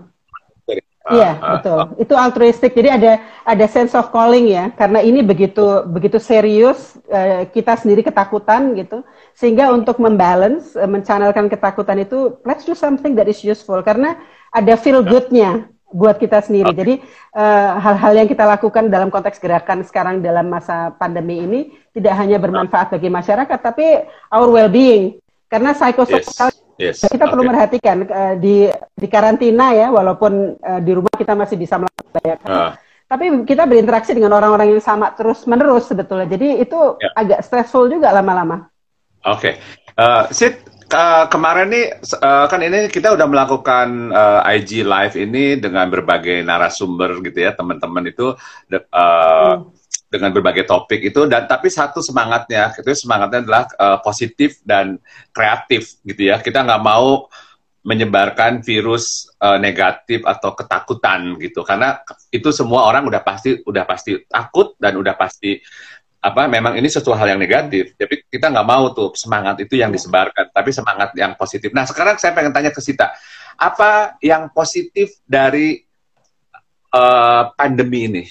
Iya 1.06 1.38
uh, 1.38 1.50
betul, 1.54 1.78
uh, 1.78 1.88
itu 2.02 2.14
altruistik. 2.18 2.74
Jadi 2.74 2.90
ada 2.90 3.22
ada 3.46 3.66
sense 3.70 3.94
of 3.94 4.10
calling 4.10 4.50
ya, 4.50 4.74
karena 4.74 4.98
ini 5.06 5.22
begitu 5.22 5.86
begitu 5.86 6.18
serius 6.18 6.98
uh, 7.06 7.46
kita 7.46 7.78
sendiri 7.78 8.02
ketakutan 8.02 8.74
gitu, 8.74 9.06
sehingga 9.30 9.70
untuk 9.70 10.02
membalance, 10.02 10.74
uh, 10.74 10.90
mencanalkan 10.90 11.46
ketakutan 11.46 12.02
itu, 12.02 12.34
let's 12.42 12.66
do 12.66 12.74
something 12.74 13.14
that 13.14 13.30
is 13.30 13.38
useful 13.46 13.78
karena 13.86 14.18
ada 14.50 14.74
feel 14.74 14.98
goodnya 15.06 15.70
buat 15.96 16.20
kita 16.20 16.44
sendiri. 16.44 16.76
Okay. 16.76 16.80
Jadi 16.84 16.94
eh, 17.32 17.68
hal-hal 17.80 18.12
uh, 18.12 18.18
yang 18.20 18.28
kita 18.28 18.44
lakukan 18.44 18.92
dalam 18.92 19.08
konteks 19.08 19.40
gerakan 19.40 19.80
sekarang 19.88 20.20
dalam 20.20 20.52
masa 20.52 20.92
pandemi 21.00 21.40
ini 21.40 21.60
tidak 21.96 22.12
hanya 22.20 22.36
bermanfaat 22.36 22.92
bagi 22.92 23.08
masyarakat, 23.08 23.58
tapi 23.64 24.04
our 24.28 24.48
well-being. 24.52 25.16
Karena 25.48 25.72
psikososial 25.72 26.52
yes. 26.76 27.00
yes. 27.00 27.08
kita 27.08 27.24
okay. 27.24 27.32
perlu 27.32 27.44
merhatikan 27.48 27.96
uh, 28.04 28.34
di 28.36 28.68
di 28.92 29.06
karantina 29.08 29.72
ya, 29.72 29.88
walaupun 29.88 30.60
uh, 30.60 30.80
di 30.84 30.92
rumah 30.92 31.14
kita 31.16 31.32
masih 31.32 31.56
bisa 31.56 31.80
melakukan 31.80 32.12
banyak 32.12 32.40
hal. 32.44 32.52
Uh. 32.52 32.72
Tapi 33.06 33.24
kita 33.46 33.62
berinteraksi 33.70 34.18
dengan 34.18 34.34
orang-orang 34.34 34.74
yang 34.74 34.82
sama 34.82 35.14
terus 35.14 35.46
menerus 35.46 35.86
sebetulnya. 35.86 36.26
Jadi 36.26 36.60
itu 36.60 36.98
yeah. 36.98 37.14
agak 37.14 37.40
stressful 37.46 37.86
juga 37.86 38.10
lama-lama. 38.10 38.66
Oke, 39.26 39.58
okay. 39.58 39.98
uh, 39.98 40.26
Sid, 40.30 40.58
Uh, 40.86 41.26
kemarin 41.26 41.66
nih 41.66 41.98
uh, 42.22 42.46
kan 42.46 42.62
ini 42.62 42.86
kita 42.86 43.10
udah 43.18 43.26
melakukan 43.26 44.14
uh, 44.14 44.46
IG 44.46 44.86
live 44.86 45.18
ini 45.18 45.58
dengan 45.58 45.90
berbagai 45.90 46.46
narasumber 46.46 47.18
gitu 47.26 47.42
ya 47.42 47.58
teman-teman 47.58 48.06
itu 48.06 48.38
de, 48.70 48.78
uh, 48.94 49.58
hmm. 49.58 49.66
dengan 50.14 50.30
berbagai 50.30 50.62
topik 50.62 51.02
itu. 51.02 51.26
Dan 51.26 51.50
tapi 51.50 51.74
satu 51.74 51.98
semangatnya 51.98 52.70
itu 52.78 52.86
semangatnya 52.94 53.42
adalah 53.42 53.64
uh, 53.82 53.98
positif 53.98 54.62
dan 54.62 55.02
kreatif 55.34 55.98
gitu 56.06 56.30
ya. 56.30 56.38
Kita 56.38 56.62
nggak 56.62 56.82
mau 56.86 57.26
menyebarkan 57.82 58.62
virus 58.62 59.26
uh, 59.42 59.58
negatif 59.58 60.22
atau 60.22 60.54
ketakutan 60.54 61.34
gitu. 61.42 61.66
Karena 61.66 61.98
itu 62.30 62.54
semua 62.54 62.86
orang 62.86 63.10
udah 63.10 63.26
pasti 63.26 63.58
udah 63.58 63.82
pasti 63.82 64.22
takut 64.30 64.78
dan 64.78 64.94
udah 64.94 65.18
pasti 65.18 65.58
apa 66.26 66.50
memang 66.50 66.74
ini 66.74 66.90
sesuatu 66.90 67.14
hal 67.14 67.30
yang 67.30 67.40
negatif 67.40 67.94
tapi 67.94 68.26
kita 68.26 68.50
nggak 68.50 68.66
mau 68.66 68.90
tuh 68.90 69.14
semangat 69.14 69.62
itu 69.62 69.78
yang 69.78 69.94
disebarkan 69.94 70.50
tapi 70.50 70.74
semangat 70.74 71.14
yang 71.14 71.38
positif 71.38 71.70
nah 71.70 71.86
sekarang 71.86 72.18
saya 72.18 72.34
pengen 72.34 72.50
tanya 72.50 72.74
ke 72.74 72.82
Sita 72.82 73.14
apa 73.54 74.18
yang 74.18 74.50
positif 74.50 75.22
dari 75.22 75.78
uh, 76.90 77.54
pandemi 77.54 78.10
ini 78.10 78.24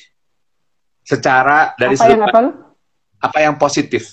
secara 1.07 1.71
dari 1.79 1.95
apa 1.95 2.07
yang 2.11 2.23
apa? 2.27 2.39
apa 3.23 3.37
yang 3.39 3.55
positif 3.55 4.11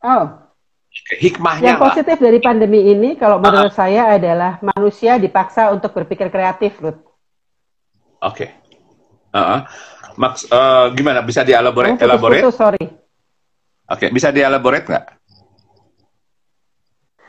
oh 0.00 0.48
hikmahnya 1.20 1.76
yang 1.76 1.84
positif 1.84 2.16
apa? 2.16 2.24
dari 2.32 2.40
pandemi 2.40 2.80
ini 2.96 3.12
kalau 3.20 3.36
menurut 3.44 3.68
uh 3.68 3.76
-huh. 3.76 3.80
saya 3.92 4.16
adalah 4.16 4.56
manusia 4.64 5.20
dipaksa 5.20 5.68
untuk 5.68 5.92
berpikir 5.92 6.32
kreatif 6.32 6.80
Ruth 6.80 6.96
oke 8.24 8.32
okay. 8.32 8.56
uh 9.36 9.36
-huh 9.36 9.60
Max, 10.18 10.42
uh, 10.50 10.90
gimana? 10.98 11.22
Bisa 11.22 11.46
dielaborate? 11.46 12.02
Oh, 12.02 12.06
elaborate? 12.10 12.42
Putus, 12.42 12.58
sorry. 12.58 12.82
Oke, 12.82 12.98
okay. 13.86 14.08
bisa 14.10 14.34
dielaborate 14.34 14.90
nggak? 14.90 15.06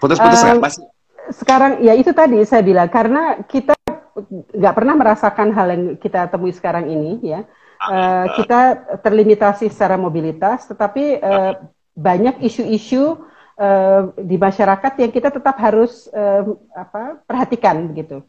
Putus-putus 0.01 0.41
nggak? 0.41 0.57
Uh, 0.57 0.63
Masih? 0.65 0.83
Sekarang, 1.29 1.71
ya 1.85 1.93
itu 1.93 2.09
tadi 2.09 2.41
saya 2.49 2.65
bilang, 2.65 2.89
karena 2.89 3.45
kita 3.45 3.77
nggak 4.57 4.73
pernah 4.73 4.97
merasakan 4.97 5.53
hal 5.53 5.67
yang 5.69 5.83
kita 6.01 6.33
temui 6.33 6.49
sekarang 6.49 6.89
ini, 6.89 7.21
ya. 7.21 7.45
Uh, 7.79 8.27
kita 8.35 8.75
terlimitasi 9.05 9.71
secara 9.71 9.95
mobilitas, 9.95 10.67
tetapi 10.67 11.21
uh, 11.21 11.63
banyak 11.95 12.43
isu-isu 12.43 13.21
uh, 13.55 14.11
di 14.17 14.35
masyarakat 14.35 14.99
yang 14.99 15.11
kita 15.13 15.29
tetap 15.31 15.55
harus 15.61 16.09
uh, 16.11 16.57
apa, 16.73 17.21
perhatikan, 17.23 17.85
begitu. 17.87 18.25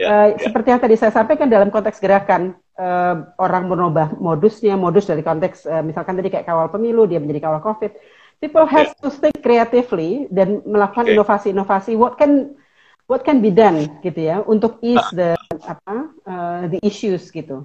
Yeah, 0.00 0.08
uh, 0.08 0.28
yeah. 0.32 0.40
Seperti 0.48 0.68
yang 0.72 0.80
tadi 0.80 0.96
saya 0.96 1.12
sampaikan 1.12 1.52
dalam 1.52 1.68
konteks 1.68 2.00
gerakan, 2.00 2.56
uh, 2.80 3.28
orang 3.36 3.68
merubah 3.68 4.16
modusnya, 4.16 4.80
modus 4.80 5.04
dari 5.04 5.20
konteks 5.20 5.68
uh, 5.68 5.84
misalkan 5.84 6.16
tadi 6.16 6.32
kayak 6.32 6.48
kawal 6.48 6.72
pemilu 6.72 7.04
dia 7.04 7.20
menjadi 7.20 7.44
kawal 7.44 7.60
covid. 7.60 7.92
People 8.40 8.64
have 8.64 8.96
yeah. 8.96 9.00
to 9.04 9.12
think 9.12 9.36
creatively 9.44 10.24
dan 10.32 10.64
melakukan 10.64 11.12
inovasi-inovasi. 11.12 12.00
What 12.00 12.16
can 12.16 12.56
what 13.04 13.20
can 13.20 13.44
be 13.44 13.52
done 13.52 14.00
gitu 14.00 14.24
ya 14.24 14.40
untuk 14.48 14.80
ease 14.80 15.04
ah. 15.04 15.12
the 15.12 15.30
apa 15.68 15.96
uh, 16.24 16.62
the 16.72 16.80
issues 16.80 17.28
gitu. 17.28 17.60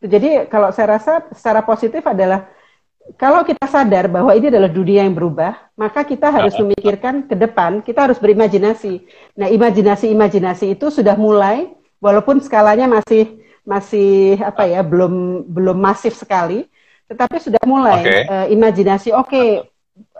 Jadi 0.00 0.48
kalau 0.48 0.72
saya 0.72 0.96
rasa 0.96 1.28
secara 1.36 1.60
positif 1.60 2.00
adalah 2.08 2.48
kalau 3.16 3.40
kita 3.46 3.64
sadar 3.64 4.10
bahwa 4.10 4.36
ini 4.36 4.52
adalah 4.52 4.68
dunia 4.68 5.06
yang 5.06 5.16
berubah, 5.16 5.56
maka 5.78 6.04
kita 6.04 6.28
harus 6.28 6.52
ah. 6.58 6.60
memikirkan 6.60 7.24
ke 7.24 7.32
depan, 7.32 7.80
kita 7.80 8.04
harus 8.04 8.20
berimajinasi. 8.20 9.00
Nah, 9.38 9.48
imajinasi-imajinasi 9.48 10.76
itu 10.76 10.92
sudah 10.92 11.16
mulai, 11.16 11.72
walaupun 12.02 12.42
skalanya 12.44 12.84
masih 12.84 13.40
masih 13.64 14.40
apa 14.40 14.64
ya 14.64 14.80
belum 14.84 15.44
belum 15.48 15.76
masif 15.76 16.16
sekali, 16.16 16.68
tetapi 17.08 17.36
sudah 17.40 17.62
mulai 17.64 18.04
okay. 18.04 18.22
uh, 18.28 18.44
eh, 18.44 18.46
imajinasi. 18.56 19.12
Oke, 19.16 19.28
okay, 19.28 19.48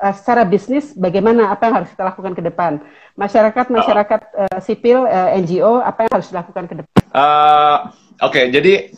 uh, 0.00 0.08
eh, 0.08 0.14
secara 0.16 0.48
bisnis 0.48 0.96
bagaimana 0.96 1.52
apa 1.52 1.68
yang 1.68 1.84
harus 1.84 1.90
kita 1.92 2.04
lakukan 2.08 2.32
ke 2.32 2.42
depan? 2.44 2.80
Masyarakat 3.16 3.66
masyarakat 3.68 4.20
uh, 4.32 4.58
sipil 4.64 5.04
uh, 5.04 5.36
NGO 5.36 5.84
apa 5.84 6.08
yang 6.08 6.12
harus 6.20 6.28
dilakukan 6.32 6.64
ke 6.68 6.74
depan? 6.80 7.00
Uh, 7.12 7.92
Oke, 8.18 8.42
okay, 8.42 8.44
jadi 8.50 8.90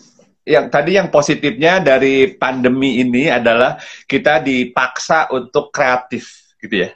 yang 0.51 0.67
tadi 0.67 0.99
yang 0.99 1.07
positifnya 1.07 1.79
dari 1.79 2.35
pandemi 2.35 2.99
ini 2.99 3.31
adalah 3.31 3.79
kita 4.11 4.43
dipaksa 4.43 5.31
untuk 5.31 5.71
kreatif, 5.71 6.55
gitu 6.59 6.87
ya. 6.87 6.91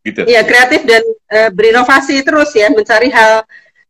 Gitu. 0.00 0.24
Iya, 0.24 0.40
kreatif 0.48 0.88
dan 0.88 1.04
uh, 1.04 1.50
berinovasi 1.52 2.24
terus 2.24 2.48
ya, 2.56 2.72
mencari 2.72 3.12
hal 3.12 3.44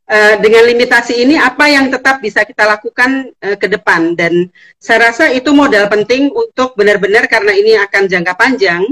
uh, 0.09 0.35
dengan 0.43 0.67
limitasi 0.67 1.23
ini 1.23 1.39
apa 1.39 1.71
yang 1.71 1.93
tetap 1.93 2.19
bisa 2.19 2.43
kita 2.43 2.65
lakukan 2.67 3.31
uh, 3.39 3.55
ke 3.55 3.71
depan 3.71 4.17
dan 4.19 4.51
saya 4.81 5.13
rasa 5.13 5.31
itu 5.31 5.53
modal 5.55 5.87
penting 5.87 6.33
untuk 6.33 6.75
benar-benar 6.75 7.29
karena 7.31 7.53
ini 7.55 7.79
akan 7.79 8.09
jangka 8.09 8.35
panjang 8.35 8.83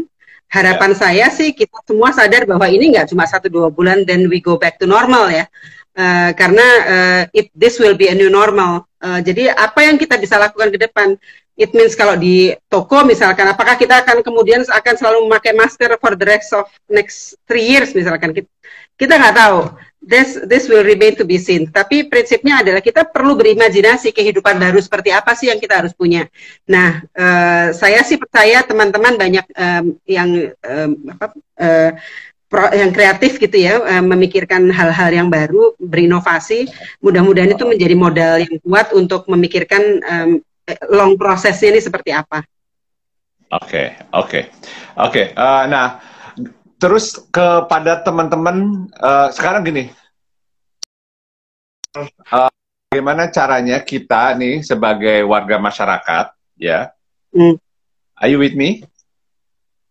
harapan 0.46 0.92
ya. 0.94 0.98
saya 0.98 1.26
sih 1.32 1.50
kita 1.50 1.82
semua 1.82 2.14
sadar 2.14 2.46
bahwa 2.46 2.70
ini 2.70 2.94
nggak 2.94 3.10
cuma 3.10 3.26
satu 3.26 3.50
dua 3.50 3.68
bulan 3.72 4.06
dan 4.06 4.30
we 4.30 4.38
go 4.38 4.54
back 4.54 4.78
to 4.78 4.86
normal 4.86 5.26
ya 5.26 5.50
uh, 5.96 6.30
karena 6.36 6.66
uh, 6.84 7.22
it 7.32 7.48
this 7.56 7.80
will 7.80 7.96
be 7.96 8.12
a 8.12 8.16
new 8.16 8.28
normal 8.28 8.84
uh, 9.00 9.18
jadi 9.24 9.56
apa 9.56 9.88
yang 9.88 9.96
kita 9.96 10.20
bisa 10.20 10.36
lakukan 10.38 10.70
ke 10.70 10.78
depan 10.78 11.16
It 11.56 11.72
means 11.72 11.96
kalau 11.96 12.20
di 12.20 12.52
toko 12.68 13.00
misalkan, 13.08 13.48
apakah 13.48 13.80
kita 13.80 14.04
akan 14.04 14.20
kemudian 14.20 14.60
akan 14.68 14.94
selalu 15.00 15.24
memakai 15.24 15.56
masker 15.56 15.96
for 15.96 16.12
the 16.12 16.28
rest 16.28 16.52
of 16.52 16.68
next 16.84 17.32
three 17.48 17.64
years 17.64 17.96
misalkan 17.96 18.36
kita 19.00 19.14
nggak 19.16 19.36
tahu. 19.36 19.72
This 20.06 20.38
this 20.46 20.68
will 20.70 20.84
remain 20.84 21.16
to 21.16 21.24
be 21.24 21.40
seen. 21.40 21.72
Tapi 21.72 22.06
prinsipnya 22.06 22.60
adalah 22.60 22.84
kita 22.84 23.08
perlu 23.08 23.34
berimajinasi 23.34 24.12
kehidupan 24.12 24.60
baru 24.60 24.78
seperti 24.78 25.10
apa 25.10 25.32
sih 25.32 25.48
yang 25.48 25.58
kita 25.58 25.82
harus 25.82 25.96
punya. 25.96 26.28
Nah, 26.68 27.02
uh, 27.16 27.72
saya 27.72 28.04
sih 28.04 28.20
percaya 28.20 28.62
teman-teman 28.62 29.18
banyak 29.18 29.46
um, 29.56 29.84
yang 30.06 30.52
um, 30.62 30.90
apa, 31.10 31.26
uh, 31.58 31.90
yang 32.74 32.90
kreatif 32.92 33.38
gitu 33.38 33.56
ya, 33.56 33.78
uh, 33.80 34.04
memikirkan 34.04 34.68
hal-hal 34.72 35.10
yang 35.12 35.28
baru, 35.28 35.76
berinovasi. 35.78 36.68
Mudah-mudahan 37.04 37.52
itu 37.52 37.64
menjadi 37.64 37.94
modal 37.94 38.34
yang 38.42 38.54
kuat 38.64 38.90
untuk 38.96 39.28
memikirkan 39.28 39.82
um, 40.04 40.30
long 40.90 41.14
prosesnya 41.14 41.76
ini 41.76 41.80
seperti 41.80 42.10
apa. 42.10 42.42
Oke, 43.54 43.62
okay, 43.62 43.86
oke, 44.10 44.26
okay. 44.26 44.42
oke. 44.98 45.12
Okay. 45.14 45.26
Uh, 45.38 45.64
nah, 45.70 45.86
terus 46.82 47.14
kepada 47.30 48.02
teman-teman 48.02 48.90
uh, 48.98 49.30
sekarang 49.30 49.62
gini, 49.62 49.84
uh, 52.34 52.50
bagaimana 52.90 53.30
caranya 53.30 53.78
kita 53.80 54.34
nih 54.34 54.66
sebagai 54.66 55.22
warga 55.24 55.62
masyarakat, 55.62 56.26
ya? 56.58 56.90
Mm. 57.30 57.56
Are 58.16 58.28
you 58.32 58.40
with 58.40 58.56
me? 58.56 58.82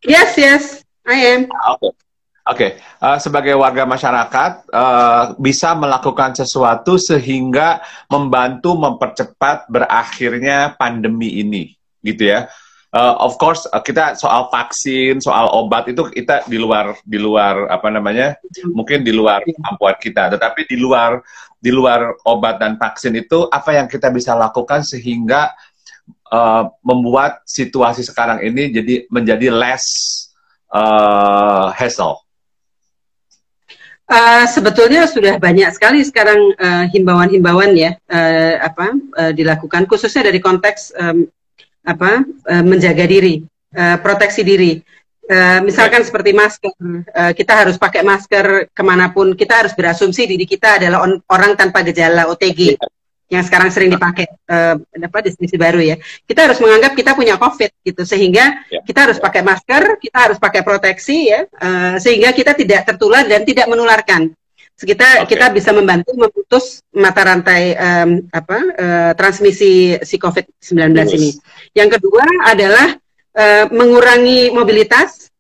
Yes, 0.04 0.36
yes, 0.36 0.84
I 1.08 1.40
am. 1.40 1.48
Ah, 1.50 1.80
oke. 1.80 1.94
Okay. 1.94 2.05
Oke, 2.46 2.78
okay. 2.78 3.02
uh, 3.02 3.18
sebagai 3.18 3.58
warga 3.58 3.90
masyarakat 3.90 4.70
uh, 4.70 5.34
bisa 5.42 5.74
melakukan 5.74 6.38
sesuatu 6.38 6.94
sehingga 7.02 7.82
membantu 8.06 8.78
mempercepat 8.78 9.66
berakhirnya 9.66 10.78
pandemi 10.78 11.42
ini, 11.42 11.74
gitu 12.06 12.30
ya. 12.30 12.46
Uh, 12.94 13.18
of 13.18 13.42
course 13.42 13.66
uh, 13.74 13.82
kita 13.82 14.14
soal 14.14 14.46
vaksin, 14.54 15.18
soal 15.26 15.50
obat 15.58 15.90
itu 15.90 16.06
kita 16.14 16.46
di 16.46 16.62
luar 16.62 16.94
di 17.02 17.18
luar 17.18 17.66
apa 17.66 17.90
namanya, 17.90 18.38
mungkin 18.70 19.02
di 19.02 19.10
luar 19.10 19.42
kemampuan 19.42 19.98
kita. 19.98 20.38
Tetapi 20.38 20.70
di 20.70 20.78
luar 20.78 21.26
di 21.58 21.74
luar 21.74 22.14
obat 22.30 22.62
dan 22.62 22.78
vaksin 22.78 23.18
itu 23.18 23.50
apa 23.50 23.74
yang 23.74 23.90
kita 23.90 24.14
bisa 24.14 24.38
lakukan 24.38 24.86
sehingga 24.86 25.50
uh, 26.30 26.70
membuat 26.86 27.42
situasi 27.50 28.06
sekarang 28.06 28.46
ini 28.46 28.70
jadi 28.70 29.10
menjadi 29.10 29.50
less 29.50 29.86
uh, 30.70 31.74
hassle 31.74 32.25
Uh, 34.06 34.46
sebetulnya 34.46 35.10
sudah 35.10 35.42
banyak 35.42 35.66
sekali 35.74 36.06
sekarang 36.06 36.38
uh, 36.62 36.86
himbauan-himbauan 36.94 37.74
ya 37.74 37.98
uh, 38.06 38.54
apa 38.62 38.94
uh, 39.18 39.32
dilakukan 39.34 39.90
khususnya 39.90 40.30
dari 40.30 40.38
konteks 40.38 40.94
um, 40.94 41.26
apa 41.82 42.22
uh, 42.22 42.64
menjaga 42.66 43.06
diri, 43.10 43.42
uh, 43.74 43.98
proteksi 44.02 44.46
diri. 44.46 44.78
Uh, 45.26 45.58
misalkan 45.66 46.06
seperti 46.06 46.38
masker, 46.38 46.70
uh, 46.70 47.34
kita 47.34 47.66
harus 47.66 47.82
pakai 47.82 48.06
masker 48.06 48.70
ke 48.70 48.84
mana 48.86 49.10
pun. 49.10 49.34
Kita 49.34 49.66
harus 49.66 49.74
berasumsi 49.74 50.30
diri 50.30 50.46
kita 50.46 50.78
adalah 50.78 51.02
on, 51.02 51.18
orang 51.34 51.58
tanpa 51.58 51.82
gejala 51.82 52.30
OTG 52.30 52.78
yang 53.26 53.42
sekarang 53.42 53.74
sering 53.74 53.90
dipakai 53.90 54.30
uh, 54.50 54.78
apa 54.78 55.18
definisi 55.26 55.58
baru 55.58 55.82
ya. 55.82 55.98
Kita 55.98 56.46
harus 56.46 56.62
menganggap 56.62 56.94
kita 56.94 57.18
punya 57.18 57.36
COVID 57.42 57.72
gitu 57.82 58.02
sehingga 58.06 58.62
yeah. 58.70 58.84
kita 58.86 59.10
harus 59.10 59.18
pakai 59.18 59.42
masker, 59.42 59.98
kita 59.98 60.18
harus 60.30 60.38
pakai 60.38 60.62
proteksi 60.62 61.34
ya 61.34 61.42
uh, 61.46 61.98
sehingga 61.98 62.30
kita 62.38 62.54
tidak 62.54 62.86
tertular 62.86 63.26
dan 63.26 63.42
tidak 63.42 63.66
menularkan. 63.66 64.30
Kita 64.76 65.24
okay. 65.24 65.40
kita 65.40 65.56
bisa 65.56 65.72
membantu 65.72 66.12
memutus 66.20 66.84
mata 66.92 67.24
rantai 67.24 67.80
um, 67.80 68.28
apa 68.28 68.60
uh, 68.76 69.12
transmisi 69.16 69.96
si 70.04 70.16
COVID-19 70.20 70.92
ini. 71.16 71.32
Yang 71.72 71.98
kedua 71.98 72.28
adalah 72.44 72.94
uh, 73.40 73.66
mengurangi 73.72 74.52
mobilitas 74.52 75.32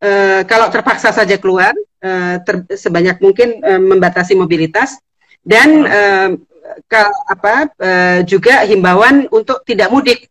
uh, 0.00 0.40
kalau 0.48 0.72
terpaksa 0.72 1.12
saja 1.12 1.36
keluar 1.36 1.76
uh, 2.00 2.40
ter, 2.40 2.64
sebanyak 2.74 3.20
mungkin 3.20 3.60
uh, 3.60 3.76
membatasi 3.76 4.32
mobilitas 4.32 4.96
dan 5.44 5.68
uh, 5.84 6.30
ke, 6.86 7.00
apa 7.28 7.54
uh, 7.78 8.18
juga 8.24 8.64
himbauan 8.64 9.28
untuk 9.32 9.62
tidak 9.64 9.88
mudik. 9.92 10.28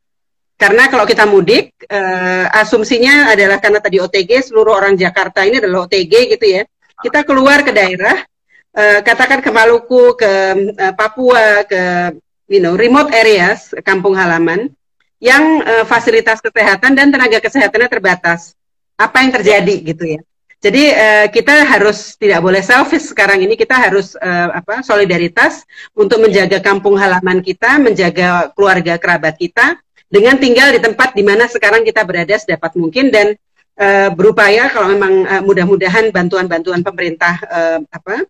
Karena 0.57 0.89
kalau 0.89 1.05
kita 1.05 1.29
mudik 1.29 1.77
uh, 1.85 2.49
asumsinya 2.49 3.29
adalah 3.29 3.61
karena 3.61 3.77
tadi 3.77 4.01
OTG 4.01 4.49
seluruh 4.49 4.73
orang 4.73 4.97
Jakarta 4.97 5.45
ini 5.45 5.61
adalah 5.61 5.85
OTG 5.85 6.33
gitu 6.33 6.45
ya. 6.49 6.65
Kita 6.97 7.21
keluar 7.21 7.61
ke 7.61 7.69
daerah 7.69 8.25
uh, 8.73 8.99
katakan 9.05 9.45
ke 9.45 9.49
Maluku 9.53 10.17
ke 10.17 10.31
uh, 10.73 10.93
Papua 10.97 11.61
ke 11.61 12.13
you 12.49 12.57
know 12.57 12.73
remote 12.73 13.13
areas 13.13 13.69
kampung 13.85 14.17
halaman 14.17 14.73
yang 15.21 15.61
uh, 15.61 15.85
fasilitas 15.85 16.41
kesehatan 16.41 16.97
dan 16.97 17.13
tenaga 17.13 17.37
kesehatannya 17.37 17.89
terbatas. 17.89 18.57
Apa 18.97 19.21
yang 19.21 19.29
terjadi 19.29 19.75
gitu 19.93 20.17
ya 20.17 20.21
jadi 20.57 20.83
uh, 20.89 21.25
kita 21.29 21.69
harus 21.69 22.17
tidak 22.17 22.41
boleh 22.41 22.65
selfish 22.65 23.13
sekarang 23.13 23.45
ini. 23.45 23.53
Kita 23.53 23.77
harus 23.77 24.17
uh, 24.17 24.57
apa 24.57 24.81
solidaritas 24.81 25.61
untuk 25.93 26.17
menjaga 26.17 26.57
kampung 26.57 26.97
halaman 26.97 27.45
kita, 27.45 27.77
menjaga 27.77 28.49
keluarga 28.57 28.97
kerabat 28.97 29.37
kita 29.37 29.77
dengan 30.09 30.33
tinggal 30.41 30.73
di 30.73 30.81
tempat 30.81 31.13
di 31.13 31.21
mana 31.21 31.45
sekarang 31.45 31.85
kita 31.85 32.01
berada 32.01 32.33
sedapat 32.41 32.73
mungkin 32.73 33.13
dan 33.13 33.37
uh, 33.77 34.09
berupaya 34.09 34.73
kalau 34.73 34.89
memang 34.89 35.29
uh, 35.29 35.41
mudah-mudahan 35.45 36.09
bantuan-bantuan 36.09 36.81
pemerintah 36.81 37.37
uh, 37.45 37.79
apa 37.93 38.25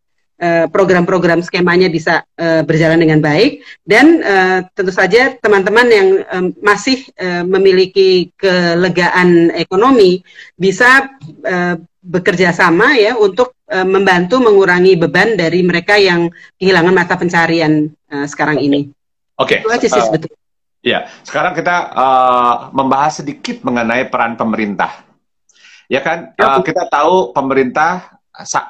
program-program 0.69 1.41
skemanya 1.41 1.89
bisa 1.89 2.21
uh, 2.37 2.61
berjalan 2.61 3.01
dengan 3.01 3.17
baik. 3.25 3.57
Dan 3.81 4.21
uh, 4.21 4.69
tentu 4.69 4.93
saja 4.93 5.33
teman-teman 5.33 5.87
yang 5.89 6.09
um, 6.29 6.45
masih 6.61 7.09
uh, 7.17 7.41
memiliki 7.41 8.29
kelegaan 8.37 9.49
ekonomi 9.57 10.21
bisa 10.53 11.09
uh, 11.41 11.81
bekerja 12.07 12.55
sama 12.55 12.95
ya 12.95 13.19
untuk 13.19 13.51
uh, 13.67 13.83
membantu 13.83 14.39
mengurangi 14.39 14.95
beban 14.95 15.35
dari 15.35 15.59
mereka 15.61 15.99
yang 15.99 16.31
kehilangan 16.55 16.95
mata 16.95 17.19
pencarian 17.19 17.91
uh, 18.07 18.23
sekarang 18.23 18.63
ini. 18.63 18.87
Oke. 19.35 19.59
Okay. 19.59 19.67
Itu 19.67 19.69
aja 19.69 19.87
sih 19.91 20.01
uh, 20.01 20.05
sebetulnya. 20.07 20.39
Ya, 20.85 20.99
sekarang 21.27 21.51
kita 21.51 21.91
uh, 21.91 22.55
membahas 22.71 23.19
sedikit 23.19 23.59
mengenai 23.67 24.07
peran 24.07 24.39
pemerintah. 24.39 25.03
Ya 25.91 25.99
kan, 25.99 26.31
uh, 26.39 26.63
kita 26.63 26.87
tahu 26.87 27.35
pemerintah 27.35 28.19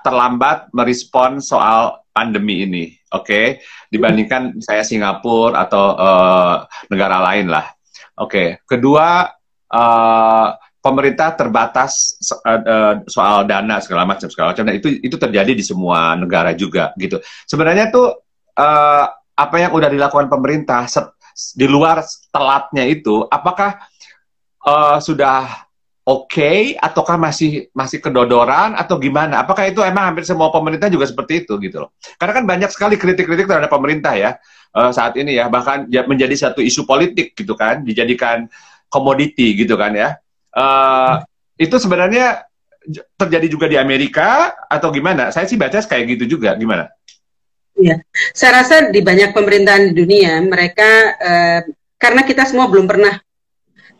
terlambat 0.01 0.71
merespon 0.73 1.43
soal 1.43 2.01
pandemi 2.15 2.65
ini, 2.65 2.83
oke, 3.13 3.27
okay? 3.27 3.45
dibandingkan 3.93 4.57
saya 4.63 4.81
Singapura 4.81 5.67
atau 5.67 5.93
uh, 5.93 6.55
negara 6.89 7.21
lain 7.21 7.51
lah. 7.51 7.69
Oke, 8.17 8.25
okay. 8.25 8.47
kedua 8.65 9.29
uh, 9.69 10.47
pemerintah 10.81 11.33
terbatas 11.35 12.15
uh, 12.45 13.01
soal 13.09 13.43
dana 13.43 13.81
segala 13.83 14.07
macam 14.07 14.29
segala 14.31 14.53
macam 14.53 14.63
dan 14.69 14.75
itu 14.77 15.01
itu 15.01 15.15
terjadi 15.19 15.51
di 15.51 15.63
semua 15.65 16.15
negara 16.15 16.53
juga 16.53 16.93
gitu. 16.95 17.19
Sebenarnya 17.49 17.91
tuh 17.91 18.13
uh, 18.55 19.05
apa 19.37 19.55
yang 19.57 19.75
udah 19.75 19.89
dilakukan 19.91 20.31
pemerintah 20.31 20.89
di 21.53 21.67
luar 21.69 22.01
telatnya 22.33 22.85
itu 22.87 23.25
apakah 23.29 23.77
uh, 24.65 24.97
sudah 24.97 25.67
oke 26.07 26.31
okay, 26.31 26.73
ataukah 26.79 27.19
masih 27.19 27.69
masih 27.75 27.99
kedodoran 27.99 28.73
atau 28.73 28.97
gimana? 28.97 29.43
Apakah 29.43 29.67
itu 29.67 29.83
emang 29.83 30.13
hampir 30.13 30.23
semua 30.23 30.49
pemerintah 30.49 30.87
juga 30.87 31.05
seperti 31.05 31.45
itu 31.45 31.59
gitu 31.61 31.85
loh? 31.85 31.93
Karena 32.15 32.33
kan 32.41 32.45
banyak 32.47 32.69
sekali 32.71 32.95
kritik-kritik 32.95 33.45
terhadap 33.45 33.69
pemerintah 33.69 34.15
ya 34.15 34.39
saat 34.93 35.17
ini 35.17 35.33
ya 35.37 35.49
bahkan 35.49 35.89
menjadi 35.89 36.49
satu 36.49 36.61
isu 36.61 36.85
politik 36.85 37.33
gitu 37.33 37.57
kan 37.57 37.81
dijadikan 37.81 38.45
komoditi 38.87 39.57
gitu 39.57 39.73
kan 39.73 39.95
ya 39.97 40.15
Uh, 40.57 41.21
itu 41.61 41.77
sebenarnya 41.77 42.49
terjadi 43.13 43.47
juga 43.51 43.69
di 43.69 43.77
Amerika 43.77 44.57
atau 44.65 44.89
gimana? 44.89 45.29
Saya 45.29 45.45
sih 45.45 45.59
baca 45.59 45.77
kayak 45.77 46.17
gitu 46.17 46.37
juga. 46.37 46.57
Gimana? 46.57 46.89
Iya, 47.77 48.01
saya 48.33 48.65
rasa 48.65 48.89
di 48.89 49.05
banyak 49.05 49.37
pemerintahan 49.37 49.93
di 49.93 49.93
dunia 49.93 50.41
mereka 50.41 51.13
uh, 51.13 51.61
karena 52.01 52.25
kita 52.25 52.49
semua 52.49 52.65
belum 52.65 52.89
pernah 52.89 53.21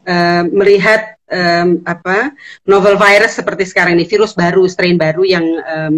uh, 0.01 0.43
melihat 0.49 1.13
um, 1.29 1.85
apa 1.85 2.33
novel 2.65 2.97
virus 2.97 3.37
seperti 3.37 3.69
sekarang 3.69 3.93
ini, 3.93 4.09
virus 4.09 4.33
baru, 4.33 4.65
strain 4.65 4.97
baru 4.97 5.21
yang 5.21 5.45
um, 5.45 5.95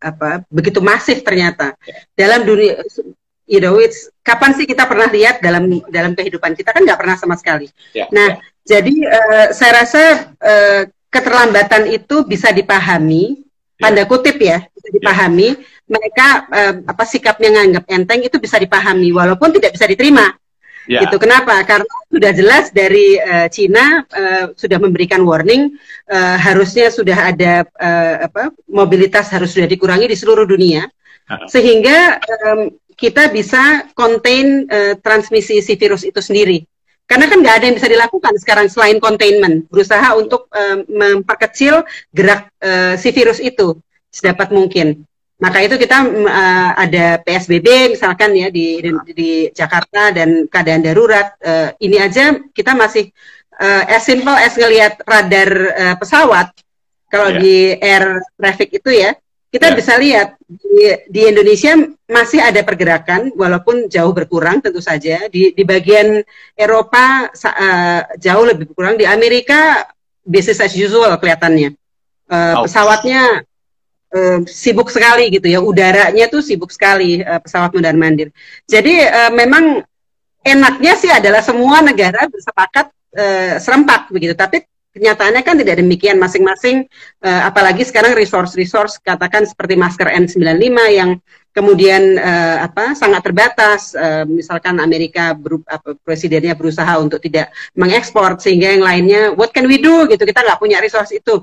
apa 0.00 0.46
begitu 0.48 0.80
masif 0.80 1.20
ternyata 1.20 1.76
dalam 2.16 2.48
dunia. 2.48 2.80
You 3.48 3.64
know, 3.64 3.80
it's 3.80 4.12
kapan 4.20 4.52
sih 4.52 4.68
kita 4.68 4.84
pernah 4.84 5.08
lihat 5.08 5.40
dalam 5.40 5.80
dalam 5.88 6.12
kehidupan 6.12 6.52
kita 6.52 6.76
kan 6.76 6.84
nggak 6.84 7.00
pernah 7.00 7.16
sama 7.16 7.32
sekali. 7.40 7.72
Yeah, 7.96 8.12
nah, 8.12 8.36
yeah 8.36 8.56
jadi 8.68 8.94
uh, 9.08 9.46
saya 9.56 9.72
rasa 9.80 10.02
uh, 10.36 10.82
keterlambatan 11.08 11.88
itu 11.88 12.28
bisa 12.28 12.52
dipahami, 12.52 13.40
ya. 13.80 13.88
tanda 13.88 14.04
kutip 14.04 14.36
ya, 14.36 14.68
bisa 14.76 14.88
dipahami. 14.92 15.56
Yeah. 15.56 15.76
Mereka 15.88 16.28
uh, 16.52 16.74
apa 16.84 17.04
sikapnya 17.08 17.48
nganggap 17.56 17.88
enteng 17.88 18.20
itu 18.20 18.36
bisa 18.36 18.60
dipahami, 18.60 19.08
walaupun 19.08 19.56
tidak 19.56 19.72
bisa 19.72 19.88
diterima. 19.88 20.36
Yeah. 20.84 21.08
Gitu. 21.08 21.16
Kenapa? 21.16 21.64
Karena 21.64 21.88
sudah 22.12 22.32
jelas 22.36 22.68
dari 22.76 23.16
uh, 23.16 23.48
Cina 23.48 24.04
uh, 24.04 24.52
sudah 24.52 24.76
memberikan 24.76 25.24
warning, 25.24 25.72
uh, 26.12 26.36
harusnya 26.36 26.92
sudah 26.92 27.32
ada 27.32 27.64
uh, 27.64 28.28
apa 28.28 28.52
mobilitas 28.68 29.32
harus 29.32 29.56
sudah 29.56 29.68
dikurangi 29.68 30.12
di 30.12 30.16
seluruh 30.16 30.44
dunia, 30.44 30.84
sehingga 31.48 32.20
um, 32.44 32.68
kita 32.98 33.30
bisa 33.30 33.86
contain 33.94 34.66
uh, 34.66 34.98
transmisi 34.98 35.62
si 35.62 35.78
virus 35.78 36.02
itu 36.02 36.18
sendiri 36.18 36.66
Karena 37.08 37.24
kan 37.24 37.40
nggak 37.40 37.56
ada 37.56 37.64
yang 37.72 37.76
bisa 37.80 37.88
dilakukan 37.88 38.36
sekarang 38.36 38.68
selain 38.68 39.00
containment, 39.00 39.64
berusaha 39.72 40.12
untuk 40.12 40.44
uh, 40.52 40.84
memperkecil 40.84 41.80
gerak 42.12 42.52
uh, 42.60 43.00
si 43.00 43.16
virus 43.16 43.40
itu 43.40 43.80
sedapat 44.12 44.52
mungkin. 44.52 45.08
Maka 45.40 45.64
itu 45.64 45.80
kita 45.80 46.04
uh, 46.04 46.70
ada 46.76 47.16
PSBB 47.24 47.96
misalkan 47.96 48.36
ya 48.36 48.52
di, 48.52 48.84
di 48.84 48.92
di 49.16 49.30
Jakarta 49.48 50.12
dan 50.12 50.52
keadaan 50.52 50.84
darurat. 50.84 51.32
Uh, 51.40 51.72
ini 51.80 51.96
aja 51.96 52.36
kita 52.52 52.76
masih 52.76 53.08
uh, 53.56 53.88
as 53.88 54.04
simple 54.04 54.36
as 54.36 54.52
ngelihat 54.60 55.00
radar 55.08 55.50
uh, 55.80 55.96
pesawat. 55.96 56.52
Kalau 57.08 57.32
yeah. 57.32 57.40
di 57.40 57.56
air 57.80 58.20
traffic 58.36 58.84
itu 58.84 58.92
ya, 58.92 59.16
kita 59.48 59.72
yeah. 59.72 59.76
bisa 59.76 59.92
lihat 59.96 60.28
di, 60.44 60.92
di 61.08 61.20
Indonesia 61.24 61.72
masih 62.04 62.40
ada 62.44 62.60
pergerakan 62.60 63.32
walaupun 63.32 63.88
jauh 63.88 64.12
berkurang 64.12 64.60
tentu 64.60 64.84
saja. 64.84 65.24
Di 65.32 65.56
di 65.56 65.62
bagian 65.64 66.20
Eropa 66.52 67.32
uh, 67.32 68.00
jauh 68.20 68.44
lebih 68.44 68.68
berkurang. 68.68 69.00
Di 69.00 69.08
Amerika 69.08 69.88
business 70.20 70.60
as 70.60 70.76
usual 70.76 71.16
kelihatannya. 71.16 71.72
Uh, 72.28 72.60
oh. 72.60 72.68
pesawatnya 72.68 73.40
uh, 74.12 74.38
sibuk 74.44 74.92
sekali 74.92 75.32
gitu 75.32 75.48
ya. 75.48 75.64
Udaranya 75.64 76.28
tuh 76.28 76.44
sibuk 76.44 76.68
sekali 76.68 77.24
uh, 77.24 77.40
pesawat 77.40 77.72
mundar 77.72 77.96
mandir. 77.96 78.28
Jadi 78.68 79.00
uh, 79.00 79.32
memang 79.32 79.80
enaknya 80.44 80.92
sih 81.00 81.08
adalah 81.08 81.40
semua 81.40 81.80
negara 81.80 82.28
bersepakat 82.28 82.92
uh, 83.16 83.56
serempak 83.56 84.12
begitu. 84.12 84.36
Tapi 84.36 84.60
kenyataannya 84.94 85.42
kan 85.44 85.56
tidak 85.60 85.80
demikian 85.80 86.16
masing-masing 86.16 86.88
uh, 87.22 87.48
apalagi 87.48 87.84
sekarang 87.84 88.16
resource-resource 88.16 89.00
katakan 89.04 89.44
seperti 89.44 89.76
masker 89.76 90.08
N95 90.08 90.76
yang 90.90 91.10
kemudian 91.58 92.14
uh, 92.14 92.62
apa 92.62 92.94
sangat 92.94 93.26
terbatas. 93.26 93.92
Uh, 93.98 94.22
misalkan 94.28 94.78
Amerika 94.78 95.34
ber, 95.34 95.58
apa, 95.66 95.98
presidennya 96.06 96.54
berusaha 96.54 96.94
untuk 97.02 97.18
tidak 97.18 97.50
mengekspor 97.74 98.38
sehingga 98.38 98.78
yang 98.78 98.84
lainnya 98.86 99.22
what 99.34 99.50
can 99.50 99.66
we 99.66 99.82
do? 99.82 100.06
gitu 100.06 100.22
kita 100.22 100.46
nggak 100.46 100.60
punya 100.62 100.78
resource 100.78 101.10
itu. 101.10 101.42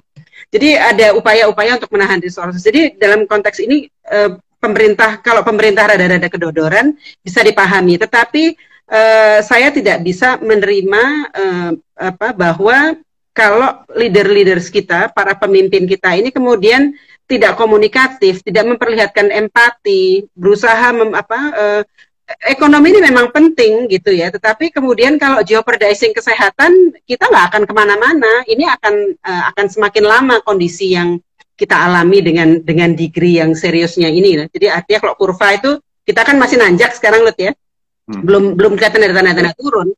Jadi 0.51 0.77
ada 0.79 1.11
upaya-upaya 1.17 1.75
untuk 1.75 1.91
menahan 1.91 2.23
resource. 2.23 2.63
Jadi 2.63 2.95
dalam 2.95 3.27
konteks 3.27 3.59
ini 3.59 3.91
uh, 4.07 4.39
pemerintah 4.63 5.19
kalau 5.19 5.43
pemerintah 5.43 5.91
rada-rada 5.91 6.31
kedodoran 6.31 6.95
bisa 7.19 7.43
dipahami. 7.43 7.99
Tetapi 7.99 8.43
uh, 8.87 9.39
saya 9.43 9.69
tidak 9.75 9.99
bisa 10.05 10.39
menerima 10.39 11.03
uh, 11.35 11.71
apa 11.95 12.31
bahwa 12.31 12.95
kalau 13.35 13.83
leader-leaders 13.91 14.71
kita, 14.71 15.11
para 15.11 15.35
pemimpin 15.35 15.83
kita 15.83 16.15
ini 16.15 16.31
kemudian 16.31 16.95
tidak 17.27 17.59
komunikatif, 17.59 18.39
tidak 18.39 18.63
memperlihatkan 18.63 19.27
empati, 19.27 20.23
berusaha 20.31 20.95
mem, 20.95 21.11
apa 21.11 21.39
eh, 21.51 21.81
ekonomi 22.47 22.95
ini 22.95 23.03
memang 23.03 23.35
penting 23.35 23.91
gitu 23.91 24.15
ya. 24.15 24.31
Tetapi 24.31 24.71
kemudian 24.71 25.19
kalau 25.19 25.43
jeopardizing 25.43 26.15
kesehatan 26.15 26.95
kita 27.03 27.27
nggak 27.27 27.45
akan 27.51 27.63
ke 27.67 27.73
mana-mana. 27.75 28.47
Ini 28.47 28.71
akan 28.79 28.95
eh, 29.19 29.43
akan 29.51 29.65
semakin 29.67 30.03
lama 30.07 30.39
kondisi 30.47 30.95
yang 30.95 31.19
kita 31.59 31.75
alami 31.75 32.23
dengan 32.23 32.63
dengan 32.63 32.95
degree 32.95 33.43
yang 33.43 33.51
seriusnya 33.51 34.07
ini. 34.07 34.47
Jadi 34.47 34.71
artinya 34.71 35.11
kalau 35.11 35.15
kurva 35.19 35.59
itu 35.59 35.75
kita 36.07 36.23
kan 36.23 36.39
masih 36.39 36.55
nanjak 36.55 36.95
sekarang 36.95 37.27
lihat 37.27 37.39
ya, 37.41 37.51
hmm. 37.51 38.23
belum 38.23 38.43
belum 38.55 38.79
kelihatan 38.79 39.03
ada 39.03 39.15
tanda-tanda 39.19 39.53
turun. 39.59 39.91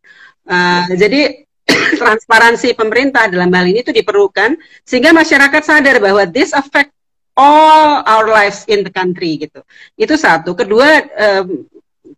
Uh, 0.47 0.87
jadi 0.95 1.46
transparansi 1.95 2.75
pemerintah 2.75 3.31
dalam 3.31 3.47
hal 3.53 3.65
ini 3.69 3.85
itu 3.85 3.95
diperlukan 3.95 4.57
sehingga 4.83 5.15
masyarakat 5.15 5.61
sadar 5.63 6.03
bahwa 6.03 6.27
this 6.27 6.51
affect 6.51 6.91
all 7.37 8.01
our 8.03 8.25
lives 8.27 8.65
in 8.67 8.81
the 8.81 8.91
country 8.91 9.37
gitu. 9.37 9.61
Itu 9.93 10.17
satu. 10.17 10.57
Kedua, 10.57 11.05
um, 11.13 11.63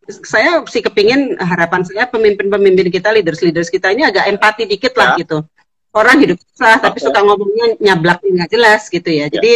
saya 0.10 0.64
sih 0.66 0.82
kepingin 0.82 1.38
harapan 1.38 1.84
saya 1.86 2.08
pemimpin-pemimpin 2.10 2.90
kita, 2.90 3.14
leaders-leaders 3.14 3.70
kita 3.70 3.94
ini 3.94 4.08
agak 4.08 4.26
empati 4.32 4.66
dikit 4.66 4.96
lah 4.96 5.20
ya. 5.20 5.22
gitu. 5.22 5.44
Orang 5.92 6.22
hidup 6.22 6.38
susah 6.40 6.78
okay. 6.80 6.86
tapi 6.86 6.98
suka 7.02 7.20
ngomongnya 7.26 7.66
nyablak 7.82 8.22
nggak 8.24 8.50
jelas 8.50 8.88
gitu 8.88 9.10
ya. 9.10 9.28
ya. 9.28 9.38
Jadi 9.38 9.54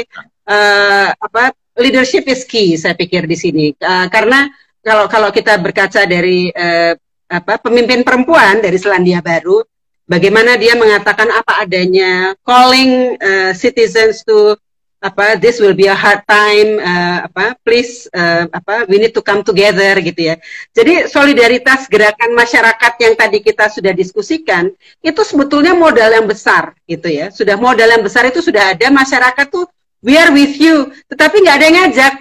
uh, 0.49 1.09
apa 1.16 1.55
leadership 1.80 2.28
is 2.30 2.45
key 2.45 2.78
saya 2.78 2.93
pikir 2.93 3.26
di 3.26 3.38
sini 3.38 3.66
uh, 3.82 4.05
karena 4.09 4.49
kalau 4.84 5.05
kalau 5.07 5.30
kita 5.32 5.57
berkaca 5.57 6.05
dari 6.05 6.51
uh, 6.51 6.93
apa 7.30 7.57
pemimpin 7.61 8.05
perempuan 8.05 8.61
dari 8.61 8.78
Selandia 8.78 9.24
Baru 9.24 9.64
bagaimana 10.08 10.60
dia 10.60 10.76
mengatakan 10.76 11.30
apa 11.32 11.64
adanya, 11.64 12.36
calling 12.43 13.16
uh, 13.20 13.51
citizens 13.56 14.24
to 14.24 14.56
apa 15.04 15.36
this 15.36 15.60
will 15.60 15.76
be 15.76 15.91
a 15.91 15.93
hard 15.93 16.24
time 16.24 16.80
uh, 16.80 17.28
apa 17.28 17.60
please 17.68 18.08
uh, 18.16 18.47
apa 18.47 18.88
we 18.88 18.95
need 18.95 19.12
to 19.12 19.20
come 19.20 19.43
together 19.43 19.99
gitu 19.99 20.32
ya. 20.32 20.36
Jadi 20.72 21.12
solidaritas 21.12 21.91
gerakan 21.91 22.32
masyarakat 22.32 22.93
yang 23.04 23.14
tadi 23.20 23.43
kita 23.43 23.68
sudah 23.68 23.91
diskusikan 23.91 24.72
itu 25.04 25.22
sebetulnya 25.28 25.76
modal 25.76 26.08
yang 26.08 26.24
besar 26.24 26.72
gitu 26.88 27.12
ya. 27.12 27.28
Sudah 27.36 27.60
modal 27.60 27.91
yang 27.91 27.99
besar 27.99 28.32
itu 28.32 28.39
sudah 28.39 28.72
ada 28.72 28.88
masyarakat 28.88 29.45
tuh 29.51 29.68
we 29.99 30.16
are 30.16 30.32
with 30.32 30.56
you. 30.56 30.95
Tetapi 31.12 31.36
nggak 31.43 31.56
ada 31.60 31.66
yang 31.68 31.78
ngajak. 31.84 32.16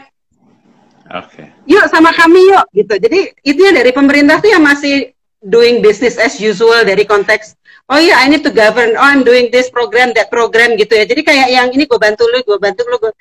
Okay. 1.12 1.44
yuk 1.68 1.84
sama 1.92 2.08
kami 2.16 2.40
yuk 2.50 2.66
gitu. 2.72 2.94
Jadi 2.98 3.36
itu 3.44 3.60
dari 3.68 3.92
pemerintah 3.92 4.40
tuh 4.40 4.48
yang 4.48 4.64
masih 4.64 5.12
doing 5.44 5.84
business 5.84 6.16
as 6.16 6.40
usual 6.40 6.82
dari 6.82 7.04
konteks 7.04 7.58
oh 7.90 7.98
iya 7.98 8.14
yeah, 8.14 8.18
I 8.22 8.30
need 8.30 8.46
to 8.46 8.52
govern 8.52 8.94
oh 8.94 9.06
I'm 9.06 9.26
doing 9.26 9.50
this 9.50 9.72
program 9.72 10.14
that 10.14 10.30
program 10.30 10.78
gitu 10.78 10.94
ya 10.94 11.08
jadi 11.08 11.22
kayak 11.24 11.48
yang 11.50 11.68
ini 11.74 11.88
gue 11.88 11.98
bantu 11.98 12.28
lu 12.30 12.44
gue 12.46 12.58
bantu 12.60 12.86
lu 12.86 12.96
gue 13.02 13.12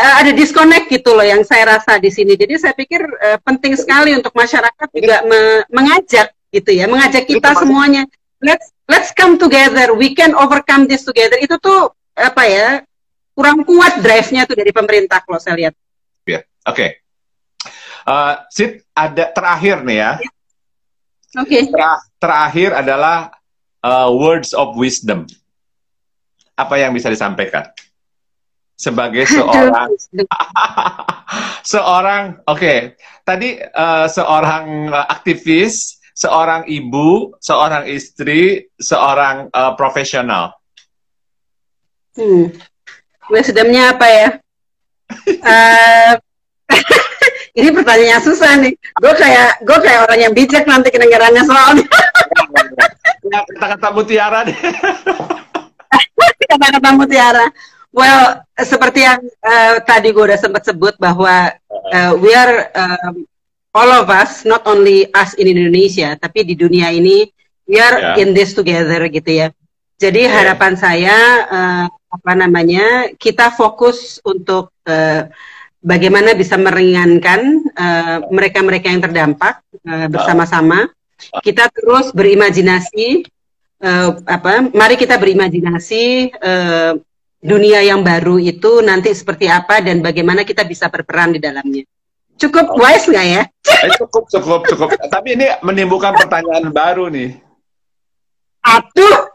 uh, 0.00 0.14
ada 0.18 0.30
disconnect 0.34 0.90
gitu 0.90 1.14
loh 1.14 1.26
yang 1.26 1.46
saya 1.46 1.78
rasa 1.78 2.02
di 2.02 2.10
sini 2.10 2.34
jadi 2.34 2.58
saya 2.58 2.74
pikir 2.74 3.04
uh, 3.04 3.38
penting 3.44 3.78
sekali 3.78 4.16
untuk 4.16 4.34
masyarakat 4.34 4.88
juga 4.90 5.22
me 5.22 5.62
mengajak 5.70 6.34
gitu 6.50 6.70
ya 6.74 6.90
mengajak 6.90 7.26
kita 7.26 7.54
semuanya 7.54 8.02
let's 8.42 8.74
let's 8.90 9.10
come 9.14 9.38
together 9.38 9.94
we 9.94 10.14
can 10.14 10.34
overcome 10.34 10.90
this 10.90 11.06
together 11.06 11.38
itu 11.38 11.54
tuh 11.62 11.90
apa 12.14 12.42
ya 12.46 12.68
kurang 13.34 13.66
kuat 13.66 13.98
drive-nya 13.98 14.46
tuh 14.46 14.54
dari 14.54 14.70
pemerintah 14.70 15.18
kalau 15.26 15.42
saya 15.42 15.58
lihat. 15.58 15.74
Ya, 16.24 16.40
yeah. 16.40 16.42
oke. 16.70 16.76
Okay. 16.78 16.88
Uh, 18.06 18.34
Sid, 18.48 18.86
ada 18.94 19.24
terakhir 19.34 19.82
nih 19.82 19.98
ya. 19.98 20.10
Yeah. 20.22 20.32
Oke. 21.42 21.48
Okay. 21.50 21.60
Ter 21.66 21.82
terakhir 22.22 22.70
adalah 22.78 23.34
uh, 23.84 24.08
words 24.08 24.56
of 24.56 24.72
wisdom. 24.80 25.28
Apa 26.56 26.80
yang 26.80 26.96
bisa 26.96 27.12
disampaikan? 27.12 27.68
Sebagai 28.74 29.28
seorang 29.30 29.92
seorang 31.72 32.22
oke, 32.48 32.58
okay. 32.58 32.78
tadi 33.22 33.60
uh, 33.60 34.10
seorang 34.10 34.90
aktivis, 34.90 36.02
seorang 36.16 36.66
ibu, 36.66 37.36
seorang 37.38 37.86
istri, 37.86 38.66
seorang 38.80 39.46
uh, 39.54 39.78
profesional. 39.78 40.58
Hmm. 42.18 42.50
Wisdomnya 43.30 43.94
apa 43.94 44.06
ya? 44.10 44.28
uh, 45.50 46.12
ini 47.58 47.68
pertanyaan 47.70 48.22
susah 48.22 48.58
nih. 48.58 48.74
Gue 48.98 49.12
kayak 49.14 49.62
gue 49.62 49.78
kayak 49.82 50.00
orang 50.10 50.18
yang 50.18 50.32
bijak 50.34 50.64
nanti 50.66 50.90
kedengarannya 50.90 51.42
soalnya. 51.46 51.86
Kata-kata 53.24 53.88
mutiara 53.94 54.44
deh. 54.44 54.58
Kata-kata 56.50 56.90
mutiara. 56.92 57.46
Well, 57.94 58.42
seperti 58.58 59.06
yang 59.06 59.22
uh, 59.22 59.78
tadi 59.86 60.10
gue 60.10 60.24
udah 60.26 60.40
sempat 60.40 60.66
sebut 60.66 60.98
bahwa 60.98 61.54
uh, 61.94 62.12
we 62.18 62.34
are 62.34 62.68
um, 62.74 63.22
all 63.70 63.90
of 64.02 64.10
us, 64.10 64.42
not 64.42 64.66
only 64.66 65.06
us 65.14 65.38
in 65.38 65.46
Indonesia, 65.46 66.18
tapi 66.18 66.42
di 66.42 66.58
dunia 66.58 66.90
ini 66.90 67.22
we 67.70 67.78
are 67.78 68.18
yeah. 68.18 68.20
in 68.20 68.34
this 68.34 68.50
together 68.50 68.98
gitu 69.06 69.46
ya. 69.46 69.48
Jadi 69.94 70.26
yeah. 70.26 70.34
harapan 70.34 70.74
saya 70.74 71.18
uh, 71.46 71.86
apa 71.86 72.32
namanya 72.34 73.14
kita 73.14 73.54
fokus 73.54 74.18
untuk 74.26 74.74
uh, 74.90 75.30
bagaimana 75.78 76.34
bisa 76.34 76.58
meringankan 76.58 77.62
mereka-mereka 78.30 78.90
uh, 78.90 78.92
yang 78.94 79.02
terdampak 79.06 79.62
uh, 79.86 80.06
bersama-sama. 80.10 80.90
Kita 81.42 81.70
terus 81.70 82.10
berimajinasi 82.10 83.26
uh, 83.82 84.10
apa? 84.26 84.70
Mari 84.70 84.94
kita 84.98 85.16
berimajinasi 85.16 86.34
uh, 86.36 86.92
dunia 87.44 87.84
yang 87.84 88.00
baru 88.00 88.40
itu 88.40 88.80
nanti 88.80 89.12
seperti 89.12 89.52
apa 89.52 89.84
dan 89.84 90.00
bagaimana 90.00 90.48
kita 90.48 90.64
bisa 90.64 90.88
berperan 90.88 91.36
di 91.36 91.40
dalamnya. 91.40 91.84
Cukup 92.34 92.74
wise 92.74 93.06
nggak 93.06 93.26
ya? 93.30 93.42
cukup, 94.00 94.26
cukup, 94.26 94.60
cukup. 94.66 94.88
Tapi 95.14 95.38
ini 95.38 95.46
menimbulkan 95.62 96.18
pertanyaan 96.18 96.66
baru 96.74 97.06
nih. 97.12 97.38
Aduh, 98.64 99.28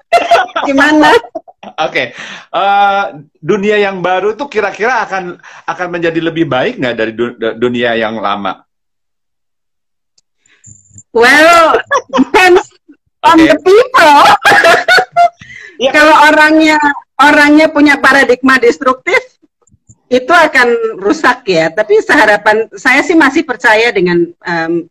gimana? 0.65 1.13
Oke, 1.59 1.75
okay. 1.75 2.07
uh, 2.55 2.59
eh, 2.59 3.03
dunia 3.39 3.77
yang 3.77 4.01
baru 4.01 4.33
tuh 4.33 4.49
kira-kira 4.49 5.05
akan 5.05 5.37
akan 5.67 5.87
menjadi 5.91 6.19
lebih 6.23 6.49
baik 6.49 6.79
nggak 6.81 6.95
dari 6.97 7.11
du 7.13 7.35
dunia 7.35 7.93
yang 7.99 8.17
lama? 8.17 8.63
Well, 11.11 11.81
depends 12.13 12.69
on 13.25 13.37
okay. 13.41 13.49
the 13.49 13.57
people. 13.61 14.19
ya. 15.83 15.91
Kalau 15.93 16.15
orangnya 16.29 16.77
orangnya 17.19 17.67
punya 17.73 17.97
paradigma 17.97 18.61
destruktif, 18.61 19.19
itu 20.09 20.33
akan 20.33 20.99
rusak 21.01 21.45
ya. 21.49 21.69
Tapi 21.73 22.01
seharapan 22.01 22.69
saya 22.77 23.01
sih 23.05 23.17
masih 23.17 23.45
percaya 23.45 23.93
dengan 23.93 24.29
um, 24.45 24.85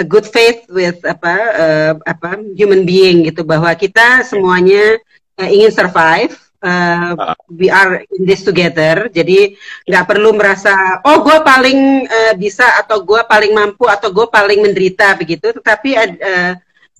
a 0.00 0.04
good 0.04 0.24
faith 0.24 0.64
with 0.72 1.00
apa 1.04 1.34
uh, 1.52 1.92
apa 2.08 2.40
human 2.56 2.88
being 2.88 3.28
gitu 3.28 3.44
bahwa 3.44 3.68
kita 3.76 4.24
semuanya 4.24 4.96
uh, 5.36 5.48
ingin 5.48 5.72
survive 5.72 6.32
uh, 6.62 7.34
we 7.50 7.68
are 7.68 8.06
in 8.06 8.22
this 8.24 8.46
together. 8.46 9.10
Jadi 9.10 9.58
nggak 9.86 10.06
perlu 10.06 10.32
merasa 10.32 11.02
oh 11.04 11.20
gue 11.20 11.38
paling 11.42 12.06
uh, 12.06 12.34
bisa 12.38 12.78
atau 12.80 13.02
gue 13.02 13.20
paling 13.26 13.52
mampu 13.52 13.90
atau 13.90 14.08
gue 14.14 14.26
paling 14.30 14.62
menderita 14.62 15.18
begitu. 15.18 15.50
Tetapi 15.52 15.90
uh, 15.98 16.52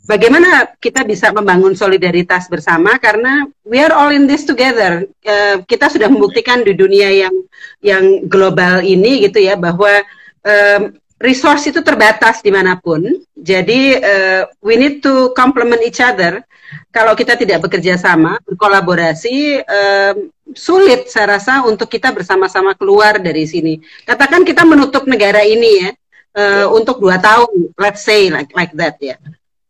bagaimana 0.06 0.74
kita 0.82 1.06
bisa 1.06 1.30
membangun 1.30 1.78
solidaritas 1.78 2.50
bersama 2.50 2.98
karena 2.98 3.46
we 3.62 3.78
are 3.78 3.94
all 3.94 4.10
in 4.10 4.26
this 4.26 4.42
together. 4.42 5.06
Uh, 5.22 5.62
kita 5.64 5.88
sudah 5.88 6.10
membuktikan 6.10 6.66
di 6.66 6.74
dunia 6.74 7.08
yang 7.08 7.34
yang 7.80 8.04
global 8.26 8.82
ini 8.82 9.24
gitu 9.24 9.38
ya 9.40 9.54
bahwa 9.54 10.02
um, 10.42 10.98
resource 11.22 11.70
itu 11.70 11.80
terbatas 11.80 12.42
di 12.42 12.50
mana 12.50 12.74
pun. 12.76 13.06
Jadi 13.38 13.96
uh, 13.96 14.42
we 14.60 14.74
need 14.74 14.98
to 15.00 15.30
complement 15.38 15.80
each 15.86 16.02
other 16.02 16.42
kalau 16.92 17.16
kita 17.16 17.36
tidak 17.36 17.64
bekerja 17.64 17.96
sama, 17.96 18.36
berkolaborasi, 18.44 19.64
um, 19.64 20.28
sulit 20.52 21.08
saya 21.08 21.40
rasa 21.40 21.64
untuk 21.64 21.88
kita 21.88 22.12
bersama-sama 22.12 22.76
keluar 22.76 23.16
dari 23.16 23.48
sini. 23.48 23.80
Katakan 24.04 24.44
kita 24.44 24.64
menutup 24.68 25.08
negara 25.08 25.40
ini 25.40 25.88
ya 25.88 25.90
uh, 26.36 26.66
untuk 26.72 27.00
dua 27.00 27.16
tahun, 27.16 27.72
let's 27.80 28.04
say 28.04 28.28
like 28.28 28.52
like 28.52 28.72
that 28.76 29.00
ya. 29.00 29.16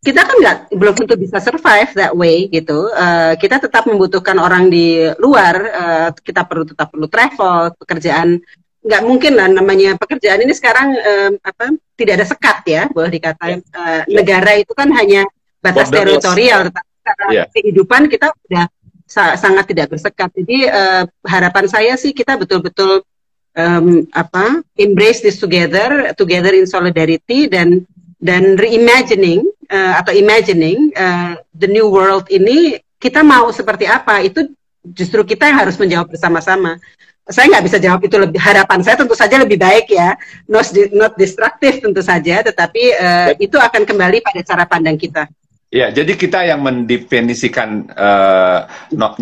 Kita 0.02 0.18
kan 0.26 0.34
nggak 0.34 0.58
belum 0.74 0.94
tentu 0.98 1.14
bisa 1.14 1.38
survive 1.38 1.94
that 1.94 2.10
way 2.10 2.50
gitu. 2.50 2.90
Uh, 2.90 3.38
kita 3.38 3.62
tetap 3.62 3.86
membutuhkan 3.86 4.34
orang 4.42 4.66
di 4.66 5.06
luar. 5.22 5.54
Uh, 5.62 6.08
kita 6.18 6.42
perlu 6.42 6.66
tetap 6.66 6.90
perlu 6.90 7.06
travel, 7.06 7.70
pekerjaan 7.78 8.42
nggak 8.82 9.02
mungkin 9.06 9.32
lah 9.38 9.46
namanya 9.46 9.94
pekerjaan 9.94 10.42
ini 10.42 10.54
sekarang 10.54 10.90
um, 10.90 11.32
apa 11.38 11.70
tidak 11.94 12.18
ada 12.18 12.26
sekat 12.26 12.58
ya 12.66 12.82
boleh 12.90 13.14
dikatakan 13.14 13.62
uh, 13.70 14.02
negara 14.10 14.58
itu 14.58 14.74
kan 14.74 14.90
hanya 14.90 15.22
batas 15.62 15.86
teritorial 15.86 16.66
tetapi 16.66 17.30
yeah. 17.30 17.46
kehidupan 17.54 18.10
kita 18.10 18.34
sudah 18.34 18.66
sa 19.12 19.36
sangat 19.36 19.68
tidak 19.68 19.92
bersekat. 19.92 20.32
Jadi 20.32 20.72
uh, 20.72 21.04
harapan 21.28 21.66
saya 21.68 21.92
sih 22.00 22.16
kita 22.16 22.40
betul-betul 22.40 23.04
um, 23.52 24.08
apa 24.16 24.64
embrace 24.80 25.20
this 25.20 25.36
together, 25.36 26.16
together 26.16 26.56
in 26.56 26.64
solidarity 26.64 27.44
dan 27.46 27.84
dan 28.22 28.56
reimagining 28.56 29.44
uh, 29.68 30.00
atau 30.00 30.16
imagining 30.16 30.94
uh, 30.96 31.36
the 31.52 31.68
new 31.68 31.90
world 31.92 32.24
ini 32.32 32.80
kita 33.02 33.20
mau 33.20 33.50
seperti 33.50 33.84
apa 33.84 34.22
itu 34.22 34.46
justru 34.94 35.26
kita 35.26 35.50
yang 35.50 35.58
harus 35.66 35.76
menjawab 35.76 36.08
bersama-sama. 36.08 36.80
Saya 37.22 37.46
nggak 37.54 37.64
bisa 37.70 37.78
jawab 37.78 38.02
itu 38.02 38.18
lebih 38.18 38.42
harapan 38.42 38.82
saya 38.82 38.98
tentu 38.98 39.14
saja 39.14 39.38
lebih 39.38 39.54
baik 39.54 39.94
ya, 39.94 40.18
not 40.50 40.66
not 40.90 41.14
destructive 41.14 41.78
tentu 41.78 42.02
saja, 42.02 42.42
tetapi 42.42 42.82
uh, 42.98 43.30
itu 43.38 43.54
akan 43.54 43.86
kembali 43.86 44.18
pada 44.26 44.42
cara 44.42 44.64
pandang 44.66 44.98
kita. 44.98 45.30
Ya, 45.72 45.88
jadi 45.88 46.12
kita 46.18 46.44
yang 46.44 46.60
mendefinisikan 46.60 47.88
uh, 47.96 48.68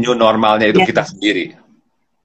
new 0.00 0.16
normalnya 0.18 0.66
itu 0.66 0.82
yeah. 0.82 0.88
kita 0.88 1.02
sendiri. 1.06 1.54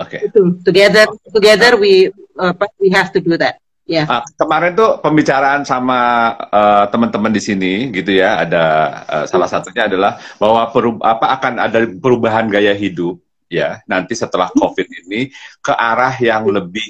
Oke. 0.01 0.17
Okay. 0.17 0.31
Together, 0.65 1.05
together 1.29 1.71
we 1.77 2.09
uh, 2.39 2.55
we 2.81 2.89
have 2.89 3.13
to 3.13 3.19
do 3.19 3.37
that. 3.37 3.61
Ya. 3.85 4.01
Yeah. 4.01 4.05
Uh, 4.09 4.23
kemarin 4.33 4.73
tuh 4.73 4.97
pembicaraan 5.03 5.61
sama 5.61 6.33
uh, 6.49 6.89
teman-teman 6.89 7.29
di 7.29 7.37
sini, 7.37 7.93
gitu 7.93 8.17
ya. 8.17 8.41
Ada 8.41 8.63
uh, 9.05 9.25
salah 9.29 9.45
satunya 9.45 9.91
adalah 9.91 10.17
bahwa 10.41 10.73
perub 10.73 10.97
apa 11.05 11.35
akan 11.37 11.53
ada 11.61 11.85
perubahan 11.85 12.49
gaya 12.49 12.73
hidup, 12.73 13.21
ya. 13.45 13.77
Nanti 13.85 14.17
setelah 14.17 14.49
COVID 14.55 14.87
ini 15.07 15.29
ke 15.61 15.73
arah 15.73 16.13
yang 16.17 16.45
lebih 16.49 16.85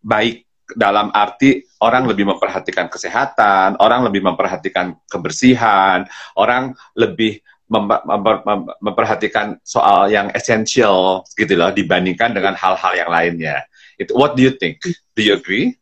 baik 0.00 0.46
dalam 0.74 1.14
arti 1.14 1.62
orang 1.78 2.10
lebih 2.10 2.26
memperhatikan 2.26 2.90
kesehatan, 2.90 3.78
orang 3.78 4.02
lebih 4.10 4.26
memperhatikan 4.26 4.98
kebersihan, 5.06 6.08
orang 6.34 6.74
lebih 6.98 7.38
mem 7.66 7.86
mem 7.86 8.22
mem 8.46 8.60
memperhatikan 8.82 9.58
soal 9.62 10.06
yang 10.10 10.30
esensial 10.34 11.26
gitu 11.34 11.58
loh 11.58 11.70
dibandingkan 11.74 12.34
dengan 12.34 12.54
hal-hal 12.54 12.92
yang 12.94 13.10
lainnya. 13.10 13.66
It, 13.98 14.10
what 14.14 14.34
do 14.38 14.46
you 14.46 14.54
think? 14.54 14.82
Do 15.14 15.20
you 15.22 15.34
agree? 15.38 15.74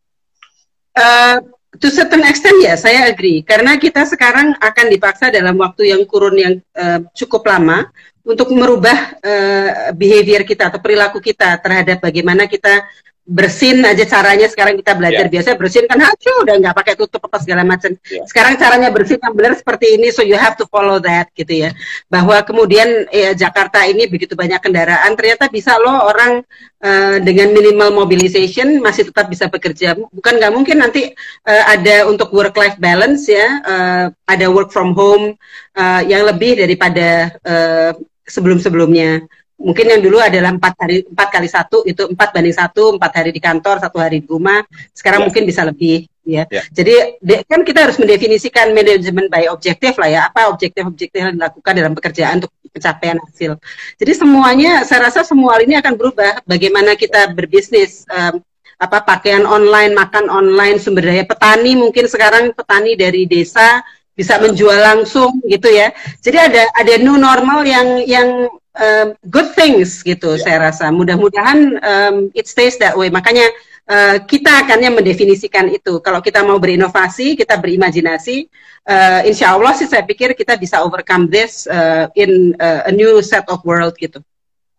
Uh, 0.94 1.42
to 1.76 1.90
certain 1.90 2.24
extent 2.24 2.62
ya, 2.62 2.78
saya 2.78 3.10
agree. 3.10 3.42
Karena 3.44 3.76
kita 3.76 4.06
sekarang 4.08 4.56
akan 4.60 4.86
dipaksa 4.88 5.28
dalam 5.28 5.58
waktu 5.60 5.92
yang 5.92 6.02
kurun 6.08 6.36
yang 6.38 6.54
uh, 6.78 7.04
cukup 7.12 7.44
lama 7.44 7.90
untuk 8.24 8.48
merubah 8.56 9.20
uh, 9.20 9.92
behavior 9.92 10.42
kita 10.48 10.72
atau 10.72 10.80
perilaku 10.80 11.20
kita 11.20 11.60
terhadap 11.60 12.00
bagaimana 12.00 12.48
kita 12.48 12.88
bersin 13.24 13.80
aja 13.80 14.04
caranya 14.04 14.44
sekarang 14.52 14.76
kita 14.76 14.92
belajar 14.92 15.24
yeah. 15.24 15.32
biasa 15.32 15.56
bersin 15.56 15.88
kan 15.88 15.96
hacu 15.96 16.28
udah 16.44 16.60
nggak 16.60 16.76
pakai 16.76 16.92
tutup 16.92 17.24
apa 17.24 17.40
segala 17.40 17.64
macam 17.64 17.96
yeah. 18.04 18.20
sekarang 18.28 18.60
caranya 18.60 18.92
bersin 18.92 19.16
yang 19.16 19.32
benar 19.32 19.56
seperti 19.56 19.96
ini 19.96 20.12
so 20.12 20.20
you 20.20 20.36
have 20.36 20.52
to 20.60 20.68
follow 20.68 21.00
that 21.00 21.32
gitu 21.32 21.64
ya 21.64 21.72
bahwa 22.12 22.36
kemudian 22.44 23.08
ya, 23.08 23.32
Jakarta 23.32 23.88
ini 23.88 24.04
begitu 24.12 24.36
banyak 24.36 24.60
kendaraan 24.60 25.08
ternyata 25.16 25.48
bisa 25.48 25.72
loh 25.80 26.04
orang 26.04 26.44
uh, 26.84 27.16
dengan 27.24 27.48
minimal 27.56 28.04
mobilization 28.04 28.76
masih 28.84 29.08
tetap 29.08 29.32
bisa 29.32 29.48
bekerja 29.48 29.96
bukan 30.12 30.36
nggak 30.36 30.52
mungkin 30.52 30.84
nanti 30.84 31.08
uh, 31.48 31.64
ada 31.72 32.04
untuk 32.04 32.28
work 32.28 32.52
life 32.60 32.76
balance 32.76 33.24
ya 33.24 33.48
uh, 33.64 34.06
ada 34.28 34.46
work 34.52 34.68
from 34.68 34.92
home 34.92 35.32
uh, 35.80 36.04
yang 36.04 36.28
lebih 36.28 36.60
daripada 36.60 37.32
uh, 37.40 37.96
sebelum 38.24 38.58
sebelumnya 38.60 39.24
mungkin 39.54 39.86
yang 39.86 40.02
dulu 40.02 40.18
adalah 40.18 40.50
empat 40.50 40.74
hari 40.76 41.06
empat 41.06 41.28
kali 41.30 41.48
satu 41.48 41.86
itu 41.86 42.10
empat 42.10 42.34
banding 42.34 42.56
satu 42.56 42.98
empat 42.98 43.12
hari 43.22 43.30
di 43.30 43.38
kantor 43.38 43.78
satu 43.78 44.02
hari 44.02 44.20
di 44.20 44.26
rumah. 44.26 44.66
Sekarang 44.90 45.22
yeah. 45.22 45.26
mungkin 45.30 45.42
bisa 45.46 45.62
lebih 45.62 46.10
ya. 46.24 46.48
Yeah. 46.48 46.64
jadi 46.72 46.94
de, 47.22 47.34
kan 47.46 47.62
kita 47.62 47.86
harus 47.86 47.96
mendefinisikan 48.00 48.74
manajemen 48.74 49.30
by 49.30 49.46
objektif 49.48 49.94
lah 49.96 50.10
ya. 50.10 50.20
Apa 50.28 50.50
objektif-objektif 50.50 51.20
yang 51.22 51.38
dilakukan 51.38 51.72
dalam 51.72 51.92
pekerjaan 51.94 52.42
untuk 52.42 52.50
pencapaian 52.74 53.18
hasil. 53.22 53.54
Jadi 54.02 54.12
semuanya 54.18 54.82
saya 54.82 55.06
rasa 55.06 55.22
semua 55.22 55.62
ini 55.62 55.78
akan 55.78 55.94
berubah. 55.94 56.42
Bagaimana 56.42 56.98
kita 56.98 57.30
berbisnis 57.30 58.02
um, 58.10 58.42
apa 58.82 59.06
pakaian 59.06 59.46
online 59.46 59.94
makan 59.94 60.26
online 60.26 60.82
sumber 60.82 61.06
daya 61.06 61.22
petani. 61.22 61.78
Mungkin 61.78 62.10
sekarang 62.10 62.50
petani 62.50 62.98
dari 62.98 63.24
desa 63.30 63.86
bisa 64.14 64.38
menjual 64.38 64.78
langsung 64.78 65.42
gitu 65.46 65.66
ya 65.70 65.90
jadi 66.22 66.48
ada 66.50 66.62
ada 66.78 66.94
new 67.02 67.18
normal 67.18 67.66
yang 67.66 68.02
yang 68.06 68.48
um, 68.78 69.14
good 69.30 69.54
things 69.54 70.02
gitu 70.02 70.36
yeah. 70.36 70.42
saya 70.42 70.56
rasa. 70.70 70.90
Mudah-mudahan 70.90 71.58
um, 71.80 72.16
it 72.34 72.50
stays 72.50 72.76
that 72.78 72.94
way. 72.94 73.08
Makanya 73.10 73.46
uh, 73.88 74.16
kita 74.26 74.66
akan 74.66 74.78
yang 74.82 74.94
mendefinisikan 74.98 75.70
itu. 75.70 76.02
Kalau 76.02 76.20
kita 76.20 76.42
mau 76.42 76.58
berinovasi, 76.58 77.38
kita 77.38 77.58
berimajinasi, 77.58 78.46
uh, 78.90 79.20
insya 79.26 79.54
Allah 79.54 79.72
sih 79.74 79.88
saya 79.88 80.02
pikir 80.02 80.34
kita 80.34 80.58
bisa 80.58 80.82
overcome 80.82 81.30
this 81.30 81.66
uh, 81.70 82.10
in 82.18 82.54
uh, 82.58 82.86
a 82.86 82.92
new 82.92 83.22
set 83.22 83.46
of 83.50 83.62
world 83.62 83.94
gitu. 83.98 84.20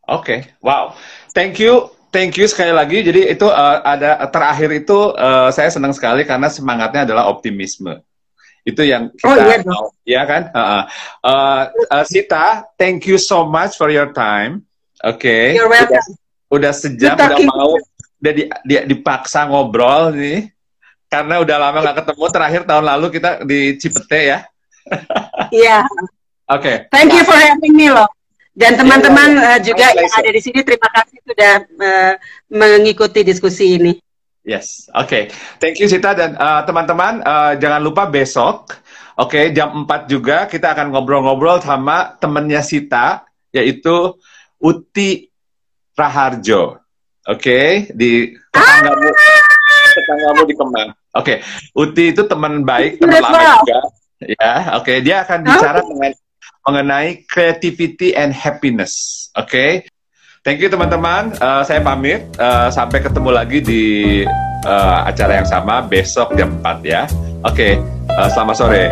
Oke, 0.05 0.21
okay. 0.21 0.39
wow, 0.61 0.93
thank 1.33 1.57
you. 1.57 1.89
Thank 2.13 2.39
you 2.39 2.47
sekali 2.47 2.71
lagi. 2.71 3.03
Jadi 3.03 3.27
itu 3.27 3.43
uh, 3.43 3.83
ada 3.83 4.23
terakhir 4.31 4.71
itu 4.71 5.11
uh, 5.19 5.51
saya 5.51 5.67
senang 5.67 5.91
sekali 5.91 6.23
karena 6.23 6.47
semangatnya 6.47 7.03
adalah 7.03 7.27
optimisme 7.27 7.99
itu 8.65 8.81
yang 8.81 9.13
kita 9.13 9.29
oh, 9.29 9.35
iya, 9.37 9.57
mau, 9.61 9.83
ya 10.01 10.21
kan? 10.25 10.49
Uh, 10.49 10.83
uh, 11.21 11.61
uh, 11.93 12.03
Sita, 12.03 12.65
thank 12.81 13.05
you 13.05 13.21
so 13.21 13.45
much 13.45 13.77
for 13.77 13.93
your 13.93 14.09
time. 14.09 14.65
Oke. 15.05 15.21
Okay. 15.21 15.43
You're 15.53 15.69
welcome. 15.69 16.01
Udah, 16.49 16.73
udah 16.73 16.73
sejam, 16.73 17.13
udah 17.13 17.39
mau, 17.45 17.77
udah 18.25 18.33
di, 18.33 18.43
di, 18.65 18.75
dipaksa 18.89 19.45
ngobrol 19.45 20.17
nih, 20.17 20.49
karena 21.05 21.45
udah 21.45 21.57
lama 21.61 21.77
nggak 21.85 21.97
ketemu. 22.01 22.23
Terakhir 22.33 22.61
tahun 22.65 22.85
lalu 22.89 23.07
kita 23.13 23.29
di 23.45 23.77
Cipete 23.77 24.21
ya. 24.33 24.39
Iya. 25.53 25.85
Oke. 26.49 26.61
Okay. 26.61 26.75
Thank 26.93 27.13
you 27.13 27.23
for 27.25 27.37
having 27.37 27.73
me 27.73 27.89
loh. 27.93 28.09
Dan 28.55 28.79
teman-teman 28.79 29.35
yeah, 29.35 29.43
yeah. 29.43 29.57
uh, 29.57 29.59
juga 29.59 29.85
yang 29.93 30.13
ada 30.15 30.29
di 30.31 30.41
sini, 30.41 30.63
terima 30.63 30.87
kasih 30.95 31.19
sudah 31.27 31.53
uh, 31.67 32.13
mengikuti 32.47 33.21
diskusi 33.21 33.75
ini. 33.75 33.93
Yes, 34.45 34.85
oke. 34.93 35.09
Okay. 35.09 35.23
Thank 35.57 35.81
you 35.81 35.89
Sita 35.89 36.13
dan 36.13 36.37
uh, 36.37 36.61
teman-teman 36.69 37.25
uh, 37.25 37.57
jangan 37.57 37.81
lupa 37.81 38.05
besok, 38.05 38.77
oke 39.17 39.33
okay, 39.33 39.49
jam 39.49 39.73
4 39.89 40.05
juga 40.05 40.45
kita 40.45 40.77
akan 40.77 40.93
ngobrol-ngobrol 40.93 41.65
sama 41.65 42.13
temennya 42.21 42.61
Sita 42.61 43.25
yaitu 43.49 44.13
Uti 44.61 45.33
Raharjo. 45.97 46.77
Oke, 47.25 47.41
okay? 47.41 47.65
di 47.89 48.37
tetanggamu 48.53 49.09
tetanggamu 49.97 50.41
di 50.45 50.53
Kemang. 50.53 50.89
Oke, 50.93 50.93
okay. 51.17 51.37
Uti 51.73 52.13
itu 52.13 52.21
teman 52.29 52.61
baik, 52.61 53.01
teman 53.01 53.17
lama 53.17 53.65
juga. 53.65 53.79
Ya, 54.21 54.77
oke. 54.77 54.85
Okay. 54.85 54.97
Dia 55.01 55.25
akan 55.25 55.39
bicara 55.41 55.79
mengenai, 55.81 56.13
mengenai 56.69 57.09
creativity 57.25 58.13
and 58.13 58.29
happiness. 58.29 58.93
Oke. 59.33 59.49
Okay? 59.49 59.71
Thank 60.45 60.61
you 60.61 60.69
teman-teman. 60.69 61.33
Uh, 61.41 61.65
saya 61.65 61.81
pamit. 61.81 62.21
Uh, 62.37 62.69
sampai 62.69 63.01
ketemu 63.01 63.33
lagi 63.33 63.65
di 63.65 63.83
uh, 64.61 65.01
acara 65.01 65.41
yang 65.41 65.49
sama 65.49 65.81
besok 65.81 66.37
jam 66.37 66.61
4 66.61 66.85
ya. 66.85 67.09
Oke. 67.41 67.49
Okay. 67.49 67.73
Uh, 68.13 68.29
selamat 68.29 68.53
sore. 68.53 68.85